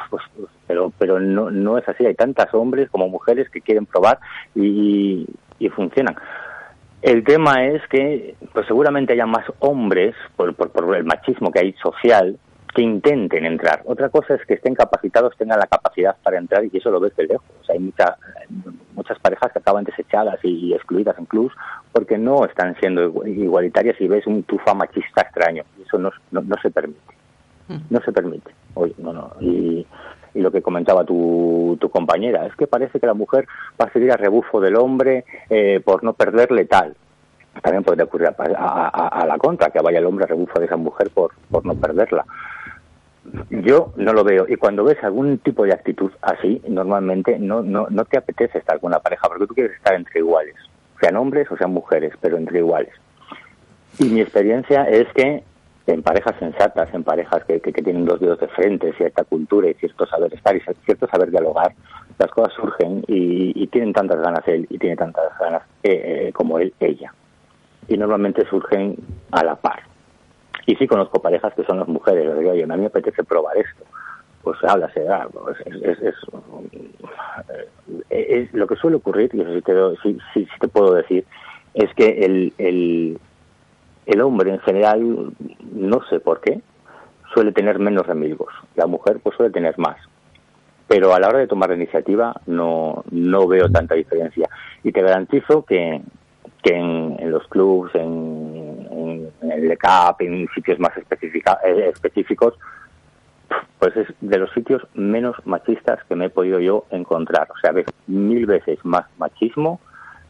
pues, 0.09 0.49
pero, 0.67 0.91
pero 0.97 1.21
no, 1.21 1.51
no 1.51 1.77
es 1.77 1.87
así. 1.87 2.07
Hay 2.07 2.15
tantas 2.15 2.55
hombres 2.55 2.89
como 2.89 3.11
mujeres 3.11 3.51
que 3.51 3.61
quieren 3.61 3.85
probar 3.85 4.21
y, 4.55 5.27
y 5.59 5.69
funcionan. 5.69 6.17
El 7.03 7.25
tema 7.25 7.65
es 7.65 7.83
que 7.89 8.35
pues 8.53 8.67
seguramente 8.67 9.15
haya 9.15 9.27
más 9.27 9.45
hombres, 9.61 10.15
por, 10.37 10.55
por, 10.55 10.97
el 10.97 11.05
machismo 11.05 11.51
que 11.51 11.61
hay 11.61 11.73
social, 11.75 12.39
que 12.75 12.83
intenten 12.83 13.47
entrar. 13.47 13.83
Otra 13.87 14.11
cosa 14.11 14.35
es 14.35 14.45
que 14.47 14.55
estén 14.55 14.75
capacitados, 14.75 15.37
tengan 15.37 15.59
la 15.59 15.67
capacidad 15.67 16.17
para 16.23 16.39
entrar 16.39 16.65
y 16.65 16.77
eso 16.77 16.91
lo 16.91 17.01
ves 17.01 17.17
de 17.17 17.27
lejos. 17.27 17.47
hay 17.69 17.79
mucha, 17.79 18.17
muchas 18.95 19.19
parejas 19.19 19.51
que 19.53 19.59
acaban 19.59 19.85
desechadas 19.85 20.39
y, 20.43 20.73
excluidas 20.75 21.17
incluso 21.19 21.55
porque 21.93 22.19
no 22.19 22.45
están 22.45 22.77
siendo 22.81 23.27
igualitarias 23.27 24.01
y 24.01 24.07
ves 24.07 24.27
un 24.27 24.43
tufa 24.45 24.75
machista 24.75 25.23
extraño. 25.23 25.65
Eso 25.85 25.99
no, 25.99 26.11
no, 26.31 26.43
no 26.43 26.57
se 26.63 26.71
permite. 26.71 27.01
Mm. 27.69 27.79
No 27.89 28.01
se 28.03 28.13
permite. 28.13 28.51
Oye, 28.75 28.95
no, 28.99 29.13
no. 29.13 29.33
Y, 29.41 29.87
y 30.35 30.41
lo 30.41 30.51
que 30.51 30.63
comentaba 30.63 31.05
tu, 31.05 31.77
tu 31.81 31.91
compañera, 31.91 32.47
es 32.47 32.55
que 32.57 32.67
parece 32.67 33.01
que 33.01 33.07
la 33.07 33.15
mujer 33.15 33.47
va 33.81 33.87
a 33.87 33.93
seguir 33.93 34.13
a 34.13 34.17
rebufo 34.17 34.61
del 34.61 34.77
hombre 34.77 35.25
eh, 35.49 35.81
por 35.85 36.05
no 36.05 36.13
perderle 36.13 36.65
tal. 36.65 36.95
También 37.63 37.83
puede 37.83 38.03
ocurrir 38.05 38.29
a, 38.29 39.25
la 39.27 39.39
contra, 39.39 39.71
que 39.71 39.81
vaya 39.81 39.99
el 39.99 40.07
hombre 40.07 40.25
a 40.25 40.29
rebufo 40.29 40.59
de 40.61 40.67
esa 40.67 40.77
mujer 40.77 41.11
por, 41.11 41.33
por 41.51 41.67
no 41.67 41.75
perderla. 41.75 42.25
Yo 43.51 43.93
no 43.97 44.13
lo 44.13 44.25
veo. 44.25 44.47
Y 44.49 44.57
cuando 44.57 44.85
ves 44.85 45.03
algún 45.03 45.39
tipo 45.39 45.65
de 45.65 45.73
actitud 45.73 46.11
así, 46.23 46.63
normalmente 46.69 47.39
no, 47.39 47.63
no, 47.63 47.89
no 47.91 48.05
te 48.05 48.19
apetece 48.19 48.59
estar 48.59 48.81
con 48.81 48.89
una 48.89 49.01
pareja, 49.01 49.29
porque 49.29 49.47
tú 49.47 49.55
quieres 49.55 49.77
estar 49.77 49.95
entre 49.95 50.21
iguales, 50.21 50.55
sean 51.01 51.17
hombres 51.17 51.51
o 51.51 51.57
sean 51.57 51.73
mujeres, 51.73 52.13
pero 52.21 52.37
entre 52.37 52.59
iguales. 52.59 52.93
Y 53.99 54.05
mi 54.05 54.21
experiencia 54.21 54.85
es 54.85 55.09
que 55.13 55.43
en 55.87 56.03
parejas 56.03 56.37
sensatas, 56.39 56.93
en 56.95 57.03
parejas 57.05 57.45
que, 57.45 57.61
que, 57.61 57.73
tienen 57.73 58.05
dos 58.05 58.21
dedos 58.21 58.39
de 58.41 58.49
frente, 58.49 58.93
cierta 58.95 59.25
cultura 59.25 59.69
y 59.69 59.75
cierto 59.75 60.07
saber 60.07 60.33
estar 60.35 60.55
y 60.57 60.61
cierto 60.85 61.07
saber 61.09 61.31
dialogar, 61.31 61.75
las 62.19 62.31
cosas 62.31 62.53
surgen 62.55 63.03
y, 63.09 63.67
tienen 63.69 63.93
tantas 63.93 64.21
ganas 64.21 64.47
él 64.47 64.67
y 64.69 64.79
tiene 64.79 64.97
tantas 64.97 65.27
ganas 65.39 65.63
eh, 65.83 66.27
eh, 66.29 66.33
como 66.33 66.59
él, 66.59 66.75
ella. 66.81 67.15
Y 67.89 67.97
normalmente 67.97 68.47
surgen 68.49 68.97
a 69.31 69.45
la 69.45 69.57
par. 69.57 69.81
Y 70.67 70.77
sí 70.77 70.87
conozco 70.87 71.23
parejas 71.23 71.55
que 71.55 71.65
son 71.65 71.79
las 71.79 71.89
mujeres, 71.89 72.27
les 72.27 72.39
digo, 72.39 72.51
a 72.51 72.77
mí 72.77 72.81
me 72.83 72.87
apetece 72.87 73.25
probar 73.25 73.57
esto. 73.57 73.85
Pues 74.43 74.59
habla, 74.65 74.91
se 74.93 75.05
da, 75.05 75.29
es, 75.83 75.99
es, 76.03 76.15
es, 78.09 78.53
lo 78.55 78.67
que 78.67 78.77
suele 78.77 78.97
ocurrir, 78.97 79.31
y 79.35 79.41
eso 79.43 79.53
sí 79.55 79.63
te, 79.63 79.73
sí, 80.03 80.19
sí, 80.33 80.49
te 80.59 80.69
puedo 80.69 80.95
decir, 80.95 81.25
es 81.75 81.93
que 81.95 82.25
el, 82.25 82.53
el, 82.59 83.19
el 84.07 84.21
hombre 84.21 84.51
en 84.51 84.61
general, 84.61 85.33
no 85.73 86.01
sé 86.09 86.21
por 86.21 86.41
qué, 86.41 86.61
suele 87.35 87.53
tener 87.53 87.79
menos 87.79 88.07
remilgos. 88.07 88.53
La 88.75 88.87
mujer 88.87 89.21
pues 89.23 89.37
suele 89.37 89.53
tener 89.53 89.79
más. 89.79 89.97
Pero 90.89 91.15
a 91.15 91.21
la 91.21 91.29
hora 91.29 91.39
de 91.39 91.47
tomar 91.47 91.71
la 91.71 91.77
iniciativa 91.77 92.35
no, 92.47 93.05
no 93.11 93.47
veo 93.47 93.71
tanta 93.71 93.95
diferencia. 93.95 94.49
Y 94.83 94.91
te 94.91 95.03
garantizo 95.03 95.65
que, 95.65 96.03
que 96.63 96.75
en, 96.75 97.31
los 97.31 97.47
clubs, 97.47 97.95
en, 97.95 99.31
en, 99.41 99.51
el 99.53 99.71
ECAP, 99.71 100.23
en 100.23 100.49
sitios 100.55 100.81
más 100.81 100.93
eh, 100.97 101.91
específicos, 101.93 102.55
pues 103.79 103.97
es 103.97 104.09
de 104.21 104.39
los 104.39 104.51
sitios 104.53 104.83
menos 104.95 105.37
machistas 105.45 106.03
que 106.09 106.17
me 106.17 106.27
he 106.27 106.31
podido 106.31 106.59
yo 106.59 106.87
encontrar. 106.91 107.49
O 107.51 107.59
sea, 107.61 107.73
ves 107.73 107.87
mil 108.09 108.47
veces 108.47 108.85
más 108.85 109.07
machismo 109.19 109.81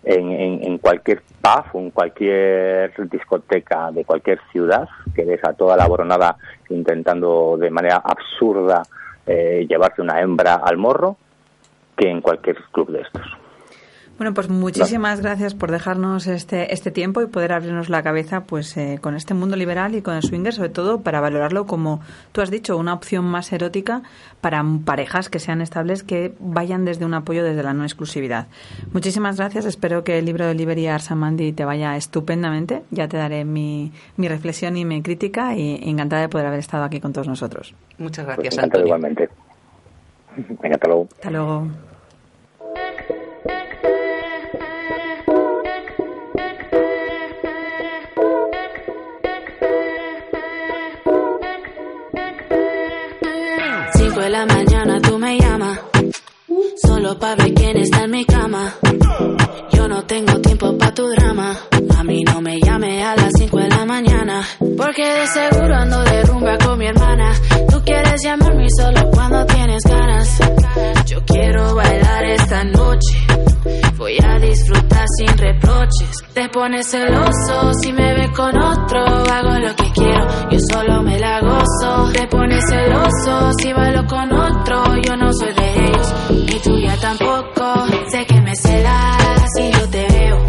en, 0.04 0.62
en, 0.64 0.78
cualquier 0.78 1.22
pub 1.42 1.80
en 1.80 1.90
cualquier 1.90 2.92
discoteca 3.10 3.90
de 3.92 4.04
cualquier 4.04 4.40
ciudad, 4.50 4.88
que 5.14 5.24
ves 5.24 5.44
a 5.44 5.52
toda 5.52 5.76
la 5.76 5.86
boronada 5.86 6.36
intentando 6.68 7.56
de 7.58 7.70
manera 7.70 7.96
absurda 7.96 8.82
eh, 9.26 9.66
llevarse 9.68 10.02
una 10.02 10.20
hembra 10.20 10.54
al 10.54 10.76
morro, 10.76 11.16
que 11.96 12.08
en 12.08 12.20
cualquier 12.20 12.56
club 12.72 12.90
de 12.90 13.02
estos. 13.02 13.39
Bueno, 14.20 14.34
pues 14.34 14.50
muchísimas 14.50 15.22
gracias 15.22 15.54
por 15.54 15.70
dejarnos 15.70 16.26
este, 16.26 16.74
este 16.74 16.90
tiempo 16.90 17.22
y 17.22 17.26
poder 17.26 17.54
abrirnos 17.54 17.88
la 17.88 18.02
cabeza 18.02 18.42
pues 18.42 18.76
eh, 18.76 18.98
con 19.00 19.16
este 19.16 19.32
mundo 19.32 19.56
liberal 19.56 19.94
y 19.94 20.02
con 20.02 20.14
el 20.14 20.22
swinger, 20.22 20.52
sobre 20.52 20.68
todo 20.68 21.00
para 21.00 21.22
valorarlo 21.22 21.64
como 21.64 22.02
tú 22.32 22.42
has 22.42 22.50
dicho, 22.50 22.76
una 22.76 22.92
opción 22.92 23.24
más 23.24 23.50
erótica 23.50 24.02
para 24.42 24.62
parejas 24.84 25.30
que 25.30 25.38
sean 25.38 25.62
estables 25.62 26.02
que 26.02 26.34
vayan 26.38 26.84
desde 26.84 27.06
un 27.06 27.14
apoyo 27.14 27.42
desde 27.42 27.62
la 27.62 27.72
no 27.72 27.82
exclusividad. 27.82 28.48
Muchísimas 28.92 29.38
gracias, 29.38 29.64
espero 29.64 30.04
que 30.04 30.18
el 30.18 30.26
libro 30.26 30.44
de 30.44 30.52
Liberty 30.52 30.86
Arsamandi 30.86 31.54
te 31.54 31.64
vaya 31.64 31.96
estupendamente. 31.96 32.82
Ya 32.90 33.08
te 33.08 33.16
daré 33.16 33.46
mi, 33.46 33.90
mi 34.18 34.28
reflexión 34.28 34.76
y 34.76 34.84
mi 34.84 35.00
crítica 35.00 35.56
y 35.56 35.80
encantada 35.88 36.20
de 36.20 36.28
poder 36.28 36.46
haber 36.46 36.58
estado 36.58 36.84
aquí 36.84 37.00
con 37.00 37.14
todos 37.14 37.26
nosotros. 37.26 37.74
Muchas 37.96 38.26
pues 38.26 38.36
gracias, 38.36 38.64
Antonio. 38.64 38.84
Igualmente. 38.84 39.30
Venga, 40.36 40.74
hasta 40.74 40.88
luego. 40.88 41.08
Hasta 41.10 41.30
luego. 41.30 41.89
La 54.30 54.46
mañana 54.46 55.00
tú 55.00 55.18
me 55.18 55.38
llamas. 55.38 55.78
Solo 56.82 57.18
para 57.18 57.36
ver 57.36 57.54
quién 57.54 57.76
está 57.76 58.04
en 58.04 58.10
mi 58.10 58.24
cama. 58.24 58.74
Yo 59.72 59.88
no 59.88 60.04
tengo 60.04 60.40
tiempo 60.40 60.76
para 60.78 60.94
tu 60.94 61.06
drama. 61.08 61.56
A 61.96 62.04
mí 62.04 62.22
no 62.24 62.40
me 62.40 62.60
llame 62.60 63.02
a 63.04 63.16
las 63.16 63.30
5 63.36 63.56
de 63.58 63.68
la 63.68 63.84
mañana. 63.84 64.46
Porque 64.76 65.04
de 65.04 65.26
seguro 65.26 65.74
ando 65.74 66.02
de 66.04 66.22
rumba 66.24 66.58
con 66.58 66.78
mi 66.78 66.86
hermana. 66.86 67.32
Tú 67.70 67.82
quieres 67.84 68.22
llamarme 68.22 68.66
solo 68.76 69.10
cuando 69.10 69.44
tienes 69.46 69.82
ganas. 69.84 70.38
Yo 71.06 71.24
quiero 71.24 71.74
bailar 71.74 72.24
esta 72.24 72.64
noche. 72.64 73.29
Voy 74.00 74.16
a 74.16 74.38
disfrutar 74.38 75.04
sin 75.18 75.36
reproches. 75.36 76.24
Te 76.32 76.48
pones 76.48 76.86
celoso 76.90 77.74
si 77.82 77.92
me 77.92 78.14
ves 78.14 78.30
con 78.30 78.56
otro. 78.56 78.98
Hago 79.30 79.58
lo 79.58 79.76
que 79.76 79.92
quiero, 79.92 80.26
yo 80.50 80.58
solo 80.72 81.02
me 81.02 81.18
la 81.18 81.38
gozo. 81.40 82.10
Te 82.10 82.26
pones 82.28 82.64
celoso 82.66 83.50
si 83.58 83.70
bailo 83.74 84.06
con 84.06 84.32
otro. 84.32 84.96
Yo 85.02 85.16
no 85.18 85.30
soy 85.34 85.52
de 85.52 85.84
ellos, 85.84 86.14
y 86.30 86.60
tú 86.60 86.78
ya 86.78 86.96
tampoco. 86.96 87.74
Sé 88.10 88.24
que 88.24 88.40
me 88.40 88.56
celas 88.56 89.44
si 89.54 89.70
yo 89.70 89.90
te 89.90 90.06
veo. 90.08 90.46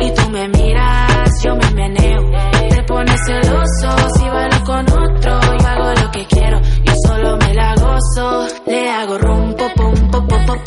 Y 0.00 0.10
tú 0.12 0.28
me 0.28 0.48
miras, 0.48 1.42
yo 1.42 1.56
me 1.56 1.70
meneo. 1.70 2.30
Te 2.68 2.82
pones 2.82 3.18
celoso 3.24 3.96
si 4.18 4.28
bailo 4.28 4.62
con 4.66 4.84
otro. 4.92 5.40
Yo 5.58 5.66
hago 5.66 6.02
lo 6.02 6.10
que 6.10 6.26
quiero, 6.26 6.60
yo 6.84 6.92
solo 7.06 7.38
me 7.38 7.54
la 7.54 7.74
gozo. 7.76 8.46
Le 8.66 8.90
hago 8.90 9.16
rum, 9.16 9.54
pum, 9.54 9.70
pum, 9.74 10.10
pum, 10.10 10.28
pum, 10.28 10.58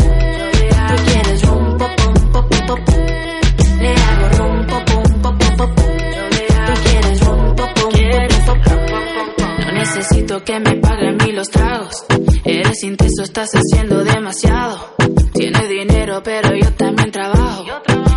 necesito 10.04 10.44
que 10.44 10.60
me 10.60 10.76
paguen 10.78 11.18
mí 11.18 11.32
los 11.32 11.50
tragos. 11.50 12.06
Eres 12.44 12.84
intenso, 12.84 13.24
estás 13.24 13.50
haciendo 13.54 14.04
demasiado. 14.04 14.96
Tienes 15.34 15.70
dinero, 15.70 16.22
pero 16.24 16.50
yo 16.56 16.72
también 16.74 17.12
trabajo. 17.12 17.66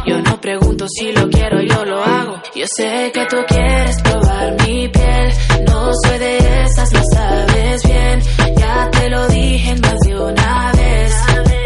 Yo 0.07 0.20
no 0.20 0.41
pregunto 0.41 0.87
si 0.89 1.12
lo 1.12 1.28
quiero, 1.28 1.61
yo 1.62 1.84
lo 1.84 2.03
hago. 2.03 2.43
Yo 2.55 2.66
sé 2.66 3.11
que 3.12 3.26
tú 3.26 3.37
quieres 3.47 4.03
probar 4.03 4.57
mi 4.66 4.89
piel. 4.89 5.32
No 5.66 5.91
soy 6.05 6.18
de 6.18 6.62
esas, 6.64 6.93
lo 6.93 7.01
sabes 7.12 7.82
bien. 7.84 8.20
Ya 8.57 8.91
te 8.91 9.11
lo 9.11 9.28
dije 9.28 9.74
más 9.80 9.99
de 10.01 10.20
una 10.20 10.72
vez. 10.72 11.66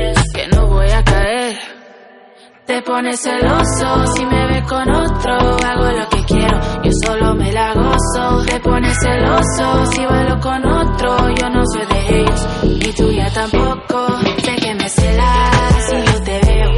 Te 2.70 2.82
pones 2.82 3.20
celoso 3.20 4.06
si 4.14 4.24
me 4.26 4.46
ves 4.46 4.62
con 4.68 4.88
otro. 4.88 5.32
Hago 5.32 5.90
lo 5.90 6.08
que 6.08 6.24
quiero, 6.24 6.60
yo 6.84 6.90
solo 7.04 7.34
me 7.34 7.52
la 7.52 7.74
gozo. 7.74 8.44
Te 8.46 8.60
pones 8.60 8.96
celoso 9.02 9.86
si 9.86 10.06
bailo 10.06 10.38
con 10.38 10.64
otro. 10.64 11.30
Yo 11.30 11.50
no 11.50 11.64
soy 11.66 11.84
de 11.86 12.20
ellos, 12.20 12.48
y 12.62 12.92
tú 12.92 13.10
ya 13.10 13.28
tampoco. 13.32 14.06
Sé 14.44 14.54
que 14.54 14.74
me 14.76 14.88
celas 14.88 15.84
si 15.88 15.96
yo 15.96 16.22
te 16.22 16.40
veo. 16.46 16.70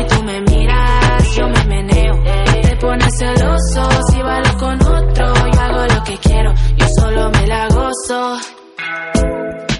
Y 0.00 0.04
tú 0.08 0.22
me 0.24 0.40
miras, 0.40 1.36
yo 1.36 1.48
me 1.48 1.64
meneo. 1.64 2.24
Te 2.62 2.76
pones 2.76 3.14
celoso 3.16 3.88
si 4.10 4.22
bailo 4.22 4.58
con 4.58 4.82
otro. 4.82 5.26
Yo 5.52 5.60
hago 5.60 5.94
lo 5.94 6.04
que 6.04 6.18
quiero, 6.18 6.52
yo 6.76 6.86
solo 6.98 7.30
me 7.30 7.46
la 7.46 7.68
gozo. 7.68 8.36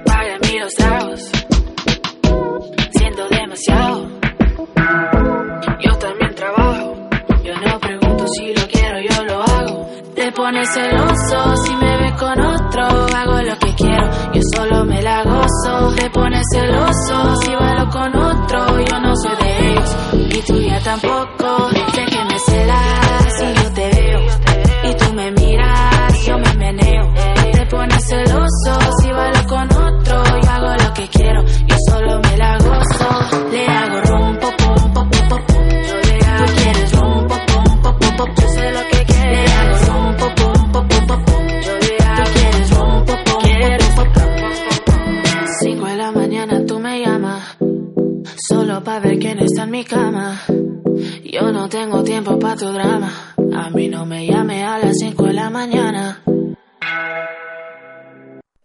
Para 0.07 0.39
mí 0.39 0.59
los 0.61 0.75
tragos, 0.75 1.31
siendo 2.93 3.29
demasiado. 3.31 4.21
Te 10.51 10.57
pones 10.57 10.75
celoso 10.75 11.57
si 11.65 11.77
me 11.77 11.97
ves 11.99 12.13
con 12.19 12.41
otro. 12.41 12.83
Hago 13.17 13.41
lo 13.41 13.57
que 13.61 13.73
quiero, 13.77 14.11
yo 14.33 14.41
solo 14.57 14.85
me 14.85 15.01
la 15.01 15.23
gozo. 15.23 15.95
Te 15.95 16.11
pones 16.11 16.43
celoso 16.53 17.37
si 17.37 17.55
bailo 17.55 17.89
con 17.89 18.17
otro. 18.17 18.81
Yo 18.81 18.99
no 18.99 19.15
soy 19.15 19.37
de 19.37 19.71
ellos, 19.71 19.97
y 20.13 20.43
tú 20.43 20.61
ya 20.61 20.81
tampoco. 20.81 21.80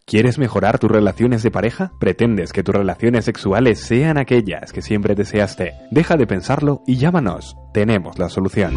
¿Quieres 0.04 0.38
mejorar 0.38 0.78
tus 0.78 0.90
relaciones 0.90 1.42
de 1.42 1.50
pareja? 1.50 1.90
¿Pretendes 1.98 2.52
que 2.52 2.62
tus 2.62 2.74
relaciones 2.74 3.24
sexuales 3.24 3.80
sean 3.80 4.18
aquellas 4.18 4.72
que 4.72 4.80
siempre 4.80 5.16
deseaste? 5.16 5.74
Deja 5.90 6.16
de 6.16 6.28
pensarlo 6.28 6.82
y 6.86 6.96
llámanos. 6.96 7.56
Tenemos 7.72 8.16
la 8.16 8.28
solución. 8.28 8.72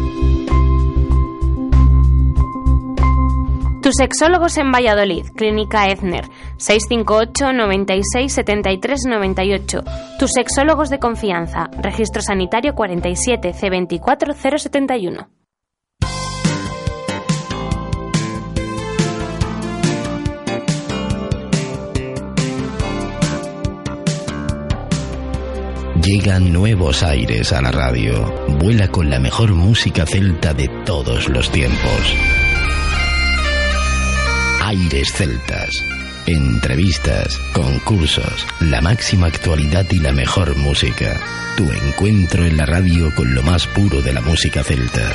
Tus 3.90 3.96
sexólogos 3.96 4.56
en 4.56 4.70
Valladolid, 4.70 5.24
Clínica 5.34 5.88
Ezner, 5.88 6.22
658 6.58 7.52
96 7.52 8.32
73 8.32 9.00
98. 9.08 9.80
Tus 10.16 10.30
sexólogos 10.30 10.90
de 10.90 11.00
confianza, 11.00 11.68
Registro 11.76 12.22
Sanitario 12.22 12.76
47 12.76 13.52
C24 13.52 14.34
071. 14.60 15.28
Llegan 26.00 26.52
nuevos 26.52 27.02
aires 27.02 27.52
a 27.52 27.60
la 27.60 27.72
radio. 27.72 28.32
Vuela 28.60 28.86
con 28.86 29.10
la 29.10 29.18
mejor 29.18 29.52
música 29.54 30.06
celta 30.06 30.54
de 30.54 30.68
todos 30.84 31.28
los 31.28 31.50
tiempos. 31.50 32.14
Aires 34.60 35.12
Celtas, 35.12 35.84
Entrevistas, 36.26 37.38
concursos, 37.52 38.46
la 38.60 38.80
máxima 38.80 39.26
actualidad 39.26 39.84
y 39.90 39.98
la 39.98 40.12
mejor 40.12 40.56
música. 40.56 41.20
Tu 41.56 41.68
encuentro 41.72 42.44
en 42.44 42.56
la 42.56 42.64
radio 42.66 43.12
con 43.14 43.34
lo 43.34 43.42
más 43.42 43.66
puro 43.66 44.00
de 44.02 44.12
la 44.12 44.20
música 44.20 44.62
celta. 44.62 45.12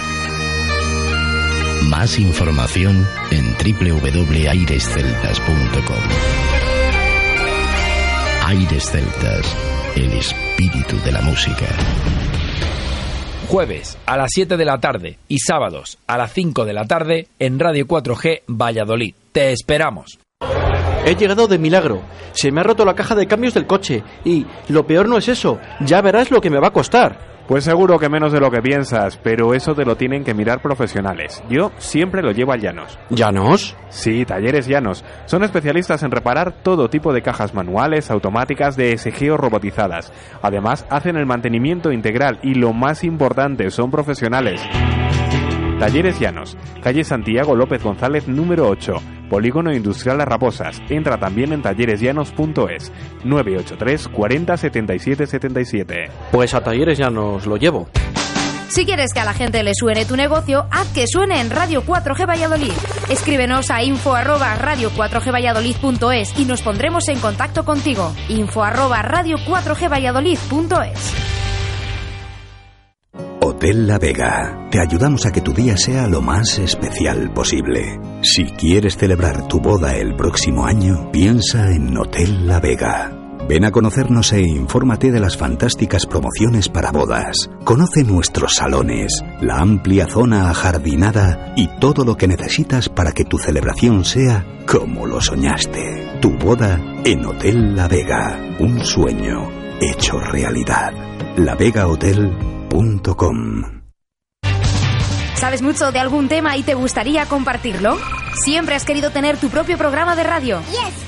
Más 1.83 2.19
información 2.19 3.07
en 3.31 3.53
www.airesceltas.com. 3.53 6.03
Aires 8.45 8.91
Celtas, 8.91 9.55
el 9.95 10.11
espíritu 10.13 10.99
de 11.03 11.11
la 11.11 11.21
música. 11.21 11.67
Jueves 13.47 13.97
a 14.05 14.17
las 14.17 14.31
7 14.33 14.57
de 14.57 14.65
la 14.65 14.79
tarde 14.79 15.19
y 15.27 15.37
sábados 15.39 15.99
a 16.07 16.17
las 16.17 16.33
5 16.33 16.65
de 16.65 16.73
la 16.73 16.85
tarde 16.85 17.27
en 17.37 17.59
Radio 17.59 17.85
4G 17.85 18.41
Valladolid. 18.47 19.13
Te 19.31 19.51
esperamos. 19.51 20.19
He 21.05 21.15
llegado 21.15 21.47
de 21.47 21.59
milagro. 21.59 22.01
Se 22.31 22.51
me 22.51 22.61
ha 22.61 22.63
roto 22.63 22.85
la 22.85 22.95
caja 22.95 23.13
de 23.13 23.27
cambios 23.27 23.53
del 23.53 23.67
coche 23.67 24.03
y 24.23 24.45
lo 24.69 24.87
peor 24.87 25.07
no 25.07 25.17
es 25.17 25.27
eso. 25.27 25.59
Ya 25.81 26.01
verás 26.01 26.31
lo 26.31 26.41
que 26.41 26.49
me 26.49 26.59
va 26.59 26.69
a 26.69 26.73
costar. 26.73 27.34
Pues 27.47 27.63
seguro 27.63 27.99
que 27.99 28.09
menos 28.09 28.31
de 28.31 28.39
lo 28.39 28.49
que 28.49 28.61
piensas, 28.61 29.17
pero 29.17 29.53
eso 29.53 29.75
te 29.75 29.85
lo 29.85 29.95
tienen 29.95 30.23
que 30.23 30.33
mirar 30.33 30.63
profesionales. 30.63 31.43
Yo 31.47 31.71
siempre 31.77 32.23
lo 32.23 32.31
llevo 32.31 32.53
a 32.53 32.57
Llanos. 32.57 32.97
¿Llanos? 33.11 33.77
Sí, 33.89 34.25
Talleres 34.25 34.67
Llanos. 34.67 35.05
Son 35.25 35.43
especialistas 35.43 36.01
en 36.01 36.09
reparar 36.09 36.53
todo 36.63 36.89
tipo 36.89 37.13
de 37.13 37.21
cajas 37.21 37.53
manuales, 37.53 38.09
automáticas, 38.09 38.75
de 38.75 38.97
SG 38.97 39.37
robotizadas. 39.37 40.11
Además, 40.41 40.87
hacen 40.89 41.17
el 41.17 41.27
mantenimiento 41.27 41.91
integral 41.91 42.39
y 42.41 42.55
lo 42.55 42.73
más 42.73 43.03
importante, 43.03 43.69
son 43.69 43.91
profesionales. 43.91 44.59
Talleres 45.79 46.19
Llanos, 46.19 46.57
calle 46.81 47.03
Santiago 47.03 47.53
López 47.53 47.83
González 47.83 48.29
número 48.29 48.69
8, 48.69 48.93
Polígono 49.29 49.73
Industrial 49.73 50.17
Las 50.17 50.27
Raposas. 50.27 50.81
Entra 50.89 51.19
también 51.19 51.51
en 51.51 51.61
talleresllanos.es 51.61 52.93
983 53.25 54.07
40 54.07 54.57
77 54.57 55.27
77. 55.27 56.05
Pues 56.31 56.53
a 56.53 56.63
Talleres 56.63 56.97
Llanos 56.97 57.45
lo 57.45 57.57
llevo. 57.57 57.89
Si 58.69 58.85
quieres 58.85 59.13
que 59.13 59.19
a 59.19 59.25
la 59.25 59.33
gente 59.33 59.63
le 59.63 59.73
suene 59.73 60.05
tu 60.05 60.15
negocio, 60.15 60.65
haz 60.71 60.87
que 60.93 61.07
suene 61.07 61.39
en 61.41 61.49
Radio 61.49 61.83
4G 61.83 62.27
Valladolid. 62.27 62.73
Escríbenos 63.09 63.69
a 63.69 63.83
info 63.83 64.15
arroba 64.15 64.55
radio 64.55 64.89
4G 64.91 65.31
Valladolid.es 65.31 66.39
y 66.39 66.45
nos 66.45 66.61
pondremos 66.61 67.07
en 67.09 67.19
contacto 67.19 67.65
contigo. 67.65 68.13
Info 68.29 68.63
arroba 68.63 69.01
radio 69.01 69.37
4G 69.37 69.91
Valladolid.es. 69.91 71.54
Hotel 73.55 73.87
La 73.87 73.97
Vega. 73.97 74.67
Te 74.69 74.81
ayudamos 74.81 75.25
a 75.25 75.31
que 75.31 75.39
tu 75.39 75.53
día 75.53 75.77
sea 75.77 76.07
lo 76.07 76.21
más 76.21 76.59
especial 76.59 77.31
posible. 77.31 77.97
Si 78.21 78.43
quieres 78.43 78.97
celebrar 78.97 79.47
tu 79.47 79.61
boda 79.61 79.95
el 79.95 80.13
próximo 80.13 80.65
año, 80.65 81.09
piensa 81.09 81.71
en 81.71 81.97
Hotel 81.97 82.45
La 82.47 82.59
Vega. 82.59 83.13
Ven 83.47 83.63
a 83.63 83.71
conocernos 83.71 84.33
e 84.33 84.41
infórmate 84.41 85.09
de 85.09 85.21
las 85.21 85.37
fantásticas 85.37 86.05
promociones 86.05 86.67
para 86.67 86.91
bodas. 86.91 87.49
Conoce 87.63 88.03
nuestros 88.03 88.55
salones, 88.55 89.23
la 89.39 89.59
amplia 89.59 90.05
zona 90.05 90.49
ajardinada 90.49 91.53
y 91.55 91.69
todo 91.79 92.03
lo 92.03 92.17
que 92.17 92.27
necesitas 92.27 92.89
para 92.89 93.13
que 93.13 93.23
tu 93.23 93.37
celebración 93.37 94.03
sea 94.03 94.45
como 94.67 95.07
lo 95.07 95.21
soñaste. 95.21 96.19
Tu 96.21 96.29
boda 96.37 96.77
en 97.05 97.25
Hotel 97.25 97.73
La 97.73 97.87
Vega. 97.87 98.37
Un 98.59 98.83
sueño 98.83 99.49
hecho 99.79 100.19
realidad. 100.19 100.91
¿Sabes 105.35 105.61
mucho 105.61 105.91
de 105.91 105.99
algún 105.99 106.27
tema 106.27 106.57
y 106.57 106.63
te 106.63 106.73
gustaría 106.73 107.25
compartirlo? 107.25 107.97
¿Siempre 108.43 108.75
has 108.75 108.83
querido 108.83 109.11
tener 109.11 109.37
tu 109.37 109.49
propio 109.49 109.77
programa 109.77 110.15
de 110.15 110.23
radio? 110.23 110.59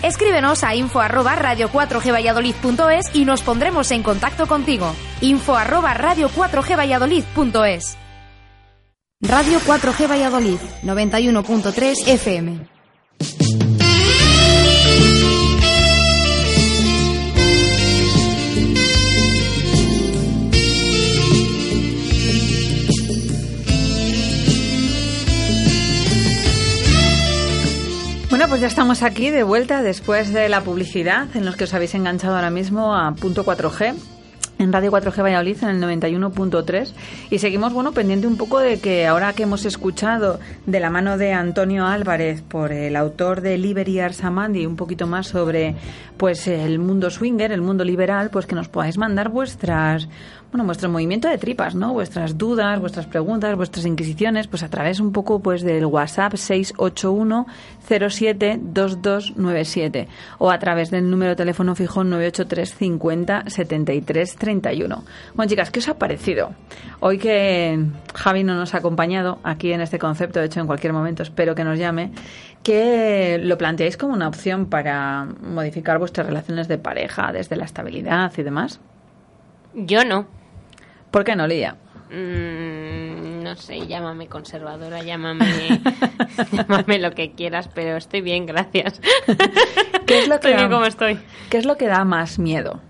Escríbenos 0.02 0.64
a 0.64 0.76
info 0.76 1.02
arroba 1.02 1.36
radio 1.36 1.70
4G 1.70 2.14
Valladolid.es 2.14 3.14
y 3.14 3.26
nos 3.26 3.42
pondremos 3.42 3.92
en 3.92 4.04
contacto 4.04 4.48
contigo. 4.48 4.94
Info 5.22 5.56
arroba 5.56 5.94
radio 5.94 6.30
4G 6.30 6.78
Valladolid.es 6.78 7.98
Radio 9.22 9.60
4G 9.60 10.10
Valladolid, 10.10 10.60
91.3 10.84 12.08
FM. 12.08 12.77
Pues 28.50 28.62
ya 28.62 28.68
estamos 28.68 29.04
aquí 29.04 29.30
de 29.30 29.44
vuelta 29.44 29.84
después 29.84 30.32
de 30.32 30.48
la 30.48 30.62
publicidad 30.62 31.28
en 31.36 31.46
los 31.46 31.58
que 31.58 31.66
os 31.66 31.74
habéis 31.74 31.94
enganchado 31.96 32.36
ahora 32.36 32.50
mismo 32.50 32.96
a 32.96 33.14
punto 33.14 33.44
4G 33.44 33.94
en 34.58 34.74
Radio 34.74 34.92
4G 34.92 35.22
Valladolid 35.22 35.64
en 35.64 35.70
el 35.70 36.02
91.3 36.02 36.94
y 37.30 37.40
seguimos 37.40 37.74
bueno 37.74 37.92
pendiente 37.92 38.26
un 38.26 38.38
poco 38.38 38.60
de 38.60 38.80
que 38.80 39.06
ahora 39.06 39.34
que 39.34 39.44
hemos 39.44 39.66
escuchado 39.66 40.40
de 40.66 40.80
la 40.80 40.90
mano 40.90 41.18
de 41.18 41.34
Antonio 41.34 41.86
Álvarez 41.86 42.42
por 42.42 42.72
el 42.72 42.96
autor 42.96 43.42
de 43.42 43.58
Liberty 43.58 44.00
Arsamandi 44.00 44.66
un 44.66 44.78
poquito 44.78 45.08
más 45.08 45.28
sobre 45.28 45.76
pues 46.16 46.48
el 46.48 46.80
mundo 46.80 47.10
swinger, 47.10 47.52
el 47.52 47.62
mundo 47.62 47.84
liberal, 47.84 48.30
pues 48.32 48.46
que 48.46 48.56
nos 48.56 48.70
podáis 48.70 48.98
mandar 48.98 49.30
vuestras 49.30 50.08
bueno, 50.52 50.66
vuestro 50.66 50.90
movimiento 50.90 51.28
de 51.28 51.38
tripas, 51.38 51.76
¿no? 51.76 51.92
Vuestras 51.94 52.38
dudas, 52.38 52.80
vuestras 52.80 53.06
preguntas, 53.06 53.56
vuestras 53.58 53.86
inquisiciones, 53.86 54.48
pues 54.48 54.64
a 54.64 54.70
través 54.70 55.00
un 55.00 55.12
poco 55.12 55.42
pues 55.42 55.62
del 55.62 55.86
WhatsApp 55.86 56.36
681 56.36 57.46
07 57.86 58.60
2297 58.62 60.08
o 60.38 60.50
a 60.50 60.58
través 60.58 60.90
del 60.90 61.10
número 61.10 61.32
de 61.32 61.36
teléfono 61.36 61.76
fijo 61.76 62.04
983 62.04 62.76
50 62.76 63.44
73 63.48 64.36
31. 64.36 65.04
Bueno, 65.36 65.50
chicas, 65.50 65.70
¿qué 65.70 65.80
os 65.80 65.90
ha 65.90 65.98
parecido? 65.98 66.52
Hoy 67.02 67.18
que 67.18 67.86
Javi 68.14 68.44
no 68.44 68.56
nos 68.56 68.74
ha 68.74 68.78
acompañado 68.78 69.40
aquí 69.44 69.74
en 69.74 69.82
este 69.82 70.00
concepto, 70.00 70.40
de 70.40 70.46
hecho 70.46 70.62
en 70.62 70.68
cualquier 70.68 70.94
momento 70.94 71.24
espero 71.24 71.56
que 71.56 71.66
nos 71.66 71.78
llame, 71.78 72.12
que 72.64 73.38
lo 73.42 73.58
planteáis 73.58 73.98
como 73.98 74.14
una 74.14 74.30
opción 74.30 74.68
para 74.68 75.26
modificar 75.26 76.00
vuestras 76.00 76.26
relaciones 76.26 76.70
de 76.70 76.78
pareja 76.78 77.34
desde 77.34 77.58
la 77.58 77.66
estabilidad 77.66 78.32
y 78.38 78.44
demás. 78.44 78.80
Yo 79.74 80.06
no. 80.06 80.37
¿Por 81.12 81.24
qué 81.24 81.36
no, 81.36 81.48
Lía? 81.48 81.76
Mm, 82.10 83.44
no 83.44 83.56
sé, 83.56 83.86
llámame 83.86 84.28
conservadora, 84.28 85.04
llámame, 85.04 85.82
llámame 86.52 87.00
lo 87.00 87.12
que 87.12 87.32
quieras, 87.32 87.70
pero 87.74 87.98
estoy 87.98 88.22
bien, 88.22 88.46
gracias. 88.46 89.02
¿Qué 90.06 90.20
es 90.20 90.28
lo 90.28 90.40
que 90.40 90.50
estoy 90.50 90.52
da, 90.54 90.58
bien 90.58 90.72
como 90.72 90.86
estoy. 90.86 91.20
¿Qué 91.50 91.58
es 91.58 91.66
lo 91.66 91.76
que 91.78 91.88
da 91.88 92.06
más 92.06 92.40
miedo? 92.40 92.82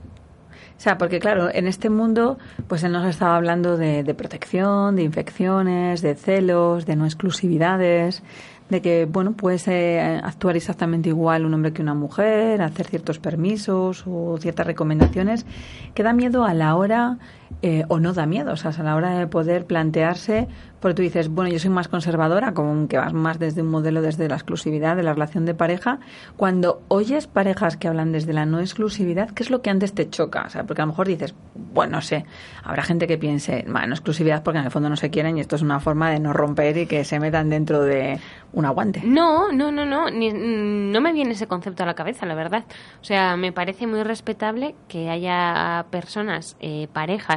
O 0.78 0.80
sea, 0.80 1.00
porque 1.00 1.20
claro, 1.20 1.50
en 1.52 1.66
este 1.66 1.90
mundo, 1.90 2.38
pues 2.68 2.84
él 2.84 2.92
nos 2.92 3.08
estaba 3.08 3.36
hablando 3.36 3.78
de, 3.78 4.04
de 4.04 4.14
protección, 4.14 4.96
de 4.96 5.02
infecciones, 5.02 6.04
de 6.04 6.14
celos, 6.14 6.86
de 6.86 6.96
no 6.96 7.06
exclusividades, 7.06 8.22
de 8.70 8.82
que, 8.82 9.06
bueno, 9.06 9.32
puedes 9.34 9.68
eh, 9.68 10.20
actuar 10.24 10.58
exactamente 10.58 11.10
igual 11.10 11.46
un 11.46 11.54
hombre 11.54 11.74
que 11.74 11.82
una 11.82 11.94
mujer, 11.94 12.62
hacer 12.62 12.88
ciertos 12.88 13.20
permisos 13.20 14.04
o 14.06 14.38
ciertas 14.40 14.68
recomendaciones, 14.68 15.46
que 15.94 16.04
da 16.04 16.14
miedo 16.14 16.44
a 16.44 16.54
la 16.54 16.76
hora, 16.76 17.18
eh, 17.62 17.84
o 17.88 18.00
no 18.00 18.14
da 18.14 18.26
miedo, 18.26 18.54
o 18.54 18.56
sea, 18.58 18.72
a 18.78 18.84
la 18.84 18.96
hora 18.96 19.18
de 19.18 19.28
poder 19.28 19.66
plantearse, 19.66 20.48
porque 20.80 20.96
tú 20.96 21.02
dices, 21.02 21.30
bueno, 21.30 21.50
yo 21.52 21.58
soy 21.60 21.70
más 21.72 21.88
conservadora, 21.88 22.54
como 22.54 22.88
que 22.88 22.98
vas 22.98 23.14
más 23.14 23.40
desde 23.40 23.62
un 23.62 23.70
modelo 23.70 24.02
desde 24.02 24.28
la 24.28 24.36
exclusividad, 24.36 24.96
de 24.96 25.04
la 25.04 25.14
relación 25.14 25.46
de 25.46 25.54
pareja, 25.56 26.00
cuando 26.36 26.82
oyes 26.88 27.26
parejas 27.28 27.78
que 27.78 27.88
hablan 27.88 28.12
desde 28.12 28.34
la 28.34 28.46
no 28.46 28.60
exclusividad, 28.60 29.30
¿qué 29.32 29.44
es 29.44 29.50
lo 29.50 29.62
que 29.62 29.70
antes 29.70 29.94
te 29.94 30.10
choca? 30.10 30.44
O 30.46 30.50
sea, 30.50 30.66
porque 30.66 30.82
a 30.82 30.86
lo 30.86 30.92
mejor 30.92 31.08
dices, 31.08 31.34
bueno, 31.74 31.98
no 31.98 32.02
sé, 32.02 32.26
habrá 32.64 32.84
gente 32.84 33.08
que 33.08 33.18
piense, 33.18 33.66
bueno, 33.68 33.94
exclusividad 33.94 34.44
porque 34.44 34.60
en 34.60 34.66
el 34.66 34.72
fondo 34.72 34.90
no 34.90 34.96
se 34.98 35.10
quieren 35.10 35.38
y 35.38 35.42
esto 35.42 35.56
es 35.56 35.62
una 35.62 35.80
forma 35.80 36.12
de 36.12 36.20
no 36.20 36.34
romper 36.34 36.78
y 36.78 36.86
que 36.86 37.04
se 37.06 37.20
metan 37.20 37.50
dentro 37.50 37.82
de 37.82 38.20
un 38.54 38.66
aguante. 38.66 39.02
No, 39.04 39.52
no, 39.52 39.72
no, 39.72 39.86
no, 39.86 40.10
ni- 40.10 40.32
no 40.34 41.02
me 41.02 41.14
viene 41.14 41.32
ese 41.32 41.48
concepto 41.48 41.84
a 41.84 41.86
la 41.86 41.94
cabeza, 41.96 42.26
la 42.26 42.36
verdad. 42.36 42.66
O 43.02 43.04
sea, 43.04 43.36
me 43.36 43.52
parece 43.52 43.88
muy 43.88 44.04
respetable 44.04 44.76
que 44.88 45.10
haya 45.10 45.86
personas, 45.90 46.56
eh, 46.60 46.88
parejas, 46.94 47.37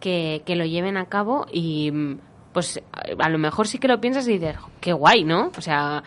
que, 0.00 0.42
que 0.44 0.56
lo 0.56 0.64
lleven 0.64 0.96
a 0.96 1.06
cabo 1.06 1.46
y 1.52 1.90
mm, 1.90 2.18
pues 2.52 2.80
a 3.18 3.28
lo 3.28 3.38
mejor 3.38 3.66
sí 3.68 3.78
que 3.78 3.88
lo 3.88 4.00
piensas 4.00 4.28
y 4.28 4.32
dices, 4.38 4.56
qué 4.80 4.92
guay, 4.92 5.24
¿no? 5.24 5.50
O 5.56 5.60
sea, 5.60 6.02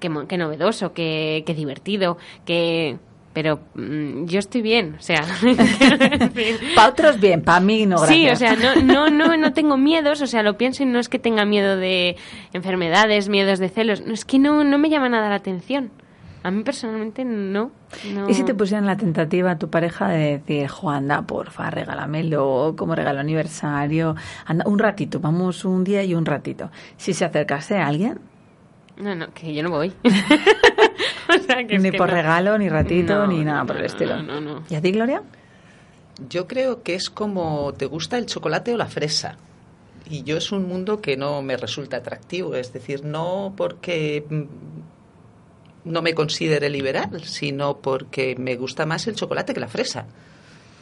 qué, 0.00 0.10
qué 0.28 0.36
novedoso, 0.36 0.92
qué, 0.92 1.42
qué 1.46 1.54
divertido, 1.54 2.18
qué... 2.44 2.98
Pero 3.32 3.58
mm, 3.74 4.26
yo 4.26 4.38
estoy 4.38 4.62
bien, 4.62 4.94
o 4.96 5.02
sea... 5.02 5.24
Para 6.76 6.88
otros 6.88 7.18
bien, 7.20 7.42
para 7.42 7.58
mí 7.60 7.84
no, 7.84 7.98
Sí, 7.98 8.22
o 8.24 8.26
gracias. 8.28 8.58
sea, 8.58 8.74
no, 8.74 8.80
no, 8.80 9.10
no, 9.10 9.36
no 9.36 9.52
tengo 9.52 9.76
miedos, 9.76 10.22
o 10.22 10.26
sea, 10.28 10.42
lo 10.44 10.56
pienso 10.56 10.84
y 10.84 10.86
no 10.86 11.00
es 11.00 11.08
que 11.08 11.18
tenga 11.18 11.44
miedo 11.44 11.76
de 11.76 12.16
enfermedades, 12.52 13.28
miedos 13.28 13.58
de 13.58 13.68
celos, 13.68 14.02
no, 14.06 14.14
es 14.14 14.24
que 14.24 14.38
no, 14.38 14.62
no 14.62 14.78
me 14.78 14.88
llama 14.88 15.08
nada 15.08 15.28
la 15.28 15.34
atención. 15.36 15.90
A 16.44 16.50
mí 16.50 16.62
personalmente 16.62 17.24
no. 17.24 17.72
no. 18.12 18.28
¿Y 18.28 18.34
si 18.34 18.44
te 18.44 18.54
pusieran 18.54 18.84
la 18.84 18.98
tentativa 18.98 19.52
a 19.52 19.58
tu 19.58 19.70
pareja 19.70 20.08
de 20.08 20.38
decir, 20.38 20.68
jo, 20.68 20.90
anda, 20.90 21.22
porfa, 21.22 21.70
regálamelo 21.70 22.74
como 22.76 22.94
regalo 22.94 23.20
aniversario, 23.20 24.14
anda, 24.44 24.62
un 24.68 24.78
ratito, 24.78 25.20
vamos 25.20 25.64
un 25.64 25.84
día 25.84 26.04
y 26.04 26.14
un 26.14 26.26
ratito. 26.26 26.70
Si 26.98 27.14
se 27.14 27.24
acercase 27.24 27.78
a 27.78 27.86
alguien, 27.86 28.20
No, 28.98 29.14
no, 29.14 29.32
que 29.32 29.54
yo 29.54 29.62
no 29.62 29.70
voy. 29.70 29.94
ni 31.80 31.92
por 31.92 32.10
regalo, 32.10 32.58
ni 32.58 32.68
ratito, 32.68 33.26
ni 33.26 33.42
nada 33.42 33.64
por 33.64 33.78
el 33.78 33.86
estilo. 33.86 34.22
No, 34.22 34.38
no, 34.38 34.64
¿Y 34.68 34.74
a 34.74 34.82
ti, 34.82 34.92
Gloria? 34.92 35.22
Yo 36.28 36.46
creo 36.46 36.82
que 36.82 36.94
es 36.94 37.08
como 37.08 37.72
te 37.72 37.86
gusta 37.86 38.18
el 38.18 38.26
chocolate 38.26 38.74
o 38.74 38.76
la 38.76 38.86
fresa. 38.86 39.38
Y 40.10 40.24
yo 40.24 40.36
es 40.36 40.52
un 40.52 40.68
mundo 40.68 41.00
que 41.00 41.16
no 41.16 41.40
me 41.40 41.56
resulta 41.56 41.96
atractivo. 41.96 42.54
Es 42.54 42.70
decir, 42.74 43.02
no 43.02 43.54
porque 43.56 44.26
mm, 44.28 44.42
no 45.84 46.02
me 46.02 46.14
considere 46.14 46.68
liberal, 46.70 47.22
sino 47.24 47.78
porque 47.78 48.34
me 48.38 48.56
gusta 48.56 48.86
más 48.86 49.06
el 49.06 49.14
chocolate 49.14 49.54
que 49.54 49.60
la 49.60 49.68
fresa. 49.68 50.06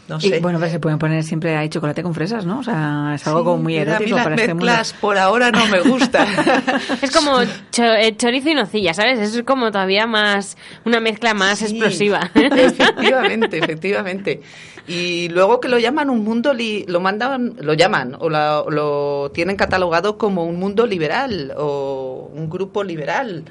No 0.09 0.21
sé. 0.21 0.37
Y 0.37 0.41
bueno, 0.41 0.59
pero 0.59 0.71
se 0.71 0.81
pueden 0.81 0.99
poner 0.99 1.23
siempre 1.23 1.57
hay 1.57 1.69
chocolate 1.69 2.03
con 2.03 2.13
fresas, 2.13 2.45
¿no? 2.45 2.59
O 2.59 2.63
sea, 2.65 3.13
es 3.15 3.25
algo 3.27 3.39
Sí, 3.41 3.45
como 3.45 3.63
muy 3.63 3.75
pero 3.77 3.93
a 3.95 3.99
mí 4.01 4.05
erótico 4.07 4.17
las 4.17 4.25
para 4.25 4.35
este 4.35 4.49
mundo. 4.55 4.67
mezclas 4.67 4.93
por 4.95 5.17
ahora 5.17 5.51
no 5.53 5.65
me 5.69 5.81
gustan. 5.81 6.27
Es 7.03 7.11
como 7.13 7.39
cho- 7.71 7.85
eh, 7.95 8.17
chorizo 8.17 8.49
y 8.51 8.55
nocilla, 8.55 8.95
¿sabes? 8.95 9.21
Eso 9.21 9.39
es 9.39 9.45
como 9.45 9.71
todavía 9.71 10.09
más, 10.09 10.57
una 10.85 10.99
mezcla 10.99 11.35
más 11.35 11.61
Sí, 11.61 11.67
explosiva. 11.67 12.31
Efectivamente, 12.35 13.59
efectivamente. 13.59 14.43
Y 14.89 15.29
luego 15.29 15.61
que 15.61 15.69
lo 15.69 15.79
llaman 15.79 16.11
un 16.11 16.25
mundo, 16.25 16.53
li- 16.53 16.85
lo 16.89 16.99
mandan, 17.01 17.55
lo 17.61 17.75
llaman 17.75 18.17
o 18.19 18.29
la- 18.29 18.65
lo 18.69 19.31
tienen 19.33 19.55
catalogado 19.57 20.19
como 20.19 20.45
un 20.45 20.59
mundo 20.59 20.85
liberal 20.87 21.53
o 21.57 22.29
un 22.35 22.51
grupo 22.51 22.83
liberal. 22.83 23.45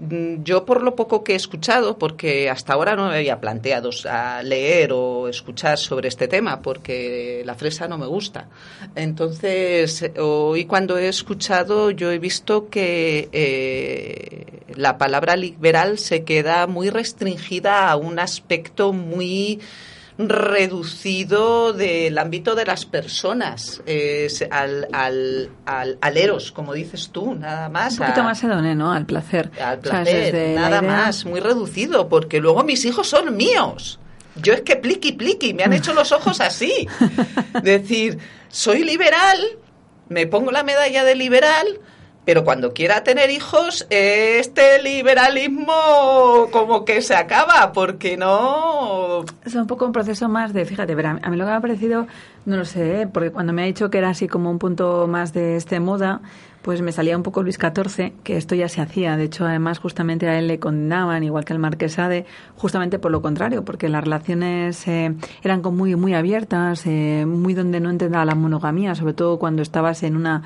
Mm, 0.00 0.42
Yo 0.44 0.64
por 0.64 0.82
lo 0.82 0.96
poco 0.96 1.22
que 1.22 1.32
he 1.34 1.36
escuchado, 1.36 1.98
porque 1.98 2.48
hasta 2.48 2.72
ahora 2.72 2.96
no 2.96 3.08
me 3.08 3.16
había 3.16 3.40
planteado 3.40 3.90
a 4.08 4.42
leer 4.42 4.92
o 4.92 5.28
escuchar 5.28 5.76
sobre 5.78 6.08
este 6.08 6.26
tema, 6.26 6.62
porque 6.62 7.42
la 7.44 7.54
fresa 7.54 7.86
no 7.86 7.98
me 7.98 8.06
gusta. 8.06 8.48
Entonces, 8.94 10.02
eh, 10.02 10.14
hoy 10.18 10.64
cuando 10.64 10.96
he 10.98 11.08
escuchado, 11.08 11.90
yo 11.90 12.10
he 12.12 12.18
visto 12.18 12.68
que 12.70 13.28
eh, 13.32 14.46
la 14.74 14.96
palabra 14.96 15.36
liberal 15.36 15.98
se 15.98 16.24
queda 16.24 16.66
muy 16.66 16.88
restringida 16.90 17.90
a 17.90 17.96
un 17.96 18.18
aspecto 18.18 18.92
muy 18.92 19.60
reducido 20.28 21.72
del 21.72 22.18
ámbito 22.18 22.54
de 22.54 22.64
las 22.66 22.84
personas, 22.84 23.82
es 23.86 24.44
al, 24.50 24.88
al, 24.92 25.50
al, 25.66 25.98
al 26.00 26.16
eros, 26.16 26.52
como 26.52 26.72
dices 26.74 27.10
tú, 27.10 27.34
nada 27.34 27.68
más. 27.68 27.92
Un 27.94 27.98
poquito 28.00 28.20
a- 28.20 28.24
más 28.24 28.42
hedoné, 28.42 28.74
¿no? 28.74 28.92
Al 28.92 29.06
placer. 29.06 29.50
al 29.60 29.78
O 29.78 29.82
sea, 29.82 30.02
placer, 30.02 30.54
nada 30.56 30.82
más, 30.82 31.24
muy 31.24 31.40
reducido, 31.40 32.08
porque 32.08 32.40
luego 32.40 32.62
mis 32.64 32.84
hijos 32.84 33.08
son 33.08 33.36
míos. 33.36 33.98
Yo 34.36 34.52
es 34.52 34.60
que 34.62 34.76
pliqui 34.76 35.12
pliqui, 35.12 35.54
me 35.54 35.64
han 35.64 35.72
hecho 35.72 35.92
los 35.92 36.12
ojos 36.12 36.40
así. 36.40 36.86
Decir, 37.62 38.18
soy 38.48 38.84
liberal, 38.84 39.38
me 40.08 40.26
pongo 40.26 40.50
la 40.52 40.62
medalla 40.62 41.04
de 41.04 41.14
liberal, 41.14 41.66
pero 42.30 42.44
cuando 42.44 42.72
quiera 42.72 43.02
tener 43.02 43.28
hijos, 43.28 43.88
este 43.90 44.80
liberalismo 44.84 46.46
como 46.52 46.84
que 46.84 47.02
se 47.02 47.16
acaba, 47.16 47.72
porque 47.72 48.16
no... 48.16 49.24
Es 49.44 49.56
un 49.56 49.66
poco 49.66 49.84
un 49.84 49.90
proceso 49.90 50.28
más 50.28 50.52
de, 50.52 50.64
fíjate, 50.64 50.94
pero 50.94 51.08
a 51.08 51.14
mí 51.14 51.36
lo 51.36 51.44
que 51.44 51.50
me 51.50 51.56
ha 51.56 51.60
parecido, 51.60 52.06
no 52.46 52.56
lo 52.56 52.64
sé, 52.64 53.00
¿eh? 53.00 53.06
porque 53.08 53.32
cuando 53.32 53.52
me 53.52 53.62
ha 53.62 53.64
dicho 53.64 53.90
que 53.90 53.98
era 53.98 54.10
así 54.10 54.28
como 54.28 54.48
un 54.48 54.60
punto 54.60 55.08
más 55.08 55.32
de 55.32 55.56
este 55.56 55.80
moda, 55.80 56.20
pues 56.62 56.82
me 56.82 56.92
salía 56.92 57.16
un 57.16 57.22
poco 57.22 57.42
Luis 57.42 57.58
XIV, 57.58 58.12
que 58.22 58.36
esto 58.36 58.54
ya 58.54 58.68
se 58.68 58.80
hacía. 58.80 59.16
De 59.16 59.24
hecho, 59.24 59.46
además, 59.46 59.78
justamente 59.78 60.28
a 60.28 60.38
él 60.38 60.46
le 60.46 60.58
condenaban, 60.58 61.24
igual 61.24 61.44
que 61.44 61.52
al 61.52 61.58
Marquesade, 61.58 62.26
justamente 62.56 62.98
por 62.98 63.10
lo 63.10 63.22
contrario, 63.22 63.64
porque 63.64 63.88
las 63.88 64.04
relaciones 64.04 64.86
eh, 64.86 65.14
eran 65.42 65.62
muy, 65.62 65.96
muy 65.96 66.14
abiertas, 66.14 66.86
eh, 66.86 67.24
muy 67.26 67.54
donde 67.54 67.80
no 67.80 67.90
entendía 67.90 68.24
la 68.24 68.34
monogamía, 68.34 68.94
sobre 68.94 69.14
todo 69.14 69.38
cuando 69.38 69.62
estabas 69.62 70.02
en 70.02 70.16
una 70.16 70.42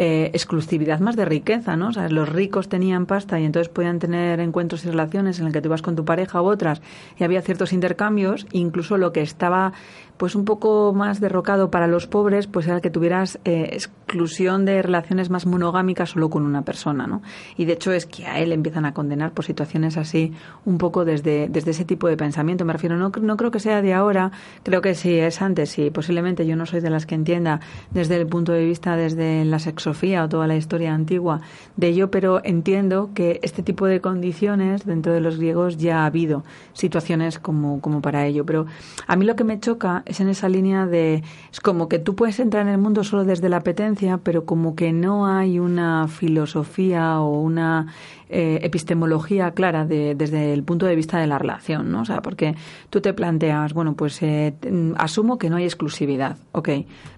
eh, 0.00 0.30
exclusividad 0.32 1.00
más 1.00 1.16
de 1.16 1.24
riqueza, 1.24 1.76
¿no? 1.76 1.88
O 1.88 1.92
sea, 1.92 2.08
los 2.08 2.28
ricos 2.28 2.68
tenían 2.68 3.06
pasta 3.06 3.40
y 3.40 3.44
entonces 3.44 3.68
podían 3.68 3.98
tener 3.98 4.38
encuentros 4.38 4.84
y 4.84 4.90
relaciones 4.90 5.40
en 5.40 5.48
el 5.48 5.52
que 5.52 5.60
tú 5.60 5.66
ibas 5.66 5.82
con 5.82 5.96
tu 5.96 6.04
pareja 6.04 6.40
u 6.40 6.46
otras 6.46 6.80
y 7.18 7.24
había 7.24 7.42
ciertos 7.42 7.72
intercambios, 7.72 8.46
incluso 8.52 8.96
lo 8.96 9.12
que 9.12 9.22
estaba 9.22 9.72
pues 10.18 10.34
un 10.34 10.44
poco 10.44 10.92
más 10.92 11.20
derrocado 11.20 11.70
para 11.70 11.86
los 11.86 12.06
pobres, 12.06 12.46
pues 12.46 12.66
era 12.66 12.80
que 12.80 12.90
tuvieras 12.90 13.38
eh, 13.44 13.70
exclusión 13.72 14.64
de 14.64 14.82
relaciones 14.82 15.30
más 15.30 15.46
monogámicas 15.46 16.10
solo 16.10 16.28
con 16.28 16.44
una 16.44 16.62
persona, 16.62 17.06
¿no? 17.06 17.22
Y 17.56 17.64
de 17.64 17.74
hecho 17.74 17.92
es 17.92 18.04
que 18.04 18.26
a 18.26 18.40
él 18.40 18.52
empiezan 18.52 18.84
a 18.84 18.92
condenar 18.92 19.32
por 19.32 19.44
situaciones 19.44 19.96
así, 19.96 20.32
un 20.64 20.76
poco 20.76 21.04
desde, 21.04 21.48
desde 21.48 21.70
ese 21.70 21.84
tipo 21.84 22.08
de 22.08 22.16
pensamiento. 22.16 22.64
Me 22.64 22.72
refiero, 22.72 22.96
no, 22.96 23.10
no 23.20 23.36
creo 23.36 23.50
que 23.50 23.60
sea 23.60 23.80
de 23.80 23.94
ahora, 23.94 24.32
creo 24.64 24.82
que 24.82 24.94
sí 24.94 25.14
es 25.14 25.40
antes, 25.40 25.78
y 25.78 25.90
posiblemente 25.90 26.46
yo 26.46 26.56
no 26.56 26.66
soy 26.66 26.80
de 26.80 26.90
las 26.90 27.06
que 27.06 27.14
entienda 27.14 27.60
desde 27.92 28.16
el 28.16 28.26
punto 28.26 28.52
de 28.52 28.64
vista, 28.64 28.96
desde 28.96 29.44
la 29.44 29.60
o 29.90 30.28
toda 30.28 30.46
la 30.46 30.56
historia 30.56 30.94
antigua 30.94 31.40
de 31.76 31.88
ello, 31.88 32.10
pero 32.10 32.40
entiendo 32.44 33.10
que 33.14 33.40
este 33.42 33.62
tipo 33.62 33.86
de 33.86 34.00
condiciones 34.00 34.84
dentro 34.84 35.12
de 35.12 35.20
los 35.20 35.38
griegos 35.38 35.76
ya 35.76 36.02
ha 36.02 36.06
habido 36.06 36.44
situaciones 36.72 37.38
como, 37.38 37.80
como 37.80 38.00
para 38.00 38.26
ello. 38.26 38.44
Pero 38.44 38.66
a 39.06 39.16
mí 39.16 39.24
lo 39.24 39.36
que 39.36 39.44
me 39.44 39.60
choca 39.60 40.02
es 40.06 40.20
en 40.20 40.28
esa 40.28 40.48
línea 40.48 40.86
de, 40.86 41.22
es 41.52 41.60
como 41.60 41.88
que 41.88 41.98
tú 41.98 42.14
puedes 42.14 42.40
entrar 42.40 42.66
en 42.66 42.72
el 42.72 42.78
mundo 42.78 43.04
solo 43.04 43.24
desde 43.24 43.48
la 43.48 43.58
apetencia, 43.58 44.18
pero 44.18 44.44
como 44.44 44.74
que 44.74 44.92
no 44.92 45.26
hay 45.26 45.58
una 45.58 46.08
filosofía 46.08 47.20
o 47.20 47.40
una 47.40 47.86
eh, 48.28 48.60
epistemología 48.62 49.52
clara 49.52 49.84
de- 49.84 50.14
desde 50.14 50.52
el 50.52 50.62
punto 50.62 50.86
de 50.86 50.96
vista 50.96 51.18
de 51.18 51.26
la 51.26 51.38
relación, 51.38 51.90
¿no? 51.90 52.02
O 52.02 52.04
sea, 52.04 52.20
porque 52.22 52.54
tú 52.90 53.00
te 53.00 53.12
planteas, 53.12 53.72
bueno, 53.74 53.94
pues 53.94 54.22
eh, 54.22 54.54
mm, 54.70 54.92
asumo 54.96 55.38
que 55.38 55.50
no 55.50 55.56
hay 55.56 55.64
exclusividad, 55.64 56.36
ok, 56.52 56.68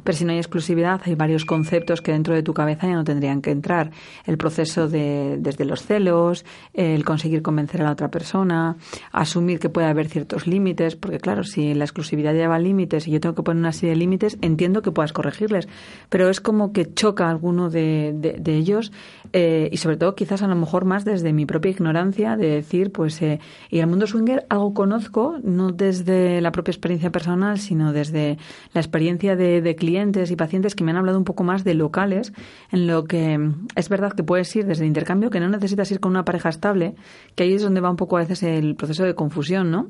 pero 0.05 0.17
si 0.17 0.25
no 0.25 0.33
hay 0.33 0.39
exclusividad 0.39 1.01
hay 1.05 1.15
varios 1.15 1.45
conceptos 1.45 2.01
que 2.03 2.13
dentro 2.13 2.35
de 2.35 2.43
tu 2.43 2.55
cabeza 2.55 2.87
ya 2.87 2.95
no 2.95 3.05
tendrían 3.05 3.43
que 3.43 3.51
entrar. 3.51 3.91
El 4.27 4.39
proceso 4.39 4.89
de, 4.89 5.37
desde 5.41 5.65
los 5.65 5.83
celos, 5.83 6.45
el 6.75 7.05
conseguir 7.05 7.43
convencer 7.43 7.81
a 7.83 7.85
la 7.85 7.93
otra 7.93 8.11
persona, 8.11 8.77
asumir 9.13 9.59
que 9.59 9.69
puede 9.69 9.87
haber 9.87 10.09
ciertos 10.09 10.47
límites, 10.47 10.97
porque 10.97 11.19
claro, 11.19 11.45
si 11.45 11.75
la 11.75 11.85
exclusividad 11.85 12.35
lleva 12.35 12.59
límites 12.59 13.07
y 13.09 13.11
yo 13.11 13.21
tengo 13.21 13.35
que 13.35 13.43
poner 13.43 13.61
una 13.61 13.73
serie 13.73 13.91
de 13.91 13.97
límites, 13.97 14.39
entiendo 14.43 14.83
que 14.83 14.93
puedas 14.93 15.13
corregirles, 15.13 15.69
pero 16.09 16.29
es 16.29 16.41
como 16.41 16.73
que 16.73 16.93
choca 16.93 17.29
alguno 17.29 17.71
de, 17.71 18.41
ellos 18.47 18.93
eh, 19.33 19.69
y 19.71 19.77
sobre 19.77 19.97
todo 19.97 20.15
quizás 20.15 20.43
a 20.43 20.49
lo 20.49 20.57
mejor 20.57 20.85
más 20.85 21.00
desde 21.05 21.33
mi 21.33 21.47
propia 21.47 21.71
ignorancia 21.71 22.37
de 22.37 22.49
decir, 22.49 22.93
pues, 22.93 23.21
eh, 23.23 23.41
y 23.71 23.79
el 23.81 23.87
mundo 23.87 24.07
swinger 24.07 24.47
algo 24.49 24.75
conozco, 24.75 25.39
no 25.43 25.73
desde 25.73 26.41
la 26.41 26.53
propia 26.53 26.73
experiencia 26.73 27.11
personal, 27.11 27.59
sino 27.59 27.93
desde 27.93 28.39
la 28.73 28.81
experiencia 28.81 29.37
de, 29.37 29.77
clientes 29.77 30.31
y 30.31 30.37
pacientes 30.37 30.75
que 30.75 30.85
me 30.85 30.91
han 30.91 30.97
hablado 30.97 31.19
un 31.19 31.25
poco 31.25 31.45
más 31.45 31.65
de 31.65 31.75
locales, 31.75 32.33
en 32.71 32.87
lo 32.87 33.05
que 33.05 33.39
mm, 33.39 33.69
es 33.77 33.89
verdad 33.89 34.13
que 34.13 34.25
puedes 34.25 34.55
ir 34.57 34.67
desde 34.67 34.83
el 34.83 34.89
intercambio, 34.89 35.31
que 35.31 35.41
no 35.41 35.49
necesitas 35.49 35.91
ir 35.91 36.01
con 36.01 36.11
una 36.11 36.25
pareja 36.25 36.49
estable, 36.49 36.95
que 37.35 37.45
ahí 37.45 37.55
es 37.55 37.63
donde 37.63 37.81
va 37.81 37.91
un 37.91 37.97
poco 37.97 38.17
a 38.17 38.21
veces 38.21 38.43
el 38.43 38.77
proceso 38.77 39.05
de 39.05 39.15
confusión, 39.15 39.71
¿no? 39.71 39.89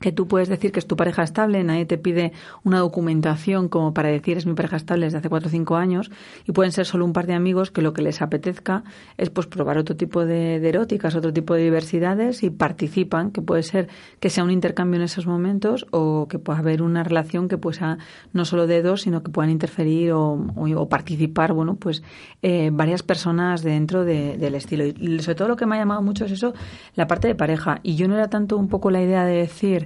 Que 0.00 0.12
tú 0.12 0.26
puedes 0.28 0.48
decir 0.48 0.72
que 0.72 0.78
es 0.78 0.86
tu 0.86 0.96
pareja 0.96 1.22
estable, 1.22 1.62
nadie 1.64 1.86
te 1.86 1.98
pide 1.98 2.32
una 2.64 2.78
documentación 2.80 3.68
como 3.68 3.94
para 3.94 4.08
decir 4.08 4.36
es 4.36 4.46
mi 4.46 4.54
pareja 4.54 4.76
estable 4.76 5.06
desde 5.06 5.18
hace 5.18 5.28
cuatro 5.28 5.48
o 5.48 5.50
cinco 5.50 5.76
años 5.76 6.10
y 6.46 6.52
pueden 6.52 6.72
ser 6.72 6.86
solo 6.86 7.04
un 7.04 7.12
par 7.12 7.26
de 7.26 7.34
amigos 7.34 7.70
que 7.70 7.82
lo 7.82 7.92
que 7.92 8.02
les 8.02 8.20
apetezca 8.22 8.84
es 9.16 9.30
pues 9.30 9.46
probar 9.46 9.78
otro 9.78 9.96
tipo 9.96 10.24
de, 10.24 10.56
eróticas, 10.66 11.14
otro 11.14 11.32
tipo 11.32 11.54
de 11.54 11.62
diversidades 11.62 12.42
y 12.42 12.50
participan, 12.50 13.30
que 13.30 13.40
puede 13.42 13.62
ser 13.62 13.88
que 14.20 14.30
sea 14.30 14.44
un 14.44 14.50
intercambio 14.50 14.96
en 14.98 15.04
esos 15.04 15.26
momentos 15.26 15.86
o 15.90 16.26
que 16.28 16.38
pueda 16.38 16.58
haber 16.58 16.82
una 16.82 17.02
relación 17.04 17.48
que 17.48 17.58
pues 17.58 17.76
sea 17.76 17.98
no 18.32 18.44
solo 18.44 18.66
de 18.66 18.82
dos, 18.82 19.02
sino 19.02 19.22
que 19.22 19.30
puedan 19.30 19.50
interferir 19.50 20.12
o, 20.12 20.32
o- 20.54 20.66
o 20.76 20.88
participar, 20.88 21.52
bueno, 21.52 21.76
pues 21.76 22.02
eh, 22.42 22.70
varias 22.72 23.02
personas 23.02 23.62
dentro 23.62 24.04
de- 24.04 24.36
del 24.36 24.54
estilo. 24.54 24.84
Y 24.84 25.18
sobre 25.20 25.34
todo 25.36 25.48
lo 25.48 25.56
que 25.56 25.66
me 25.66 25.76
ha 25.76 25.78
llamado 25.78 26.02
mucho 26.02 26.24
es 26.26 26.32
eso, 26.32 26.52
la 26.94 27.06
parte 27.06 27.28
de 27.28 27.34
pareja. 27.34 27.80
Y 27.82 27.94
yo 27.96 28.08
no 28.08 28.14
era 28.16 28.28
tanto 28.28 28.56
un 28.56 28.68
poco 28.68 28.90
la 28.90 29.00
idea 29.02 29.24
de 29.24 29.36
decir 29.36 29.85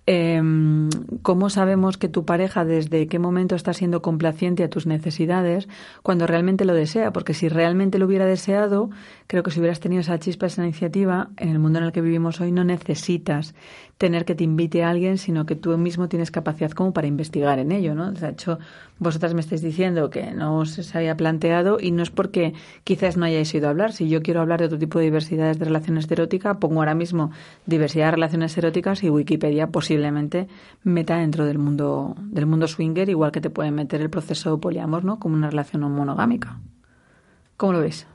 em, 0.05 0.89
cómo 1.21 1.49
sabemos 1.49 1.97
que 1.97 2.09
tu 2.09 2.25
pareja 2.25 2.65
desde 2.65 3.07
qué 3.07 3.19
momento 3.19 3.55
está 3.55 3.73
siendo 3.73 4.01
complaciente 4.01 4.63
a 4.63 4.69
tus 4.69 4.87
necesidades 4.87 5.67
cuando 6.01 6.27
realmente 6.27 6.65
lo 6.65 6.73
desea, 6.73 7.13
porque 7.13 7.33
si 7.33 7.49
realmente 7.49 7.99
lo 7.99 8.05
hubiera 8.05 8.25
deseado, 8.25 8.89
creo 9.27 9.43
que 9.43 9.51
si 9.51 9.59
hubieras 9.59 9.79
tenido 9.79 10.01
esa 10.01 10.19
chispa, 10.19 10.47
esa 10.47 10.63
iniciativa, 10.63 11.29
en 11.37 11.49
el 11.49 11.59
mundo 11.59 11.79
en 11.79 11.85
el 11.85 11.91
que 11.91 12.01
vivimos 12.01 12.41
hoy 12.41 12.51
no 12.51 12.63
necesitas 12.63 13.53
tener 14.01 14.25
que 14.25 14.33
te 14.33 14.43
invite 14.43 14.83
a 14.83 14.89
alguien, 14.89 15.19
sino 15.19 15.45
que 15.45 15.55
tú 15.55 15.77
mismo 15.77 16.09
tienes 16.09 16.31
capacidad 16.31 16.71
como 16.71 16.91
para 16.91 17.05
investigar 17.05 17.59
en 17.59 17.71
ello, 17.71 17.93
¿no? 17.93 18.11
De 18.11 18.29
hecho, 18.29 18.57
vosotras 18.97 19.35
me 19.35 19.41
estáis 19.41 19.61
diciendo 19.61 20.09
que 20.09 20.31
no 20.31 20.57
os 20.57 20.95
había 20.95 21.15
planteado 21.15 21.77
y 21.79 21.91
no 21.91 22.01
es 22.01 22.09
porque 22.09 22.53
quizás 22.83 23.15
no 23.15 23.25
hayáis 23.25 23.53
oído 23.53 23.69
hablar. 23.69 23.93
Si 23.93 24.09
yo 24.09 24.23
quiero 24.23 24.41
hablar 24.41 24.59
de 24.59 24.65
otro 24.65 24.79
tipo 24.79 24.97
de 24.97 25.05
diversidades 25.05 25.59
de 25.59 25.65
relaciones 25.65 26.07
de 26.07 26.15
erótica, 26.15 26.59
pongo 26.59 26.79
ahora 26.79 26.95
mismo 26.95 27.29
diversidad 27.67 28.05
de 28.05 28.11
relaciones 28.11 28.57
eróticas 28.57 29.03
y 29.03 29.11
Wikipedia 29.11 29.67
posiblemente 29.91 30.47
meta 30.83 31.17
dentro 31.17 31.45
del 31.45 31.57
mundo 31.57 32.15
del 32.17 32.45
mundo 32.45 32.65
swinger, 32.65 33.09
igual 33.09 33.33
que 33.33 33.41
te 33.41 33.49
puede 33.49 33.71
meter 33.71 33.99
el 33.99 34.09
proceso 34.09 34.57
poliamor, 34.57 35.03
¿no? 35.03 35.19
Como 35.19 35.35
una 35.35 35.49
relación 35.49 35.81
no 35.81 35.89
monogámica. 35.89 36.59
¿Cómo 37.57 37.73
lo 37.73 37.81
veis? 37.81 38.07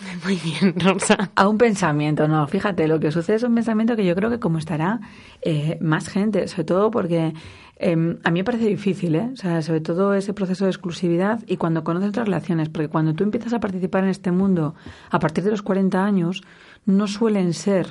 Muy 0.24 0.36
bien, 0.36 0.78
Rosa. 0.78 1.30
A 1.34 1.48
un 1.48 1.56
pensamiento, 1.56 2.28
no. 2.28 2.46
Fíjate, 2.46 2.86
lo 2.88 3.00
que 3.00 3.10
sucede 3.10 3.36
es 3.36 3.42
un 3.42 3.54
pensamiento 3.54 3.96
que 3.96 4.04
yo 4.04 4.14
creo 4.14 4.28
que 4.28 4.38
como 4.38 4.58
estará 4.58 5.00
eh, 5.40 5.78
más 5.80 6.08
gente, 6.08 6.46
sobre 6.46 6.64
todo 6.64 6.90
porque 6.90 7.32
em, 7.76 8.18
a 8.22 8.30
mí 8.30 8.40
me 8.40 8.44
parece 8.44 8.66
difícil, 8.66 9.14
¿eh? 9.14 9.30
O 9.32 9.36
sea, 9.36 9.62
sobre 9.62 9.80
todo 9.80 10.12
ese 10.12 10.34
proceso 10.34 10.66
de 10.66 10.72
exclusividad 10.72 11.40
y 11.46 11.56
cuando 11.56 11.84
conoces 11.84 12.10
otras 12.10 12.26
relaciones, 12.26 12.68
porque 12.68 12.88
cuando 12.88 13.14
tú 13.14 13.24
empiezas 13.24 13.54
a 13.54 13.60
participar 13.60 14.04
en 14.04 14.10
este 14.10 14.30
mundo 14.30 14.74
a 15.10 15.18
partir 15.18 15.42
de 15.42 15.52
los 15.52 15.62
40 15.62 16.04
años, 16.04 16.42
no 16.84 17.06
suelen 17.06 17.54
ser 17.54 17.86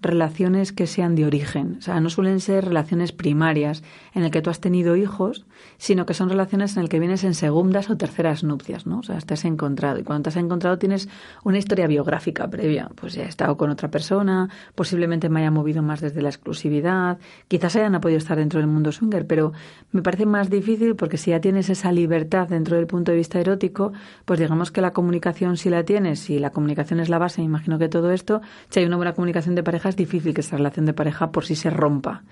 relaciones 0.00 0.72
que 0.72 0.86
sean 0.86 1.14
de 1.14 1.24
origen, 1.26 1.76
o 1.78 1.82
sea, 1.82 2.00
no 2.00 2.08
suelen 2.08 2.40
ser 2.40 2.64
relaciones 2.66 3.12
primarias 3.12 3.82
en 4.14 4.22
el 4.22 4.30
que 4.30 4.42
tú 4.42 4.50
has 4.50 4.60
tenido 4.60 4.94
hijos, 4.96 5.44
sino 5.76 6.06
que 6.06 6.14
son 6.14 6.28
relaciones 6.28 6.76
en 6.76 6.82
el 6.84 6.88
que 6.88 7.00
vienes 7.00 7.24
en 7.24 7.34
segundas 7.34 7.90
o 7.90 7.96
terceras 7.96 8.44
nupcias, 8.44 8.86
¿no? 8.86 9.00
O 9.00 9.02
sea, 9.02 9.18
te 9.18 9.34
has 9.34 9.44
encontrado. 9.44 9.98
Y 9.98 10.04
cuando 10.04 10.24
te 10.24 10.28
has 10.28 10.36
encontrado 10.36 10.78
tienes 10.78 11.08
una 11.44 11.58
historia 11.58 11.86
biográfica 11.88 12.48
previa, 12.48 12.90
pues 12.94 13.14
ya 13.14 13.24
he 13.24 13.28
estado 13.28 13.56
con 13.56 13.70
otra 13.70 13.90
persona, 13.90 14.48
posiblemente 14.74 15.28
me 15.28 15.40
haya 15.40 15.50
movido 15.50 15.82
más 15.82 16.00
desde 16.00 16.22
la 16.22 16.28
exclusividad, 16.28 17.18
quizás 17.48 17.74
hayan 17.76 18.00
podido 18.00 18.18
estar 18.18 18.38
dentro 18.38 18.60
del 18.60 18.68
mundo 18.68 18.92
swinger, 18.92 19.26
pero 19.26 19.52
me 19.90 20.02
parece 20.02 20.26
más 20.26 20.48
difícil 20.48 20.94
porque 20.94 21.16
si 21.16 21.30
ya 21.32 21.40
tienes 21.40 21.70
esa 21.70 21.90
libertad 21.90 22.48
dentro 22.48 22.76
del 22.76 22.86
punto 22.86 23.10
de 23.10 23.18
vista 23.18 23.40
erótico, 23.40 23.92
pues 24.24 24.38
digamos 24.38 24.70
que 24.70 24.80
la 24.80 24.92
comunicación 24.92 25.56
si 25.56 25.70
la 25.70 25.84
tienes, 25.84 26.20
si 26.20 26.38
la 26.38 26.50
comunicación 26.50 27.00
es 27.00 27.08
la 27.08 27.18
base, 27.18 27.42
imagino 27.42 27.78
que 27.78 27.88
todo 27.88 28.12
esto, 28.12 28.40
si 28.68 28.80
hay 28.80 28.86
una 28.86 28.96
buena 28.96 29.14
comunicación 29.14 29.54
de 29.54 29.62
pareja 29.62 29.87
es 29.88 29.96
difícil 29.96 30.34
que 30.34 30.40
esa 30.40 30.56
relación 30.56 30.86
de 30.86 30.92
pareja 30.92 31.32
por 31.32 31.44
sí 31.44 31.54
se 31.54 31.70
rompa. 31.70 32.22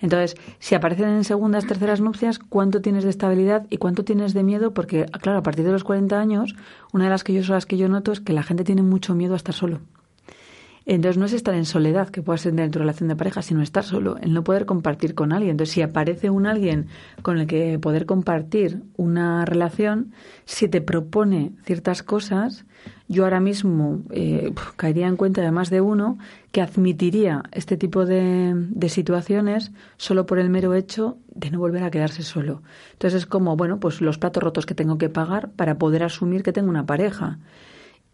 Entonces, 0.00 0.36
si 0.58 0.74
aparecen 0.74 1.08
en 1.08 1.24
segundas, 1.24 1.66
terceras 1.66 2.00
nupcias, 2.00 2.38
¿cuánto 2.38 2.80
tienes 2.80 3.04
de 3.04 3.10
estabilidad 3.10 3.66
y 3.70 3.78
cuánto 3.78 4.04
tienes 4.04 4.34
de 4.34 4.42
miedo? 4.42 4.74
Porque, 4.74 5.06
claro, 5.22 5.38
a 5.38 5.42
partir 5.42 5.64
de 5.64 5.72
los 5.72 5.84
40 5.84 6.18
años, 6.18 6.54
una 6.92 7.04
de 7.04 7.10
las 7.10 7.24
que 7.24 7.32
yo, 7.32 7.42
las 7.52 7.66
que 7.66 7.76
yo 7.76 7.88
noto 7.88 8.12
es 8.12 8.20
que 8.20 8.32
la 8.32 8.42
gente 8.42 8.64
tiene 8.64 8.82
mucho 8.82 9.14
miedo 9.14 9.34
a 9.34 9.36
estar 9.36 9.54
solo. 9.54 9.80
Entonces 10.86 11.16
no 11.16 11.24
es 11.24 11.32
estar 11.32 11.54
en 11.54 11.64
soledad 11.64 12.10
que 12.10 12.22
pueda 12.22 12.36
ser 12.36 12.52
dentro 12.52 12.64
de 12.64 12.70
tu 12.70 12.78
relación 12.80 13.08
de 13.08 13.16
pareja, 13.16 13.40
sino 13.40 13.62
estar 13.62 13.84
solo, 13.84 14.18
el 14.18 14.34
no 14.34 14.44
poder 14.44 14.66
compartir 14.66 15.14
con 15.14 15.32
alguien. 15.32 15.52
Entonces 15.52 15.74
si 15.74 15.82
aparece 15.82 16.28
un 16.28 16.46
alguien 16.46 16.88
con 17.22 17.38
el 17.38 17.46
que 17.46 17.78
poder 17.78 18.04
compartir 18.04 18.82
una 18.96 19.44
relación, 19.44 20.12
si 20.44 20.68
te 20.68 20.82
propone 20.82 21.52
ciertas 21.64 22.02
cosas, 22.02 22.66
yo 23.08 23.24
ahora 23.24 23.40
mismo 23.40 24.02
eh, 24.10 24.52
caería 24.76 25.06
en 25.06 25.16
cuenta 25.16 25.40
de 25.40 25.50
más 25.50 25.70
de 25.70 25.80
uno 25.80 26.18
que 26.52 26.60
admitiría 26.60 27.42
este 27.52 27.76
tipo 27.76 28.04
de, 28.04 28.52
de, 28.54 28.88
situaciones 28.88 29.72
solo 29.96 30.26
por 30.26 30.38
el 30.38 30.50
mero 30.50 30.74
hecho 30.74 31.18
de 31.34 31.50
no 31.50 31.58
volver 31.58 31.82
a 31.82 31.90
quedarse 31.90 32.22
solo. 32.22 32.62
Entonces 32.92 33.22
es 33.22 33.26
como, 33.26 33.56
bueno, 33.56 33.80
pues 33.80 34.00
los 34.00 34.18
platos 34.18 34.42
rotos 34.42 34.66
que 34.66 34.74
tengo 34.74 34.98
que 34.98 35.08
pagar 35.08 35.50
para 35.50 35.78
poder 35.78 36.02
asumir 36.02 36.42
que 36.42 36.52
tengo 36.52 36.70
una 36.70 36.86
pareja. 36.86 37.38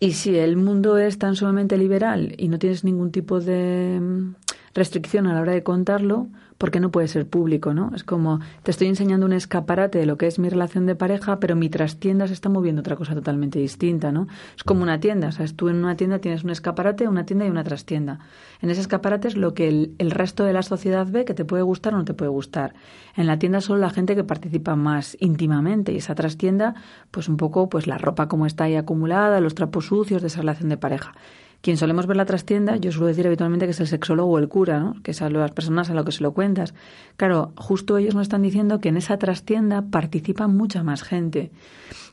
Y 0.03 0.15
si 0.15 0.39
el 0.39 0.57
mundo 0.57 0.97
es 0.97 1.19
tan 1.19 1.37
sumamente 1.37 1.77
liberal 1.77 2.35
y 2.39 2.49
no 2.49 2.59
tienes 2.59 2.85
ningún 2.85 3.13
tipo 3.13 3.39
de 3.39 4.01
mm, 4.01 4.35
restricción 4.73 5.27
a 5.27 5.35
la 5.35 5.43
hora 5.43 5.53
de 5.53 5.63
contarlo, 5.63 6.29
porque 6.61 6.79
no 6.79 6.91
puede 6.91 7.09
ser 7.09 7.27
público, 7.27 7.73
¿no? 7.73 7.91
Es 7.97 8.05
como 8.05 8.39
te 8.63 8.71
estoy 8.71 8.89
enseñando 8.89 9.25
un 9.25 9.33
escaparate 9.33 9.97
de 9.99 10.05
lo 10.05 10.19
que 10.19 10.27
es 10.27 10.39
mi 10.39 10.51
relación 10.51 10.85
de 10.85 10.95
pareja, 10.95 11.41
pero 11.41 11.57
mi 11.57 11.71
trastienda 11.71 12.27
se 12.27 12.35
está 12.35 12.51
moviendo 12.51 12.81
otra 12.81 12.97
cosa 12.97 13.15
totalmente 13.15 13.59
distinta, 13.59 14.13
¿no? 14.13 14.29
Es 14.55 14.63
como 14.63 14.83
una 14.83 15.01
tienda, 15.01 15.29
o 15.29 15.33
sea, 15.33 15.47
tú 15.57 15.71
en 15.71 15.77
una 15.77 15.97
tienda 15.97 16.19
tienes 16.19 16.45
un 16.45 16.51
escaparate, 16.51 17.09
una 17.09 17.25
tienda 17.25 17.47
y 17.47 17.49
una 17.49 17.65
trastienda. 17.65 18.19
En 18.61 18.69
ese 18.69 18.83
escaparate 18.83 19.29
es 19.29 19.39
lo 19.39 19.55
que 19.55 19.69
el, 19.97 20.11
resto 20.11 20.45
de 20.45 20.53
la 20.53 20.63
sociedad 20.63 21.07
ve 21.11 21.25
que 21.25 21.33
te 21.33 21.47
puede 21.47 21.63
gustar 21.63 21.95
o 21.95 21.97
no 21.97 22.05
te 22.05 22.13
puede 22.13 22.31
gustar. 22.31 22.75
En 23.17 23.27
la 23.27 23.39
tienda 23.39 23.63
solo 23.63 23.81
la 23.81 23.89
gente 23.89 24.15
que 24.15 24.23
participa 24.23 24.77
más 24.77 25.17
íntimamente 25.19 25.93
y 25.93 25.97
esa 25.97 26.15
trastienda, 26.15 26.75
pues 27.11 27.31
un 27.31 27.39
poco 27.39 27.71
pues 27.71 27.87
la 27.87 27.97
ropa 27.97 28.29
como 28.29 28.45
está 28.45 28.65
ahí 28.65 28.77
acumulada, 28.77 29.41
los 29.41 29.55
trapos 29.55 29.87
sucios 29.87 30.21
de 30.21 30.29
esa 30.29 30.41
relación 30.41 30.69
de 30.69 30.77
pareja. 30.77 31.15
Quien 31.63 31.77
solemos 31.77 32.07
ver 32.07 32.17
la 32.17 32.25
trastienda, 32.25 32.77
yo 32.77 32.91
suelo 32.91 33.09
decir 33.09 33.27
habitualmente 33.27 33.67
que 33.67 33.73
es 33.73 33.81
el 33.81 33.87
sexólogo 33.87 34.33
o 34.33 34.39
el 34.39 34.49
cura, 34.49 34.81
¿no? 34.81 34.97
que 35.03 35.11
es 35.11 35.21
a 35.21 35.29
las 35.29 35.53
personas 35.53 35.91
a 35.91 35.95
lo 35.95 36.05
que 36.05 36.13
se 36.13 36.23
lo 36.23 36.33
cuentas. 36.33 36.75
Claro, 37.19 37.53
justo 37.57 37.99
ellos 37.99 38.15
nos 38.15 38.23
están 38.23 38.43
diciendo 38.43 38.81
que 38.81 38.89
en 38.89 38.97
esa 38.97 39.19
trastienda 39.19 39.83
participa 39.83 40.47
mucha 40.47 40.83
más 40.83 41.03
gente. 41.03 41.51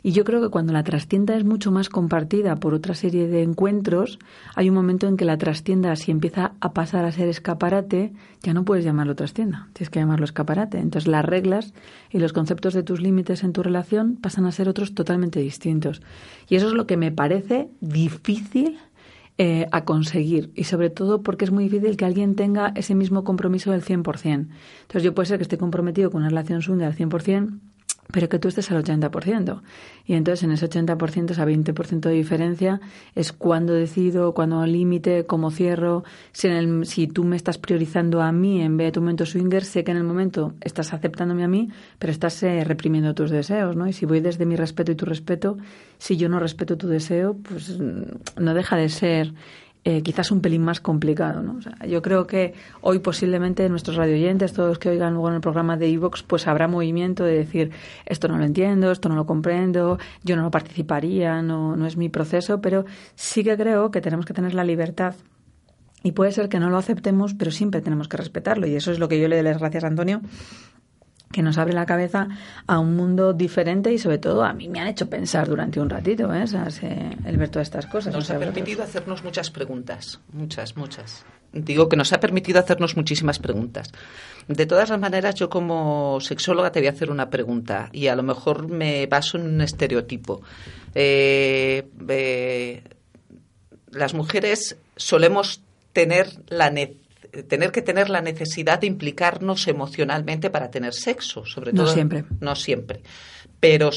Y 0.03 0.11
yo 0.11 0.23
creo 0.25 0.41
que 0.41 0.49
cuando 0.49 0.73
la 0.73 0.83
trastienda 0.83 1.35
es 1.35 1.43
mucho 1.43 1.71
más 1.71 1.89
compartida 1.89 2.55
por 2.57 2.73
otra 2.73 2.93
serie 2.93 3.27
de 3.27 3.41
encuentros, 3.41 4.19
hay 4.55 4.69
un 4.69 4.75
momento 4.75 5.07
en 5.07 5.17
que 5.17 5.25
la 5.25 5.37
trastienda, 5.37 5.95
si 5.95 6.11
empieza 6.11 6.53
a 6.59 6.73
pasar 6.73 7.05
a 7.05 7.11
ser 7.11 7.29
escaparate, 7.29 8.13
ya 8.43 8.53
no 8.53 8.63
puedes 8.63 8.85
llamarlo 8.85 9.15
trastienda, 9.15 9.69
tienes 9.73 9.89
que 9.89 9.99
llamarlo 9.99 10.25
escaparate. 10.25 10.79
Entonces 10.79 11.07
las 11.07 11.25
reglas 11.25 11.73
y 12.09 12.19
los 12.19 12.33
conceptos 12.33 12.73
de 12.73 12.83
tus 12.83 13.01
límites 13.01 13.43
en 13.43 13.53
tu 13.53 13.63
relación 13.63 14.17
pasan 14.17 14.45
a 14.45 14.51
ser 14.51 14.69
otros 14.69 14.93
totalmente 14.93 15.39
distintos. 15.39 16.01
Y 16.47 16.55
eso 16.55 16.67
es 16.67 16.73
lo 16.73 16.85
que 16.85 16.97
me 16.97 17.11
parece 17.11 17.69
difícil 17.81 18.77
eh, 19.39 19.67
a 19.71 19.85
conseguir 19.85 20.51
y 20.55 20.63
sobre 20.63 20.89
todo 20.89 21.21
porque 21.21 21.45
es 21.45 21.51
muy 21.51 21.65
difícil 21.65 21.95
que 21.95 22.05
alguien 22.05 22.35
tenga 22.35 22.71
ese 22.75 22.95
mismo 22.95 23.23
compromiso 23.23 23.71
del 23.71 23.83
100%. 23.83 24.25
Entonces 24.81 25.03
yo 25.03 25.13
puede 25.13 25.27
ser 25.27 25.38
que 25.38 25.43
esté 25.43 25.59
comprometido 25.59 26.09
con 26.09 26.21
una 26.21 26.29
relación 26.29 26.63
swinger 26.63 26.88
al 26.88 26.95
100%, 26.95 27.59
pero 28.12 28.30
que 28.30 28.39
tú 28.39 28.47
estés 28.47 28.72
al 28.72 28.84
80%. 28.84 29.62
Y 30.05 30.14
entonces 30.14 30.43
en 30.43 30.51
ese 30.51 30.70
80%, 30.70 31.32
esa 31.32 31.45
20% 31.45 31.99
de 31.99 32.12
diferencia 32.12 32.80
es 33.16 33.34
cuando 33.34 33.74
decido, 33.74 34.34
cuando 34.34 34.66
límite, 34.66 35.26
cómo 35.26 35.51
cierro. 35.51 36.03
Si, 36.32 36.47
en 36.47 36.53
el, 36.53 36.86
si 36.86 37.08
tú 37.08 37.24
me 37.24 37.36
estás 37.36 37.58
priorizando 37.58 38.22
a 38.22 38.32
mí 38.32 38.62
en 38.62 38.78
vez 38.78 38.88
de 38.88 38.91
tu 38.93 39.01
momento 39.01 39.26
swinger, 39.26 39.64
sé 39.64 39.84
que 39.84 39.91
en 39.91 39.97
el 39.97 40.03
momento 40.03 40.53
estás 40.62 40.93
aceptándome 40.93 41.43
a 41.43 41.47
mí, 41.47 41.70
pero 41.99 42.12
estás 42.12 42.41
eh, 42.43 42.64
reprimiendo 42.64 43.14
tus 43.14 43.30
deseos, 43.30 43.76
¿no? 43.76 43.88
Y 43.88 43.93
si 43.93 44.05
voy 44.05 44.22
desde 44.22 44.45
mi 44.45 44.55
respeto 44.55 44.91
y 44.91 44.95
tu 44.95 45.05
respeto, 45.05 45.58
si 45.97 46.18
yo 46.18 46.30
no 46.30 46.39
respeto 46.39 46.78
tu 46.78 46.88
deseo, 46.88 47.36
pues 47.36 47.78
mm, 47.78 48.43
no 48.43 48.53
deja 48.53 48.78
de 48.78 48.89
ser 48.89 49.34
eh, 49.89 50.01
quizás 50.01 50.31
un 50.31 50.41
pelín 50.41 50.63
más 50.63 50.81
complicado. 50.81 51.41
¿no? 51.41 51.59
yo 51.88 52.01
creo 52.01 52.27
que 52.27 52.53
hoy 52.81 52.99
posiblemente 52.99 53.69
nuestros 53.69 53.95
radioyentes, 53.95 54.51
todos 54.51 54.67
los 54.67 54.79
que 54.79 54.89
oigan 54.89 55.13
luego 55.13 55.29
en 55.29 55.35
el 55.35 55.39
programa 55.39 55.77
de 55.77 55.88
Evox, 55.88 56.23
pues 56.23 56.45
habrá 56.45 56.67
movimiento 56.67 57.23
de 57.23 57.38
decir 57.38 57.71
esto 58.05 58.27
no 58.27 58.38
lo 58.38 58.43
entiendo, 58.43 58.91
esto 58.91 59.07
no 59.07 59.15
lo 59.15 59.25
comprendo, 59.25 59.97
yo 60.25 60.35
no 60.35 60.41
lo 60.41 60.51
participaría, 60.51 61.41
no, 61.41 61.77
no 61.77 61.85
es 61.85 61.95
mi 61.95 62.09
proceso, 62.09 62.59
pero 62.59 62.83
sí 63.15 63.45
que 63.45 63.55
creo 63.55 63.89
que 63.89 64.01
tenemos 64.01 64.25
que 64.25 64.33
tener 64.33 64.53
la 64.55 64.65
libertad 64.65 65.15
y 66.03 66.11
puede 66.11 66.33
ser 66.33 66.49
que 66.49 66.59
no 66.59 66.69
lo 66.69 66.77
aceptemos, 66.77 67.33
pero 67.33 67.51
siempre 67.51 67.81
tenemos 67.81 68.09
que 68.09 68.17
respetarlo. 68.17 68.67
Y 68.67 68.75
eso 68.75 68.91
es 68.91 68.99
lo 68.99 69.07
que 69.07 69.21
yo 69.21 69.29
le 69.29 69.38
doy 69.38 69.45
las 69.45 69.57
gracias 69.57 69.85
a 69.85 69.88
Antonio, 69.88 70.21
que 71.32 71.41
nos 71.41 71.57
abre 71.57 71.73
la 71.73 71.86
cabeza 71.86 72.28
a 72.67 72.80
un 72.80 72.95
mundo 72.95 73.34
diferente 73.34 73.91
y 73.91 73.97
sobre 73.97 74.17
todo 74.17 74.43
a 74.43 74.53
mí 74.53 74.69
me 74.69 74.80
han 74.80 74.88
hecho 74.88 75.09
pensar 75.09 75.47
durante 75.47 75.80
un 75.80 75.89
ratito 75.89 76.34
¿eh? 76.34 76.45
el 77.25 77.38
ver 77.38 77.49
todas 77.49 77.67
estas 77.67 77.86
cosas. 77.86 78.13
Nos 78.13 78.30
ha 78.30 78.39
permitido 78.39 78.84
hacernos 78.84 79.23
muchas 79.23 79.51
preguntas, 79.51 80.19
muchas, 80.32 80.78
muchas. 80.78 81.25
Digo 81.53 81.89
que 81.89 81.95
nos 81.95 82.13
ha 82.13 82.19
permitido 82.19 82.59
hacernos 82.59 82.95
muchísimas 82.97 83.39
preguntas. 83.39 83.91
De 84.47 84.65
todas 84.65 84.89
las 84.89 84.99
maneras, 84.99 85.36
yo 85.36 85.49
como 85.49 86.19
sexóloga 86.21 86.71
te 86.71 86.80
voy 86.80 86.88
a 86.88 86.91
hacer 86.91 87.09
una 87.09 87.30
pregunta 87.30 87.89
y 87.91 88.07
a 88.07 88.15
lo 88.15 88.23
mejor 88.23 88.67
me 88.67 89.07
baso 89.07 89.38
en 89.38 89.45
un 89.45 89.61
estereotipo. 89.61 90.41
Eh, 90.93 91.88
eh, 92.07 92.84
las 93.91 94.13
mujeres 94.13 94.78
solemos 94.95 95.61
tener 95.93 96.28
la 96.47 96.69
necesidad 96.69 97.07
tener 97.47 97.71
que 97.71 97.82
tener 97.82 98.09
la 98.09 98.21
necesidad 98.21 98.80
de 98.80 98.88
implicarnos 98.88 99.67
emocionalmente 99.67 100.49
para 100.49 100.71
tener 100.71 100.93
sexo, 100.93 101.45
sobre 101.45 101.71
todo. 101.71 101.86
No 101.86 101.91
siempre. 101.91 102.25
No 102.39 102.55
siempre. 102.55 103.01
Pero 103.59 103.89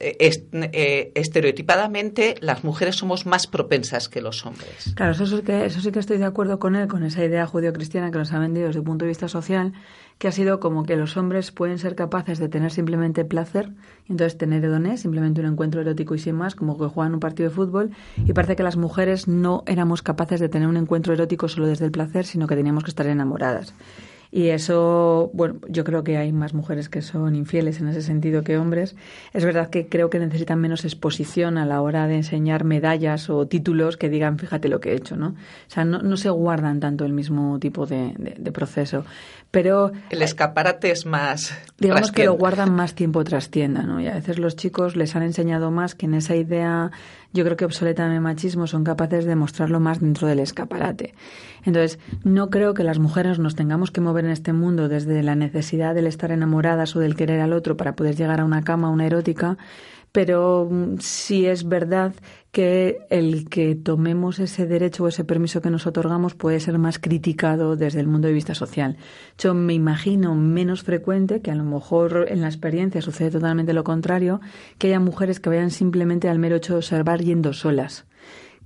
eh, 0.00 0.16
eh, 0.20 1.12
estereotipadamente 1.14 2.34
las 2.40 2.64
mujeres 2.64 2.96
somos 2.96 3.24
más 3.24 3.46
propensas 3.46 4.08
que 4.08 4.20
los 4.20 4.44
hombres. 4.44 4.92
Claro, 4.96 5.12
eso 5.12 5.26
sí, 5.26 5.42
que, 5.42 5.64
eso 5.64 5.80
sí 5.80 5.92
que 5.92 6.00
estoy 6.00 6.18
de 6.18 6.24
acuerdo 6.24 6.58
con 6.58 6.74
él, 6.74 6.88
con 6.88 7.04
esa 7.04 7.24
idea 7.24 7.46
judío-cristiana 7.46 8.10
que 8.10 8.18
nos 8.18 8.32
ha 8.32 8.38
vendido 8.40 8.66
desde 8.66 8.80
el 8.80 8.84
punto 8.84 9.04
de 9.04 9.10
vista 9.10 9.28
social, 9.28 9.72
que 10.18 10.28
ha 10.28 10.32
sido 10.32 10.60
como 10.60 10.84
que 10.84 10.96
los 10.96 11.16
hombres 11.16 11.52
pueden 11.52 11.78
ser 11.78 11.94
capaces 11.94 12.38
de 12.38 12.48
tener 12.48 12.70
simplemente 12.70 13.24
placer, 13.24 13.72
y 14.08 14.12
entonces 14.12 14.38
tener 14.38 14.64
hedones, 14.64 15.00
simplemente 15.00 15.40
un 15.40 15.48
encuentro 15.48 15.80
erótico 15.80 16.14
y 16.14 16.18
sin 16.18 16.36
más, 16.36 16.54
como 16.54 16.78
que 16.78 16.86
juegan 16.86 17.14
un 17.14 17.20
partido 17.20 17.50
de 17.50 17.54
fútbol, 17.54 17.90
y 18.16 18.32
parece 18.32 18.56
que 18.56 18.62
las 18.62 18.76
mujeres 18.76 19.28
no 19.28 19.62
éramos 19.66 20.02
capaces 20.02 20.40
de 20.40 20.48
tener 20.48 20.68
un 20.68 20.76
encuentro 20.76 21.12
erótico 21.12 21.48
solo 21.48 21.66
desde 21.66 21.84
el 21.84 21.90
placer, 21.90 22.24
sino 22.24 22.46
que 22.46 22.56
teníamos 22.56 22.84
que 22.84 22.90
estar 22.90 23.06
enamoradas. 23.06 23.74
Y 24.36 24.50
eso, 24.50 25.30
bueno, 25.32 25.60
yo 25.66 25.82
creo 25.82 26.04
que 26.04 26.18
hay 26.18 26.30
más 26.30 26.52
mujeres 26.52 26.90
que 26.90 27.00
son 27.00 27.34
infieles 27.34 27.80
en 27.80 27.88
ese 27.88 28.02
sentido 28.02 28.42
que 28.42 28.58
hombres. 28.58 28.94
Es 29.32 29.46
verdad 29.46 29.70
que 29.70 29.88
creo 29.88 30.10
que 30.10 30.18
necesitan 30.18 30.60
menos 30.60 30.84
exposición 30.84 31.56
a 31.56 31.64
la 31.64 31.80
hora 31.80 32.06
de 32.06 32.16
enseñar 32.16 32.62
medallas 32.64 33.30
o 33.30 33.46
títulos 33.46 33.96
que 33.96 34.10
digan, 34.10 34.38
fíjate 34.38 34.68
lo 34.68 34.78
que 34.78 34.90
he 34.90 34.94
hecho, 34.94 35.16
¿no? 35.16 35.28
O 35.28 35.34
sea, 35.68 35.86
no, 35.86 36.02
no 36.02 36.18
se 36.18 36.28
guardan 36.28 36.80
tanto 36.80 37.06
el 37.06 37.14
mismo 37.14 37.58
tipo 37.60 37.86
de, 37.86 38.12
de, 38.18 38.52
proceso. 38.52 39.06
Pero. 39.50 39.92
El 40.10 40.20
escaparate 40.20 40.90
es 40.90 41.06
más. 41.06 41.58
Digamos 41.78 42.12
que 42.12 42.26
lo 42.26 42.34
guardan 42.34 42.74
más 42.74 42.94
tiempo 42.94 43.24
tras 43.24 43.48
tienda, 43.48 43.84
¿no? 43.84 44.02
Y 44.02 44.06
a 44.06 44.12
veces 44.12 44.38
los 44.38 44.54
chicos 44.54 44.96
les 44.96 45.16
han 45.16 45.22
enseñado 45.22 45.70
más 45.70 45.94
que 45.94 46.04
en 46.04 46.12
esa 46.12 46.36
idea 46.36 46.90
yo 47.32 47.44
creo 47.44 47.56
que 47.56 47.64
obsoleta 47.64 48.08
de 48.08 48.20
machismo 48.20 48.66
son 48.66 48.84
capaces 48.84 49.24
de 49.24 49.36
mostrarlo 49.36 49.80
más 49.80 50.00
dentro 50.00 50.28
del 50.28 50.40
escaparate. 50.40 51.14
Entonces, 51.64 51.98
no 52.24 52.50
creo 52.50 52.74
que 52.74 52.84
las 52.84 52.98
mujeres 52.98 53.38
nos 53.38 53.56
tengamos 53.56 53.90
que 53.90 54.00
mover 54.00 54.24
en 54.24 54.30
este 54.30 54.52
mundo 54.52 54.88
desde 54.88 55.22
la 55.22 55.34
necesidad 55.34 55.94
del 55.94 56.06
estar 56.06 56.30
enamoradas 56.30 56.96
o 56.96 57.00
del 57.00 57.16
querer 57.16 57.40
al 57.40 57.52
otro 57.52 57.76
para 57.76 57.96
poder 57.96 58.16
llegar 58.16 58.40
a 58.40 58.44
una 58.44 58.62
cama, 58.62 58.90
una 58.90 59.06
erótica, 59.06 59.58
pero 60.16 60.66
mm, 60.70 60.96
sí 61.00 61.44
es 61.44 61.68
verdad 61.68 62.14
que 62.50 63.00
el 63.10 63.50
que 63.50 63.74
tomemos 63.74 64.38
ese 64.38 64.66
derecho 64.66 65.04
o 65.04 65.08
ese 65.08 65.24
permiso 65.24 65.60
que 65.60 65.68
nos 65.68 65.86
otorgamos 65.86 66.34
puede 66.34 66.58
ser 66.58 66.78
más 66.78 66.98
criticado 66.98 67.76
desde 67.76 68.00
el 68.00 68.06
mundo 68.06 68.26
de 68.26 68.32
vista 68.32 68.54
social. 68.54 68.96
Yo 69.36 69.52
me 69.52 69.74
imagino 69.74 70.34
menos 70.34 70.84
frecuente, 70.84 71.42
que 71.42 71.50
a 71.50 71.54
lo 71.54 71.64
mejor 71.64 72.28
en 72.30 72.40
la 72.40 72.46
experiencia 72.46 73.02
sucede 73.02 73.30
totalmente 73.30 73.74
lo 73.74 73.84
contrario, 73.84 74.40
que 74.78 74.86
haya 74.86 75.00
mujeres 75.00 75.38
que 75.38 75.50
vayan 75.50 75.70
simplemente 75.70 76.30
al 76.30 76.38
mero 76.38 76.56
hecho 76.56 76.72
de 76.72 76.78
observar 76.78 77.20
yendo 77.20 77.52
solas 77.52 78.06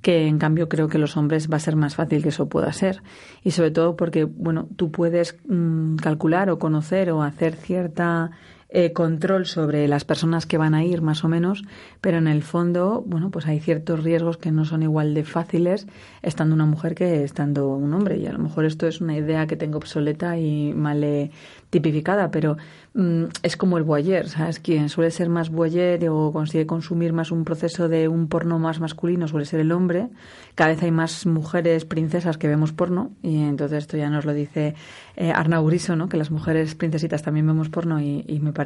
que 0.02 0.28
en 0.28 0.38
cambio 0.38 0.68
creo 0.68 0.88
que 0.88 0.96
los 0.96 1.18
hombres 1.18 1.50
va 1.52 1.56
a 1.56 1.60
ser 1.60 1.76
más 1.76 1.94
fácil 1.94 2.22
que 2.22 2.30
eso 2.30 2.48
pueda 2.48 2.72
ser 2.72 3.02
y 3.44 3.50
sobre 3.50 3.70
todo 3.70 3.96
porque 3.96 4.24
bueno 4.24 4.66
tú 4.76 4.90
puedes 4.90 5.36
mm, 5.46 5.96
calcular 5.96 6.48
o 6.48 6.58
conocer 6.58 7.10
o 7.10 7.22
hacer 7.22 7.54
cierta 7.54 8.30
eh, 8.72 8.92
control 8.92 9.46
sobre 9.46 9.88
las 9.88 10.04
personas 10.04 10.46
que 10.46 10.58
van 10.58 10.74
a 10.74 10.84
ir, 10.84 11.02
más 11.02 11.24
o 11.24 11.28
menos, 11.28 11.64
pero 12.00 12.18
en 12.18 12.28
el 12.28 12.42
fondo, 12.42 13.02
bueno, 13.06 13.30
pues 13.30 13.46
hay 13.46 13.60
ciertos 13.60 14.02
riesgos 14.02 14.36
que 14.36 14.52
no 14.52 14.64
son 14.64 14.82
igual 14.82 15.12
de 15.14 15.24
fáciles 15.24 15.86
estando 16.22 16.54
una 16.54 16.66
mujer 16.66 16.94
que 16.94 17.24
estando 17.24 17.68
un 17.68 17.92
hombre. 17.94 18.18
Y 18.18 18.26
a 18.26 18.32
lo 18.32 18.38
mejor 18.38 18.64
esto 18.64 18.86
es 18.86 19.00
una 19.00 19.16
idea 19.16 19.46
que 19.46 19.56
tengo 19.56 19.78
obsoleta 19.78 20.38
y 20.38 20.72
mal 20.74 21.30
tipificada, 21.70 22.30
pero 22.30 22.56
mm, 22.94 23.24
es 23.42 23.56
como 23.56 23.78
el 23.78 23.84
boyer, 23.84 24.28
¿sabes? 24.28 24.58
Quien 24.58 24.88
suele 24.88 25.10
ser 25.10 25.28
más 25.28 25.50
boyer 25.50 26.08
o 26.08 26.32
consigue 26.32 26.66
consumir 26.66 27.12
más 27.12 27.30
un 27.30 27.44
proceso 27.44 27.88
de 27.88 28.08
un 28.08 28.28
porno 28.28 28.58
más 28.58 28.80
masculino 28.80 29.28
suele 29.28 29.46
ser 29.46 29.60
el 29.60 29.72
hombre. 29.72 30.08
Cada 30.54 30.70
vez 30.70 30.82
hay 30.82 30.90
más 30.90 31.26
mujeres 31.26 31.84
princesas 31.84 32.38
que 32.38 32.48
vemos 32.48 32.72
porno 32.72 33.12
y 33.22 33.42
entonces 33.42 33.78
esto 33.78 33.96
ya 33.96 34.10
nos 34.10 34.24
lo 34.24 34.34
dice 34.34 34.74
eh, 35.16 35.32
Arnau 35.32 35.64
Griso, 35.66 35.96
¿no? 35.96 36.08
Que 36.08 36.16
las 36.16 36.30
mujeres 36.30 36.74
princesitas 36.74 37.22
también 37.22 37.46
vemos 37.46 37.68
porno 37.68 38.00
y, 38.00 38.40
me 38.40 38.52
parece 38.52 38.59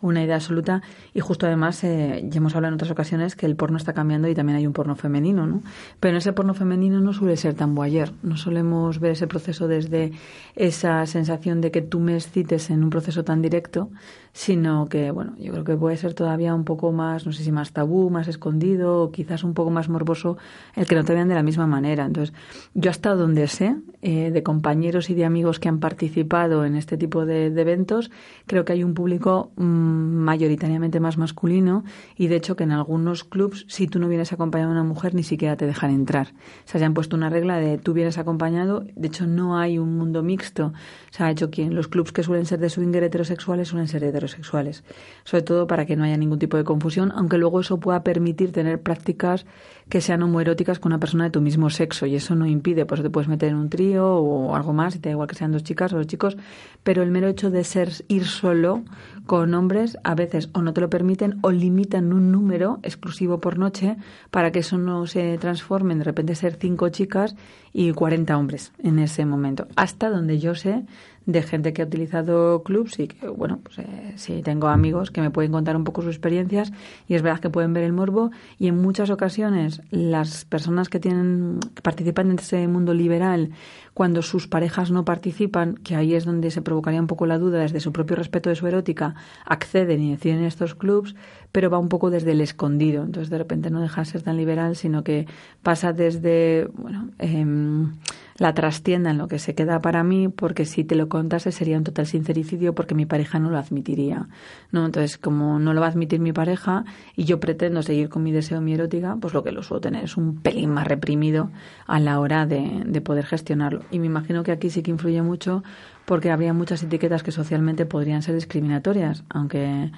una 0.00 0.22
idea 0.22 0.36
absoluta. 0.36 0.82
Y 1.12 1.20
justo 1.20 1.46
además 1.46 1.82
eh, 1.84 2.24
ya 2.28 2.38
hemos 2.38 2.54
hablado 2.54 2.70
en 2.72 2.74
otras 2.74 2.90
ocasiones 2.90 3.36
que 3.36 3.46
el 3.46 3.56
porno 3.56 3.76
está 3.76 3.92
cambiando 3.92 4.28
y 4.28 4.34
también 4.34 4.58
hay 4.58 4.66
un 4.66 4.72
porno 4.72 4.96
femenino, 4.96 5.46
¿no? 5.46 5.62
Pero 6.00 6.12
en 6.12 6.18
ese 6.18 6.32
porno 6.32 6.54
femenino 6.54 7.00
no 7.00 7.12
suele 7.12 7.36
ser 7.36 7.54
tan 7.54 7.74
boyer, 7.74 8.12
no 8.22 8.36
solemos 8.36 9.00
ver 9.00 9.12
ese 9.12 9.26
proceso 9.26 9.68
desde 9.68 10.12
esa 10.56 11.04
sensación 11.06 11.60
de 11.60 11.70
que 11.70 11.82
tú 11.82 12.00
me 12.00 12.18
cites 12.20 12.70
en 12.70 12.84
un 12.84 12.90
proceso 12.90 13.24
tan 13.24 13.42
directo, 13.42 13.90
sino 14.34 14.88
que, 14.88 15.12
bueno, 15.12 15.34
yo 15.38 15.52
creo 15.52 15.62
que 15.62 15.76
puede 15.76 15.96
ser 15.96 16.12
todavía 16.12 16.56
un 16.56 16.64
poco 16.64 16.90
más, 16.90 17.24
no 17.24 17.32
sé 17.32 17.44
si 17.44 17.52
más 17.52 17.72
tabú, 17.72 18.10
más 18.10 18.26
escondido, 18.26 19.04
o 19.04 19.12
quizás 19.12 19.44
un 19.44 19.54
poco 19.54 19.70
más 19.70 19.88
morboso 19.88 20.36
el 20.74 20.86
que 20.86 20.96
no 20.96 21.04
te 21.04 21.14
vean 21.14 21.28
de 21.28 21.36
la 21.36 21.44
misma 21.44 21.68
manera. 21.68 22.04
Entonces, 22.04 22.34
yo 22.74 22.90
hasta 22.90 23.14
donde 23.14 23.46
sé, 23.46 23.76
eh, 24.02 24.32
de 24.32 24.42
compañeros 24.42 25.08
y 25.08 25.14
de 25.14 25.24
amigos 25.24 25.60
que 25.60 25.68
han 25.68 25.78
participado 25.78 26.64
en 26.64 26.74
este 26.74 26.96
tipo 26.96 27.24
de, 27.24 27.46
eventos, 27.46 28.10
creo 28.46 28.64
que 28.64 28.72
hay 28.72 28.82
un 28.82 28.94
público 28.94 29.52
mm, 29.54 29.62
mayoritariamente 29.62 30.98
más 30.98 31.16
masculino 31.16 31.84
y, 32.16 32.26
de 32.26 32.34
hecho, 32.34 32.56
que 32.56 32.64
en 32.64 32.72
algunos 32.72 33.22
clubs, 33.22 33.64
si 33.68 33.86
tú 33.86 34.00
no 34.00 34.08
vienes 34.08 34.32
acompañado 34.32 34.72
de 34.72 34.80
una 34.80 34.88
mujer, 34.88 35.14
ni 35.14 35.22
siquiera 35.22 35.56
te 35.56 35.64
dejan 35.64 35.92
entrar. 35.92 36.34
O 36.66 36.68
sea, 36.68 36.80
se 36.80 36.84
han 36.84 36.92
puesto 36.92 37.14
una 37.14 37.30
regla 37.30 37.58
de 37.58 37.78
tú 37.78 37.92
vienes 37.92 38.18
acompañado, 38.18 38.84
de 38.96 39.06
hecho, 39.06 39.28
no 39.28 39.56
hay 39.56 39.78
un 39.78 39.96
mundo 39.96 40.24
mixto. 40.24 40.72
Se 41.10 41.22
ha 41.22 41.30
hecho 41.30 41.52
que 41.52 41.62
en 41.62 41.76
los 41.76 41.86
clubs 41.86 42.10
que 42.10 42.24
suelen 42.24 42.46
ser 42.46 42.58
de 42.58 42.68
swinger 42.68 43.04
heterosexuales 43.04 43.68
suelen 43.68 43.86
ser 43.86 44.02
heterosexuales, 44.02 44.23
sobre 44.32 45.42
todo 45.42 45.66
para 45.66 45.86
que 45.86 45.96
no 45.96 46.04
haya 46.04 46.16
ningún 46.16 46.38
tipo 46.38 46.56
de 46.56 46.64
confusión, 46.64 47.12
aunque 47.14 47.38
luego 47.38 47.60
eso 47.60 47.78
pueda 47.78 48.02
permitir 48.02 48.52
tener 48.52 48.80
prácticas 48.80 49.46
que 49.88 50.00
sean 50.00 50.22
homoeróticas 50.22 50.78
con 50.78 50.92
una 50.92 50.98
persona 50.98 51.24
de 51.24 51.30
tu 51.30 51.40
mismo 51.40 51.70
sexo 51.70 52.06
y 52.06 52.16
eso 52.16 52.34
no 52.34 52.46
impide, 52.46 52.86
pues 52.86 53.02
te 53.02 53.10
puedes 53.10 53.28
meter 53.28 53.50
en 53.50 53.56
un 53.56 53.68
trío 53.68 54.14
o 54.16 54.54
algo 54.54 54.72
más, 54.72 54.96
y 54.96 54.98
te 54.98 55.08
da 55.08 55.12
igual 55.12 55.28
que 55.28 55.34
sean 55.34 55.52
dos 55.52 55.62
chicas 55.62 55.92
o 55.92 55.96
dos 55.96 56.06
chicos, 56.06 56.36
pero 56.82 57.02
el 57.02 57.10
mero 57.10 57.28
hecho 57.28 57.50
de 57.50 57.64
ser 57.64 57.90
ir 58.08 58.24
solo 58.24 58.82
con 59.26 59.54
hombres 59.54 59.98
a 60.04 60.14
veces 60.14 60.50
o 60.52 60.62
no 60.62 60.72
te 60.72 60.80
lo 60.80 60.90
permiten 60.90 61.38
o 61.42 61.50
limitan 61.50 62.12
un 62.12 62.32
número 62.32 62.78
exclusivo 62.82 63.40
por 63.40 63.58
noche 63.58 63.96
para 64.30 64.52
que 64.52 64.60
eso 64.60 64.78
no 64.78 65.06
se 65.06 65.36
transforme 65.38 65.92
en 65.92 66.00
de 66.00 66.04
repente 66.04 66.34
ser 66.34 66.56
cinco 66.60 66.88
chicas 66.88 67.34
y 67.72 67.92
40 67.92 68.36
hombres 68.36 68.72
en 68.78 68.98
ese 68.98 69.26
momento. 69.26 69.66
Hasta 69.76 70.10
donde 70.10 70.38
yo 70.38 70.54
sé 70.54 70.84
de 71.26 71.42
gente 71.42 71.72
que 71.72 71.82
ha 71.82 71.86
utilizado 71.86 72.62
clubs 72.62 72.98
y 72.98 73.08
que, 73.08 73.28
bueno, 73.28 73.60
pues 73.62 73.78
eh, 73.78 74.12
sí, 74.16 74.42
tengo 74.42 74.68
amigos 74.68 75.10
que 75.10 75.20
me 75.20 75.30
pueden 75.30 75.52
contar 75.52 75.76
un 75.76 75.84
poco 75.84 76.02
sus 76.02 76.10
experiencias 76.10 76.72
y 77.08 77.14
es 77.14 77.22
verdad 77.22 77.40
que 77.40 77.50
pueden 77.50 77.72
ver 77.72 77.84
el 77.84 77.92
morbo 77.92 78.30
y 78.58 78.68
en 78.68 78.80
muchas 78.80 79.10
ocasiones 79.10 79.80
las 79.90 80.44
personas 80.44 80.88
que 80.88 81.00
tienen 81.00 81.60
que 81.74 81.82
participan 81.82 82.30
en 82.30 82.38
ese 82.38 82.68
mundo 82.68 82.92
liberal 82.92 83.50
cuando 83.94 84.22
sus 84.22 84.48
parejas 84.48 84.90
no 84.90 85.04
participan, 85.04 85.76
que 85.76 85.94
ahí 85.94 86.14
es 86.14 86.24
donde 86.24 86.50
se 86.50 86.62
provocaría 86.62 87.00
un 87.00 87.06
poco 87.06 87.26
la 87.26 87.38
duda 87.38 87.60
desde 87.60 87.78
su 87.78 87.92
propio 87.92 88.16
respeto 88.16 88.50
de 88.50 88.56
su 88.56 88.66
erótica, 88.66 89.14
acceden 89.46 90.02
y 90.02 90.10
deciden 90.10 90.42
estos 90.42 90.74
clubs, 90.74 91.14
pero 91.52 91.70
va 91.70 91.78
un 91.78 91.88
poco 91.88 92.10
desde 92.10 92.32
el 92.32 92.40
escondido. 92.40 93.04
Entonces, 93.04 93.30
de 93.30 93.38
repente 93.38 93.70
no 93.70 93.80
deja 93.80 94.00
de 94.00 94.06
ser 94.06 94.22
tan 94.22 94.36
liberal, 94.36 94.74
sino 94.74 95.04
que 95.04 95.26
pasa 95.62 95.92
desde, 95.92 96.68
bueno, 96.74 97.10
em, 97.18 97.92
la 98.36 98.52
trastienda 98.54 99.10
en 99.10 99.18
lo 99.18 99.28
que 99.28 99.38
se 99.38 99.54
queda 99.54 99.80
para 99.80 100.02
mí, 100.02 100.28
porque 100.28 100.64
si 100.64 100.84
te 100.84 100.96
lo 100.96 101.08
contase 101.08 101.52
sería 101.52 101.78
un 101.78 101.84
total 101.84 102.06
sincericidio 102.06 102.74
porque 102.74 102.94
mi 102.94 103.06
pareja 103.06 103.38
no 103.38 103.50
lo 103.50 103.58
admitiría. 103.58 104.28
¿no? 104.72 104.86
Entonces, 104.86 105.18
como 105.18 105.58
no 105.58 105.72
lo 105.72 105.80
va 105.80 105.86
a 105.86 105.90
admitir 105.90 106.20
mi 106.20 106.32
pareja 106.32 106.84
y 107.16 107.24
yo 107.24 107.38
pretendo 107.38 107.82
seguir 107.82 108.08
con 108.08 108.22
mi 108.22 108.32
deseo, 108.32 108.60
mi 108.60 108.74
erótica, 108.74 109.16
pues 109.20 109.34
lo 109.34 109.44
que 109.44 109.52
lo 109.52 109.62
suelo 109.62 109.80
tener 109.80 110.04
es 110.04 110.16
un 110.16 110.40
pelín 110.40 110.70
más 110.70 110.86
reprimido 110.88 111.50
a 111.86 112.00
la 112.00 112.18
hora 112.18 112.46
de, 112.46 112.82
de 112.84 113.00
poder 113.00 113.24
gestionarlo. 113.24 113.82
Y 113.90 113.98
me 113.98 114.06
imagino 114.06 114.42
que 114.42 114.52
aquí 114.52 114.70
sí 114.70 114.82
que 114.82 114.90
influye 114.90 115.22
mucho 115.22 115.62
porque 116.04 116.30
habría 116.30 116.52
muchas 116.52 116.82
etiquetas 116.82 117.22
que 117.22 117.32
socialmente 117.32 117.86
podrían 117.86 118.22
ser 118.22 118.34
discriminatorias, 118.34 119.24
aunque 119.28 119.90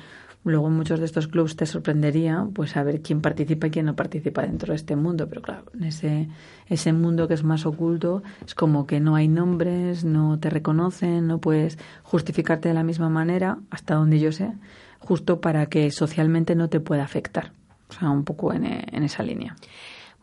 Luego 0.46 0.68
en 0.68 0.74
muchos 0.74 1.00
de 1.00 1.06
estos 1.06 1.26
clubs 1.26 1.56
te 1.56 1.66
sorprendería 1.66 2.46
pues 2.54 2.70
saber 2.70 3.02
quién 3.02 3.20
participa 3.20 3.66
y 3.66 3.70
quién 3.72 3.86
no 3.86 3.96
participa 3.96 4.42
dentro 4.42 4.72
de 4.72 4.76
este 4.76 4.94
mundo, 4.94 5.28
pero 5.28 5.42
claro, 5.42 5.64
en 5.74 5.82
ese, 5.82 6.28
ese 6.68 6.92
mundo 6.92 7.26
que 7.26 7.34
es 7.34 7.42
más 7.42 7.66
oculto 7.66 8.22
es 8.46 8.54
como 8.54 8.86
que 8.86 9.00
no 9.00 9.16
hay 9.16 9.26
nombres, 9.26 10.04
no 10.04 10.38
te 10.38 10.48
reconocen, 10.48 11.26
no 11.26 11.40
puedes 11.40 11.80
justificarte 12.04 12.68
de 12.68 12.74
la 12.74 12.84
misma 12.84 13.08
manera, 13.08 13.58
hasta 13.70 13.96
donde 13.96 14.20
yo 14.20 14.30
sé, 14.30 14.52
justo 15.00 15.40
para 15.40 15.66
que 15.66 15.90
socialmente 15.90 16.54
no 16.54 16.68
te 16.68 16.78
pueda 16.78 17.02
afectar. 17.02 17.50
O 17.88 17.92
sea, 17.94 18.10
un 18.10 18.22
poco 18.22 18.52
en, 18.52 18.66
en 18.66 19.02
esa 19.02 19.24
línea. 19.24 19.56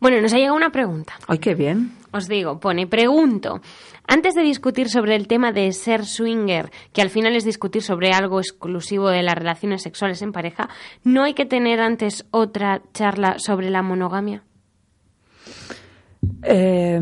Bueno, 0.04 0.20
nos 0.20 0.34
ha 0.34 0.38
llegado 0.38 0.58
una 0.58 0.70
pregunta. 0.70 1.14
¡Ay, 1.30 1.38
qué 1.38 1.56
bien! 1.56 1.94
Os 2.12 2.28
digo, 2.28 2.60
pone, 2.60 2.88
pregunto, 2.88 3.62
antes 4.06 4.36
de 4.36 4.42
discutir 4.42 4.90
sobre 4.90 5.16
el 5.16 5.30
tema 5.30 5.54
de 5.54 5.72
ser 5.72 6.06
swinger, 6.06 6.72
que 6.92 7.02
al 7.02 7.10
final 7.10 7.38
es 7.38 7.46
discutir 7.46 7.84
sobre 7.84 8.12
algo 8.12 8.42
exclusivo 8.42 9.08
de 9.08 9.24
las 9.24 9.36
relaciones 9.36 9.82
sexuales 9.82 10.22
en 10.22 10.34
pareja, 10.34 10.68
¿no 11.06 11.24
hay 11.24 11.34
que 11.34 11.46
tener 11.46 11.80
antes 11.80 12.26
otra 12.32 12.82
charla 12.94 13.40
sobre 13.40 13.70
la 13.70 13.82
monogamia? 13.82 14.44
Eh, 16.42 17.00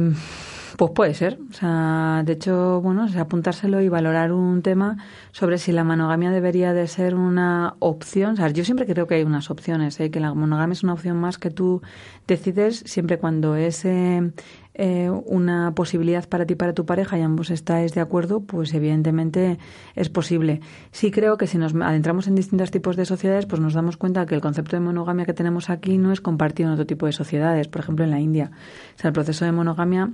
pues 0.82 0.94
puede 0.96 1.14
ser. 1.14 1.38
O 1.48 1.54
sea, 1.54 2.24
de 2.26 2.34
hecho, 2.34 2.82
bueno, 2.82 3.06
es 3.06 3.16
apuntárselo 3.16 3.82
y 3.82 3.88
valorar 3.88 4.32
un 4.32 4.64
tema 4.64 4.98
sobre 5.32 5.60
si 5.60 5.72
la 5.72 5.84
monogamia 5.84 6.32
debería 6.32 6.74
de 6.74 6.88
ser 6.88 7.14
una 7.14 7.76
opción. 7.78 8.34
O 8.34 8.36
sea, 8.38 8.50
yo 8.50 8.66
siempre 8.66 8.88
creo 8.88 9.06
que 9.06 9.14
hay 9.14 9.24
unas 9.24 9.52
opciones, 9.52 10.00
¿eh? 10.00 10.10
que 10.10 10.20
la 10.20 10.34
monogamia 10.34 10.74
es 10.74 10.82
una 10.82 10.94
opción 10.94 11.18
más 11.18 11.38
que 11.38 11.52
tú 11.52 11.84
decides 12.26 12.82
siempre 12.88 13.20
cuando 13.20 13.56
es 13.56 13.86
eh, 13.86 14.32
eh, 14.74 15.12
una 15.12 15.76
posibilidad 15.76 16.28
para 16.28 16.46
ti 16.48 16.54
y 16.54 16.56
para 16.56 16.74
tu 16.74 16.86
pareja 16.86 17.20
y 17.20 17.22
ambos 17.22 17.52
estáis 17.52 17.94
de 17.94 18.02
acuerdo, 18.02 18.40
pues 18.40 18.74
evidentemente 18.74 19.60
es 19.96 20.10
posible. 20.10 20.62
Sí 20.92 21.12
creo 21.12 21.38
que 21.38 21.46
si 21.46 21.60
nos 21.60 21.76
adentramos 21.76 22.28
en 22.28 22.34
distintos 22.34 22.72
tipos 22.72 22.96
de 22.96 23.06
sociedades, 23.06 23.46
pues 23.46 23.62
nos 23.62 23.76
damos 23.76 23.98
cuenta 23.98 24.26
que 24.26 24.34
el 24.34 24.42
concepto 24.42 24.78
de 24.78 24.80
monogamia 24.80 25.26
que 25.26 25.34
tenemos 25.34 25.70
aquí 25.70 26.00
no 26.00 26.12
es 26.12 26.22
compartido 26.22 26.70
en 26.70 26.74
otro 26.74 26.88
tipo 26.88 27.06
de 27.06 27.12
sociedades. 27.12 27.68
Por 27.68 27.82
ejemplo, 27.82 28.04
en 28.04 28.12
la 28.12 28.20
India. 28.20 28.50
O 28.96 29.00
sea, 29.00 29.10
el 29.10 29.14
proceso 29.14 29.46
de 29.46 29.52
monogamia 29.52 30.10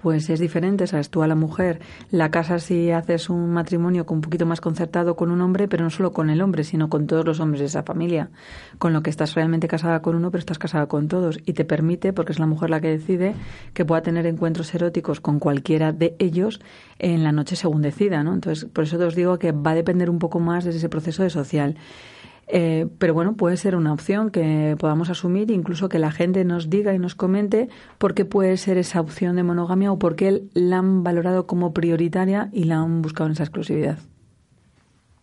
pues 0.00 0.30
es 0.30 0.38
diferente, 0.38 0.86
sabes, 0.86 1.10
tú 1.10 1.22
a 1.22 1.26
la 1.26 1.34
mujer 1.34 1.80
la 2.12 2.30
casas 2.30 2.70
y 2.70 2.92
haces 2.92 3.28
un 3.30 3.50
matrimonio 3.50 4.06
con 4.06 4.18
un 4.18 4.20
poquito 4.20 4.46
más 4.46 4.60
concertado 4.60 5.16
con 5.16 5.32
un 5.32 5.40
hombre, 5.40 5.66
pero 5.66 5.82
no 5.82 5.90
solo 5.90 6.12
con 6.12 6.30
el 6.30 6.40
hombre, 6.40 6.62
sino 6.62 6.88
con 6.88 7.08
todos 7.08 7.24
los 7.24 7.40
hombres 7.40 7.60
de 7.60 7.66
esa 7.66 7.82
familia, 7.82 8.30
con 8.78 8.92
lo 8.92 9.02
que 9.02 9.10
estás 9.10 9.34
realmente 9.34 9.66
casada 9.66 10.00
con 10.00 10.14
uno, 10.14 10.30
pero 10.30 10.38
estás 10.38 10.58
casada 10.58 10.86
con 10.86 11.08
todos 11.08 11.40
y 11.44 11.54
te 11.54 11.64
permite, 11.64 12.12
porque 12.12 12.30
es 12.30 12.38
la 12.38 12.46
mujer 12.46 12.70
la 12.70 12.80
que 12.80 12.90
decide, 12.90 13.34
que 13.74 13.84
pueda 13.84 14.00
tener 14.02 14.24
encuentros 14.26 14.72
eróticos 14.72 15.20
con 15.20 15.40
cualquiera 15.40 15.92
de 15.92 16.14
ellos 16.20 16.60
en 17.00 17.24
la 17.24 17.32
noche 17.32 17.56
según 17.56 17.82
decida, 17.82 18.22
¿no? 18.22 18.34
Entonces, 18.34 18.66
por 18.66 18.84
eso 18.84 18.98
te 18.98 19.04
os 19.04 19.16
digo 19.16 19.40
que 19.40 19.50
va 19.50 19.72
a 19.72 19.74
depender 19.74 20.10
un 20.10 20.20
poco 20.20 20.38
más 20.38 20.64
de 20.64 20.70
ese 20.70 20.88
proceso 20.88 21.24
de 21.24 21.30
social. 21.30 21.76
Eh, 22.50 22.86
pero 22.98 23.12
bueno, 23.12 23.34
puede 23.34 23.56
ser 23.56 23.76
una 23.76 23.92
opción 23.92 24.30
que 24.30 24.76
podamos 24.78 25.10
asumir, 25.10 25.50
incluso 25.50 25.88
que 25.88 25.98
la 25.98 26.10
gente 26.10 26.44
nos 26.44 26.70
diga 26.70 26.94
y 26.94 26.98
nos 26.98 27.14
comente 27.14 27.68
por 27.98 28.14
qué 28.14 28.24
puede 28.24 28.56
ser 28.56 28.78
esa 28.78 29.00
opción 29.00 29.36
de 29.36 29.42
monogamia 29.42 29.92
o 29.92 29.98
por 29.98 30.16
qué 30.16 30.44
la 30.54 30.78
han 30.78 31.02
valorado 31.02 31.46
como 31.46 31.74
prioritaria 31.74 32.48
y 32.52 32.64
la 32.64 32.78
han 32.78 33.02
buscado 33.02 33.26
en 33.26 33.32
esa 33.32 33.44
exclusividad. 33.44 33.98